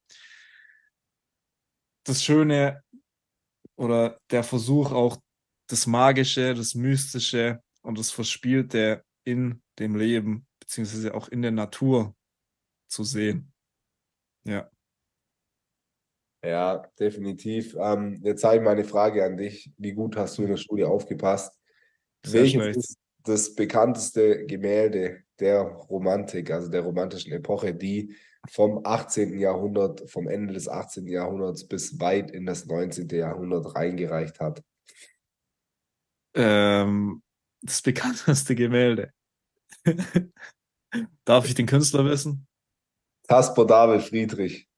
das 2.04 2.22
Schöne 2.22 2.82
oder 3.76 4.18
der 4.30 4.44
Versuch 4.44 4.92
auch 4.92 5.18
das 5.68 5.86
Magische, 5.86 6.54
das 6.54 6.74
Mystische 6.74 7.60
und 7.82 7.98
das 7.98 8.10
Verspielte 8.10 9.02
in 9.24 9.62
dem 9.78 9.96
Leben, 9.96 10.46
beziehungsweise 10.70 11.14
auch 11.14 11.28
in 11.28 11.42
der 11.42 11.50
Natur 11.50 12.14
zu 12.86 13.02
sehen. 13.02 13.52
Ja. 14.44 14.70
Ja, 16.44 16.78
definitiv. 16.98 17.76
Ähm, 17.78 18.20
jetzt 18.22 18.44
habe 18.44 18.56
ich 18.56 18.62
mal 18.62 18.70
eine 18.70 18.84
Frage 18.84 19.24
an 19.24 19.36
dich. 19.36 19.72
Wie 19.76 19.92
gut 19.92 20.16
hast 20.16 20.38
du 20.38 20.42
in 20.42 20.48
der 20.48 20.56
Studie 20.56 20.84
aufgepasst? 20.84 21.58
Sehr 22.24 22.42
Welches 22.42 22.62
schlecht. 22.62 22.76
ist 22.76 22.98
das 23.24 23.54
bekannteste 23.54 24.46
Gemälde 24.46 25.24
der 25.40 25.62
Romantik, 25.62 26.50
also 26.52 26.70
der 26.70 26.82
romantischen 26.82 27.32
Epoche, 27.32 27.74
die 27.74 28.14
vom 28.48 28.80
18. 28.84 29.38
Jahrhundert, 29.38 30.08
vom 30.08 30.28
Ende 30.28 30.54
des 30.54 30.68
18. 30.68 31.06
Jahrhunderts 31.08 31.66
bis 31.66 31.98
weit 31.98 32.30
in 32.30 32.46
das 32.46 32.64
19. 32.66 33.08
Jahrhundert 33.08 33.74
reingereicht 33.74 34.38
hat? 34.38 34.62
Ähm, 36.34 37.22
das 37.60 37.82
bekannteste 37.82 38.54
Gemälde. 38.54 39.12
Darf 41.24 41.46
ich 41.46 41.54
den 41.54 41.66
Künstler 41.66 42.04
wissen? 42.04 42.46
Caspar 43.28 43.66
David 43.66 44.02
Friedrich. 44.02 44.68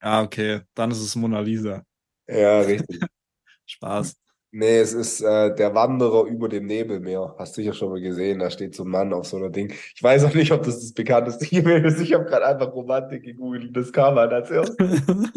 Ah, 0.00 0.22
okay. 0.22 0.60
Dann 0.74 0.90
ist 0.90 1.00
es 1.00 1.16
Mona 1.16 1.40
Lisa. 1.40 1.84
Ja, 2.28 2.60
richtig. 2.60 3.00
Spaß. 3.66 4.16
Nee, 4.54 4.80
es 4.80 4.92
ist 4.92 5.22
äh, 5.22 5.54
der 5.54 5.74
Wanderer 5.74 6.24
über 6.26 6.46
dem 6.46 6.66
Nebelmeer. 6.66 7.34
Hast 7.38 7.56
du 7.56 7.62
sicher 7.62 7.72
schon 7.72 7.88
mal 7.88 8.02
gesehen. 8.02 8.40
Da 8.40 8.50
steht 8.50 8.74
so 8.74 8.84
ein 8.84 8.90
Mann 8.90 9.14
auf 9.14 9.26
so 9.26 9.38
einer 9.38 9.48
Ding. 9.48 9.72
Ich 9.94 10.02
weiß 10.02 10.24
auch 10.24 10.34
nicht, 10.34 10.52
ob 10.52 10.62
das 10.62 10.78
das 10.80 10.92
bekannteste 10.92 11.46
Gemälde 11.46 11.88
ist. 11.88 12.00
Ich 12.00 12.12
habe 12.12 12.26
gerade 12.26 12.46
einfach 12.46 12.70
Romantik 12.74 13.22
gegoogelt. 13.22 13.74
Das 13.74 13.90
kam 13.92 14.16
halt 14.16 14.32
als 14.32 14.50
erstes. 14.50 15.02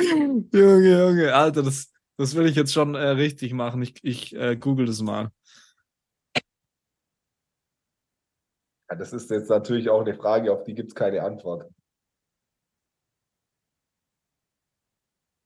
Junge, 0.00 0.98
Junge, 0.98 1.34
Alter, 1.34 1.62
das, 1.62 1.92
das 2.16 2.34
will 2.36 2.46
ich 2.46 2.56
jetzt 2.56 2.72
schon 2.72 2.94
äh, 2.94 3.08
richtig 3.08 3.52
machen. 3.52 3.82
Ich, 3.82 3.96
ich 4.02 4.34
äh, 4.34 4.56
google 4.56 4.86
das 4.86 5.02
mal. 5.02 5.30
Ja, 8.90 8.96
das 8.96 9.12
ist 9.12 9.30
jetzt 9.30 9.48
natürlich 9.50 9.88
auch 9.88 10.00
eine 10.02 10.14
Frage, 10.14 10.52
auf 10.52 10.64
die 10.64 10.74
gibt 10.74 10.90
es 10.90 10.94
keine 10.94 11.22
Antwort. 11.22 11.70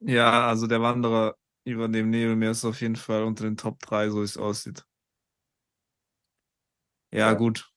Ja, 0.00 0.48
also 0.48 0.66
der 0.66 0.82
Wanderer 0.82 1.36
über 1.64 1.88
dem 1.88 2.10
Nebelmeer 2.10 2.50
ist 2.50 2.64
auf 2.64 2.80
jeden 2.80 2.96
Fall 2.96 3.22
unter 3.22 3.44
den 3.44 3.56
Top 3.56 3.78
3, 3.80 4.10
so 4.10 4.20
wie 4.20 4.24
es 4.24 4.36
aussieht. 4.36 4.84
Ja, 7.12 7.32
Ja. 7.32 7.34
gut. 7.34 7.68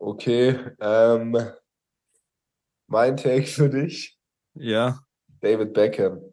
Okay, 0.00 0.56
ähm, 0.80 1.36
mein 2.88 3.16
Take 3.16 3.46
für 3.46 3.68
dich, 3.68 4.18
Ja. 4.54 4.98
David 5.40 5.72
Beckham. 5.72 6.32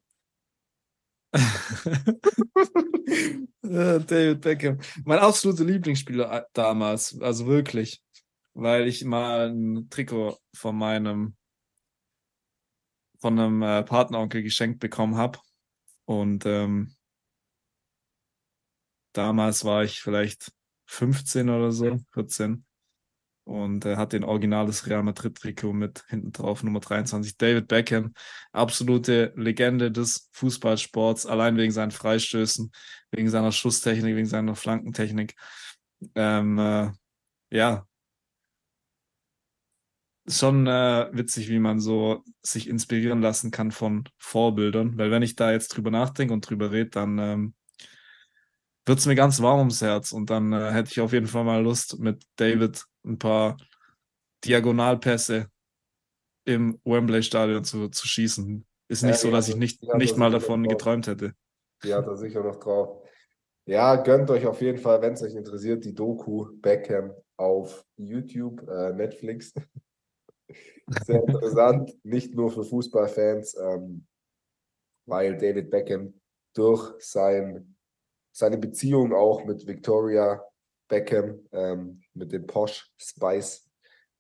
David 3.61 4.41
Beckham. 4.41 4.79
Mein 5.03 5.19
absoluter 5.19 5.65
Lieblingsspieler 5.65 6.31
äh, 6.31 6.43
damals, 6.53 7.19
also 7.21 7.47
wirklich, 7.47 8.01
weil 8.53 8.87
ich 8.87 9.03
mal 9.03 9.49
ein 9.49 9.89
Trikot 9.89 10.37
von 10.53 10.77
meinem 10.77 11.35
von 13.19 13.39
einem 13.39 13.61
äh, 13.61 13.83
Partneronkel 13.83 14.43
geschenkt 14.43 14.79
bekommen 14.79 15.17
habe 15.17 15.39
und 16.05 16.45
ähm, 16.45 16.95
damals 19.13 19.65
war 19.65 19.83
ich 19.83 20.01
vielleicht 20.01 20.51
15 20.87 21.49
oder 21.49 21.71
so, 21.71 21.99
14 22.13 22.64
und 23.45 23.85
er 23.85 23.97
hat 23.97 24.13
den 24.13 24.23
originales 24.23 24.87
Real 24.87 25.03
Madrid 25.03 25.37
Trikot 25.37 25.71
mit 25.71 26.03
hinten 26.09 26.31
drauf 26.31 26.63
Nummer 26.63 26.79
23 26.79 27.37
David 27.37 27.67
Beckham. 27.67 28.13
Absolute 28.51 29.33
Legende 29.35 29.91
des 29.91 30.29
Fußballsports, 30.33 31.25
allein 31.27 31.55
wegen 31.55 31.71
seinen 31.71 31.91
Freistößen, 31.91 32.71
wegen 33.11 33.29
seiner 33.29 33.51
Schusstechnik, 33.51 34.15
wegen 34.15 34.25
seiner 34.25 34.55
Flankentechnik. 34.55 35.35
Ähm, 36.15 36.57
äh, 36.57 36.91
ja, 37.51 37.85
schon 40.27 40.65
äh, 40.67 41.09
witzig, 41.11 41.49
wie 41.49 41.59
man 41.59 41.79
so 41.79 42.23
sich 42.41 42.67
inspirieren 42.67 43.21
lassen 43.21 43.51
kann 43.51 43.71
von 43.71 44.05
Vorbildern, 44.17 44.97
weil 44.97 45.11
wenn 45.11 45.21
ich 45.21 45.35
da 45.35 45.51
jetzt 45.51 45.69
drüber 45.69 45.91
nachdenke 45.91 46.33
und 46.33 46.49
drüber 46.49 46.71
rede, 46.71 46.89
dann 46.89 47.19
ähm, 47.19 47.53
wird 48.85 48.99
es 48.99 49.05
mir 49.05 49.15
ganz 49.15 49.41
warm 49.41 49.59
ums 49.59 49.81
Herz 49.81 50.11
und 50.11 50.29
dann 50.29 50.53
äh, 50.53 50.71
hätte 50.71 50.91
ich 50.91 51.01
auf 51.01 51.13
jeden 51.13 51.27
Fall 51.27 51.43
mal 51.43 51.61
Lust, 51.61 51.99
mit 51.99 52.23
David 52.35 52.83
ein 53.05 53.17
paar 53.17 53.57
Diagonalpässe 54.43 55.49
im 56.45 56.79
Wembley-Stadion 56.85 57.63
zu, 57.63 57.89
zu 57.89 58.07
schießen. 58.07 58.65
Ist 58.87 59.01
Ja, 59.01 59.07
nicht 59.07 59.19
so, 59.19 59.29
die 59.29 59.33
dass 59.33 59.47
ich 59.49 59.55
nicht, 59.55 59.81
nicht 59.95 60.17
mal 60.17 60.29
davon 60.29 60.63
drauf. 60.63 60.73
geträumt 60.73 61.07
hätte. 61.07 61.33
Die 61.83 61.93
hat 61.93 62.05
er 62.05 62.15
sicher 62.17 62.43
noch 62.43 62.57
drauf. 62.57 63.01
Ja, 63.67 63.95
gönnt 63.95 64.29
euch 64.29 64.45
auf 64.45 64.61
jeden 64.61 64.77
Fall, 64.77 65.01
wenn 65.01 65.13
es 65.13 65.23
euch 65.23 65.33
interessiert, 65.33 65.83
die 65.85 65.95
Doku 65.95 66.47
Beckham 66.61 67.11
auf 67.37 67.83
YouTube, 67.97 68.67
äh, 68.69 68.93
Netflix. 68.93 69.53
Sehr 71.05 71.23
interessant, 71.23 71.91
nicht 72.03 72.35
nur 72.35 72.51
für 72.51 72.63
Fußballfans, 72.63 73.57
ähm, 73.57 74.05
weil 75.07 75.35
David 75.35 75.71
Beckham 75.71 76.13
durch 76.53 76.93
sein, 76.99 77.74
seine 78.35 78.57
Beziehung 78.57 79.13
auch 79.13 79.45
mit 79.45 79.65
Victoria 79.65 80.43
Beckham, 80.89 81.39
ähm, 81.53 82.01
mit 82.13 82.33
dem 82.33 82.45
Posh 82.45 82.91
Spice 82.97 83.71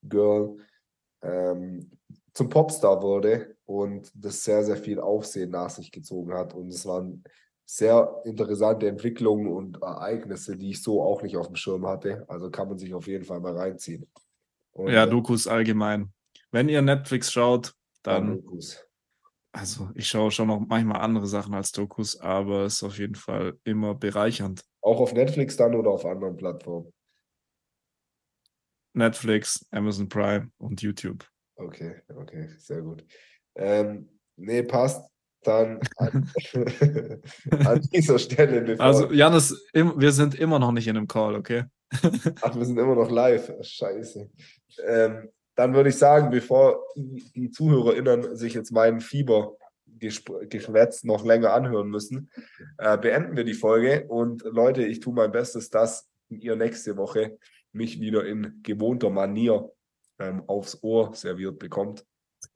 Girl, 0.03 0.55
ähm, 1.21 1.91
zum 2.33 2.47
Popstar 2.47 3.01
wurde 3.01 3.57
und 3.65 4.09
das 4.15 4.41
sehr, 4.41 4.63
sehr 4.63 4.77
viel 4.77 5.01
Aufsehen 5.01 5.51
nach 5.51 5.69
sich 5.69 5.91
gezogen 5.91 6.33
hat. 6.33 6.53
Und 6.53 6.69
es 6.69 6.85
waren 6.85 7.25
sehr 7.65 8.21
interessante 8.23 8.87
Entwicklungen 8.87 9.47
und 9.47 9.81
Ereignisse, 9.81 10.55
die 10.55 10.71
ich 10.71 10.81
so 10.81 11.01
auch 11.01 11.21
nicht 11.21 11.35
auf 11.35 11.47
dem 11.47 11.57
Schirm 11.57 11.85
hatte. 11.85 12.23
Also 12.29 12.49
kann 12.49 12.69
man 12.69 12.77
sich 12.77 12.93
auf 12.93 13.07
jeden 13.07 13.25
Fall 13.25 13.41
mal 13.41 13.57
reinziehen. 13.57 14.09
Und, 14.71 14.91
Ja, 14.91 15.03
äh, 15.03 15.09
Dokus 15.09 15.45
allgemein. 15.45 16.13
Wenn 16.51 16.69
ihr 16.69 16.81
Netflix 16.81 17.33
schaut, 17.33 17.73
dann 18.01 18.27
dann, 18.27 18.41
Dokus. 18.41 18.79
Also 19.55 19.89
ich 19.95 20.07
schaue 20.07 20.31
schon 20.31 20.47
noch 20.47 20.59
manchmal 20.59 21.01
andere 21.01 21.27
Sachen 21.27 21.53
als 21.53 21.71
Dokus, 21.71 22.19
aber 22.19 22.65
es 22.65 22.75
ist 22.75 22.83
auf 22.83 22.97
jeden 22.97 23.15
Fall 23.15 23.57
immer 23.63 23.95
bereichernd. 23.95 24.63
Auch 24.81 24.99
auf 24.99 25.13
Netflix 25.13 25.55
dann 25.55 25.75
oder 25.75 25.91
auf 25.91 26.05
anderen 26.05 26.35
Plattformen? 26.35 26.91
Netflix, 28.93 29.65
Amazon 29.71 30.09
Prime 30.09 30.51
und 30.57 30.81
YouTube. 30.81 31.25
Okay, 31.55 32.01
okay, 32.15 32.49
sehr 32.57 32.81
gut. 32.81 33.05
Ähm, 33.55 34.09
nee, 34.35 34.63
passt. 34.63 35.09
Dann 35.43 35.79
an, 35.97 36.31
an 37.51 37.81
dieser 37.93 38.17
Stelle. 38.17 38.79
Also, 38.79 39.11
Janis, 39.11 39.55
wir 39.73 40.11
sind 40.11 40.35
immer 40.35 40.57
noch 40.57 40.71
nicht 40.71 40.87
in 40.87 40.97
einem 40.97 41.07
Call, 41.07 41.35
okay? 41.35 41.65
Ach, 42.41 42.55
wir 42.55 42.65
sind 42.65 42.79
immer 42.79 42.95
noch 42.95 43.11
live. 43.11 43.53
Scheiße. 43.61 44.29
Ähm, 44.87 45.29
dann 45.55 45.73
würde 45.73 45.89
ich 45.89 45.97
sagen, 45.97 46.29
bevor 46.29 46.83
die, 46.95 47.51
ZuhörerInnen 47.51 48.35
sich 48.35 48.53
jetzt 48.53 48.71
meinen 48.71 48.99
Fieber 49.01 49.57
Geschwätz 49.97 51.03
noch 51.03 51.23
länger 51.23 51.53
anhören 51.53 51.89
müssen, 51.89 52.29
äh, 52.77 52.97
beenden 52.97 53.37
wir 53.37 53.45
die 53.45 53.53
Folge. 53.53 54.05
Und 54.07 54.43
Leute, 54.43 54.83
ich 54.83 54.99
tue 54.99 55.13
mein 55.13 55.31
Bestes, 55.31 55.69
dass 55.69 56.09
ihr 56.29 56.55
nächste 56.55 56.97
Woche 56.97 57.37
mich 57.71 57.99
wieder 57.99 58.25
in 58.25 58.59
gewohnter 58.63 59.09
Manier 59.09 59.71
ähm, 60.19 60.43
aufs 60.47 60.81
Ohr 60.83 61.13
serviert 61.13 61.59
bekommt. 61.59 62.05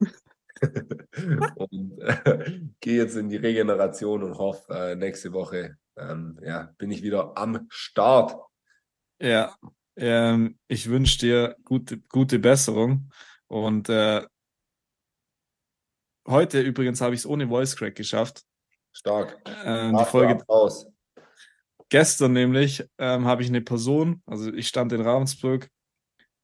und 1.56 1.98
äh, 2.00 2.60
gehe 2.80 3.02
jetzt 3.02 3.16
in 3.16 3.28
die 3.28 3.36
Regeneration 3.36 4.22
und 4.22 4.38
hoffe, 4.38 4.72
äh, 4.72 4.96
nächste 4.96 5.32
Woche 5.32 5.76
ähm, 5.96 6.38
ja, 6.42 6.74
bin 6.78 6.90
ich 6.90 7.02
wieder 7.02 7.36
am 7.36 7.66
Start. 7.70 8.36
Ja, 9.20 9.54
ähm, 10.00 10.58
ich 10.66 10.88
wünsche 10.88 11.18
dir 11.18 11.56
gute, 11.64 11.98
gute 12.08 12.38
Besserung. 12.38 13.10
Und 13.48 13.88
äh, 13.88 14.26
heute 16.26 16.62
übrigens 16.62 17.00
habe 17.00 17.14
ich 17.14 17.20
es 17.20 17.26
ohne 17.26 17.48
Voice 17.48 17.76
Crack 17.76 17.94
geschafft. 17.94 18.42
Stark. 18.92 19.38
Ähm, 19.64 19.96
die 19.96 20.04
Folge 20.06 20.42
aus. 20.48 20.86
Gestern 21.90 22.32
nämlich 22.32 22.84
ähm, 22.98 23.26
habe 23.26 23.42
ich 23.42 23.48
eine 23.48 23.60
Person, 23.60 24.22
also 24.24 24.52
ich 24.52 24.68
stand 24.68 24.92
in 24.92 25.00
Ravensburg, 25.00 25.68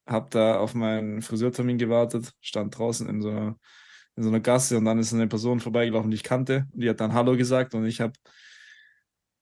habe 0.07 0.29
da 0.31 0.59
auf 0.59 0.75
meinen 0.75 1.23
Friseurtermin 1.23 1.79
gewartet, 1.79 2.33
stand 2.41 2.77
draußen 2.77 3.09
in 3.09 3.23
so 3.23 3.31
einer 3.31 3.59
in 4.17 4.23
so 4.23 4.31
einer 4.31 4.41
Gasse 4.41 4.79
und 4.79 4.87
dann 4.87 4.99
ist 4.99 5.13
eine 5.13 5.27
Person 5.27 5.61
vorbeigelaufen, 5.61 6.11
die 6.11 6.15
ich 6.15 6.23
kannte. 6.23 6.67
Die 6.73 6.89
hat 6.89 7.01
dann 7.01 7.13
Hallo 7.13 7.37
gesagt 7.37 7.75
und 7.75 7.85
ich 7.85 8.01
habe 8.01 8.15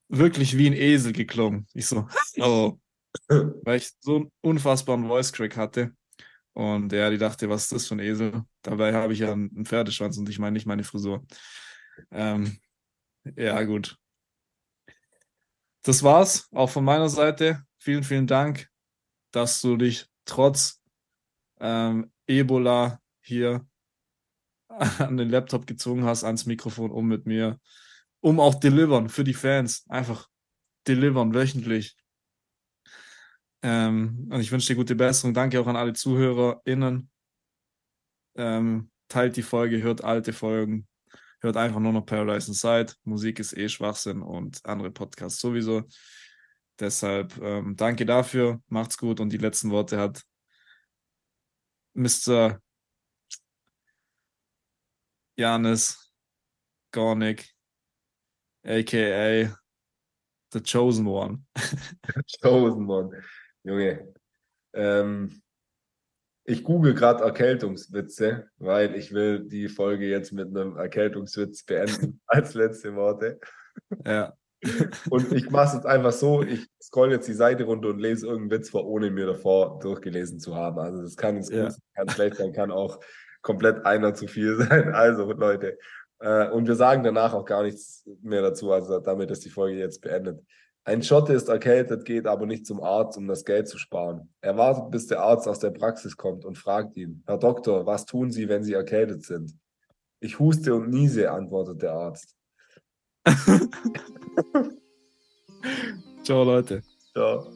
wirklich 0.08 0.58
wie 0.58 0.66
ein 0.66 0.72
Esel 0.72 1.12
geklungen. 1.12 1.66
Ich 1.74 1.86
so, 1.86 2.08
Hallo. 2.40 2.80
Weil 3.28 3.78
ich 3.78 3.92
so 4.00 4.16
einen 4.16 4.32
unfassbaren 4.40 5.06
Voice 5.06 5.32
Crack 5.32 5.56
hatte. 5.56 5.94
Und 6.52 6.92
ja, 6.92 7.10
die 7.10 7.18
dachte, 7.18 7.48
was 7.48 7.64
ist 7.64 7.72
das 7.72 7.86
für 7.88 7.96
ein 7.96 8.00
Esel? 8.00 8.44
Dabei 8.62 8.94
habe 8.94 9.12
ich 9.12 9.18
ja 9.20 9.32
einen 9.32 9.66
Pferdeschwanz 9.66 10.16
und 10.18 10.28
ich 10.28 10.38
meine 10.38 10.52
nicht 10.52 10.66
meine 10.66 10.84
Frisur. 10.84 11.24
Ähm, 12.10 12.58
ja, 13.36 13.62
gut. 13.64 13.96
Das 15.82 16.02
war's 16.02 16.48
auch 16.52 16.70
von 16.70 16.84
meiner 16.84 17.08
Seite. 17.08 17.62
Vielen, 17.78 18.04
vielen 18.04 18.26
Dank, 18.26 18.68
dass 19.32 19.60
du 19.60 19.76
dich 19.76 20.06
trotz 20.24 20.80
ähm, 21.60 22.12
Ebola 22.26 23.00
hier 23.20 23.66
an 24.68 25.16
den 25.16 25.28
Laptop 25.28 25.66
gezogen 25.66 26.04
hast, 26.04 26.24
ans 26.24 26.46
Mikrofon, 26.46 26.90
um 26.90 27.06
mit 27.06 27.26
mir, 27.26 27.60
um 28.20 28.40
auch 28.40 28.54
delivern 28.54 29.08
für 29.08 29.24
die 29.24 29.34
Fans. 29.34 29.84
Einfach 29.88 30.28
delivern 30.86 31.34
wöchentlich. 31.34 31.96
Ähm, 33.64 34.28
und 34.30 34.40
ich 34.40 34.52
wünsche 34.52 34.68
dir 34.68 34.76
gute 34.76 34.94
Besserung. 34.94 35.32
Danke 35.32 35.58
auch 35.58 35.66
an 35.66 35.76
alle 35.76 35.94
ZuhörerInnen. 35.94 37.10
Ähm, 38.36 38.90
teilt 39.08 39.36
die 39.38 39.42
Folge, 39.42 39.82
hört 39.82 40.04
alte 40.04 40.34
Folgen, 40.34 40.86
hört 41.40 41.56
einfach 41.56 41.80
nur 41.80 41.92
noch 41.92 42.04
Paradise 42.04 42.48
Inside. 42.48 42.92
Musik 43.04 43.38
ist 43.38 43.56
eh 43.56 43.70
Schwachsinn 43.70 44.20
und 44.20 44.60
andere 44.66 44.90
Podcasts 44.90 45.40
sowieso. 45.40 45.84
Deshalb 46.78 47.38
ähm, 47.40 47.74
danke 47.74 48.04
dafür, 48.04 48.60
macht's 48.68 48.98
gut 48.98 49.18
und 49.18 49.32
die 49.32 49.38
letzten 49.38 49.70
Worte 49.70 49.98
hat 49.98 50.22
Mr. 51.94 52.60
Janis 55.36 56.12
Gornik, 56.92 57.48
aka 58.62 59.56
The 60.52 60.60
Chosen 60.60 61.06
One. 61.06 61.46
Chosen 62.42 62.86
One. 62.86 63.22
Junge. 63.64 64.14
Ähm, 64.72 65.42
ich 66.44 66.62
google 66.62 66.94
gerade 66.94 67.24
Erkältungswitze, 67.24 68.48
weil 68.58 68.94
ich 68.94 69.12
will 69.12 69.40
die 69.40 69.68
Folge 69.68 70.06
jetzt 70.06 70.32
mit 70.32 70.48
einem 70.48 70.76
Erkältungswitz 70.76 71.64
beenden 71.64 72.20
als 72.26 72.54
letzte 72.54 72.94
Worte. 72.94 73.40
Ja. 74.04 74.34
Und 75.10 75.32
ich 75.32 75.50
mache 75.50 75.68
es 75.68 75.74
jetzt 75.74 75.86
einfach 75.86 76.12
so, 76.12 76.42
ich 76.42 76.66
scroll 76.82 77.10
jetzt 77.10 77.28
die 77.28 77.34
Seite 77.34 77.64
runter 77.64 77.88
und 77.88 77.98
lese 77.98 78.26
irgendeinen 78.26 78.60
Witz 78.60 78.70
vor, 78.70 78.86
ohne 78.86 79.10
mir 79.10 79.26
davor 79.26 79.78
durchgelesen 79.80 80.38
zu 80.38 80.54
haben. 80.54 80.78
Also 80.78 81.02
das 81.02 81.16
kann 81.16 81.36
jetzt 81.36 81.50
ja. 81.50 81.68
gut, 81.68 81.76
kann 81.94 82.08
schlecht 82.08 82.36
sein, 82.36 82.52
kann 82.52 82.70
auch 82.70 83.00
komplett 83.44 83.86
einer 83.86 84.14
zu 84.14 84.26
viel 84.26 84.56
sein. 84.68 84.92
Also, 84.92 85.30
Leute. 85.32 85.78
Äh, 86.18 86.48
und 86.50 86.66
wir 86.66 86.74
sagen 86.74 87.04
danach 87.04 87.34
auch 87.34 87.44
gar 87.44 87.62
nichts 87.62 88.08
mehr 88.22 88.42
dazu. 88.42 88.72
Also, 88.72 88.98
damit 88.98 89.30
ist 89.30 89.44
die 89.44 89.50
Folge 89.50 89.78
jetzt 89.78 90.00
beendet. 90.00 90.40
Ein 90.86 91.02
Schotte 91.02 91.32
ist 91.32 91.48
erkältet, 91.48 92.04
geht 92.04 92.26
aber 92.26 92.44
nicht 92.44 92.66
zum 92.66 92.82
Arzt, 92.82 93.16
um 93.16 93.26
das 93.26 93.46
Geld 93.46 93.68
zu 93.68 93.78
sparen. 93.78 94.28
Er 94.42 94.58
wartet, 94.58 94.90
bis 94.90 95.06
der 95.06 95.20
Arzt 95.20 95.48
aus 95.48 95.58
der 95.58 95.70
Praxis 95.70 96.14
kommt 96.14 96.44
und 96.44 96.58
fragt 96.58 96.98
ihn: 96.98 97.22
Herr 97.26 97.38
Doktor, 97.38 97.86
was 97.86 98.04
tun 98.04 98.30
Sie, 98.30 98.50
wenn 98.50 98.62
Sie 98.62 98.74
erkältet 98.74 99.24
sind? 99.24 99.58
Ich 100.20 100.38
huste 100.38 100.74
und 100.74 100.90
niese, 100.90 101.30
antwortet 101.30 101.80
der 101.82 101.92
Arzt. 101.94 102.36
Ciao, 106.22 106.44
Leute. 106.44 106.82
Ciao. 107.12 107.50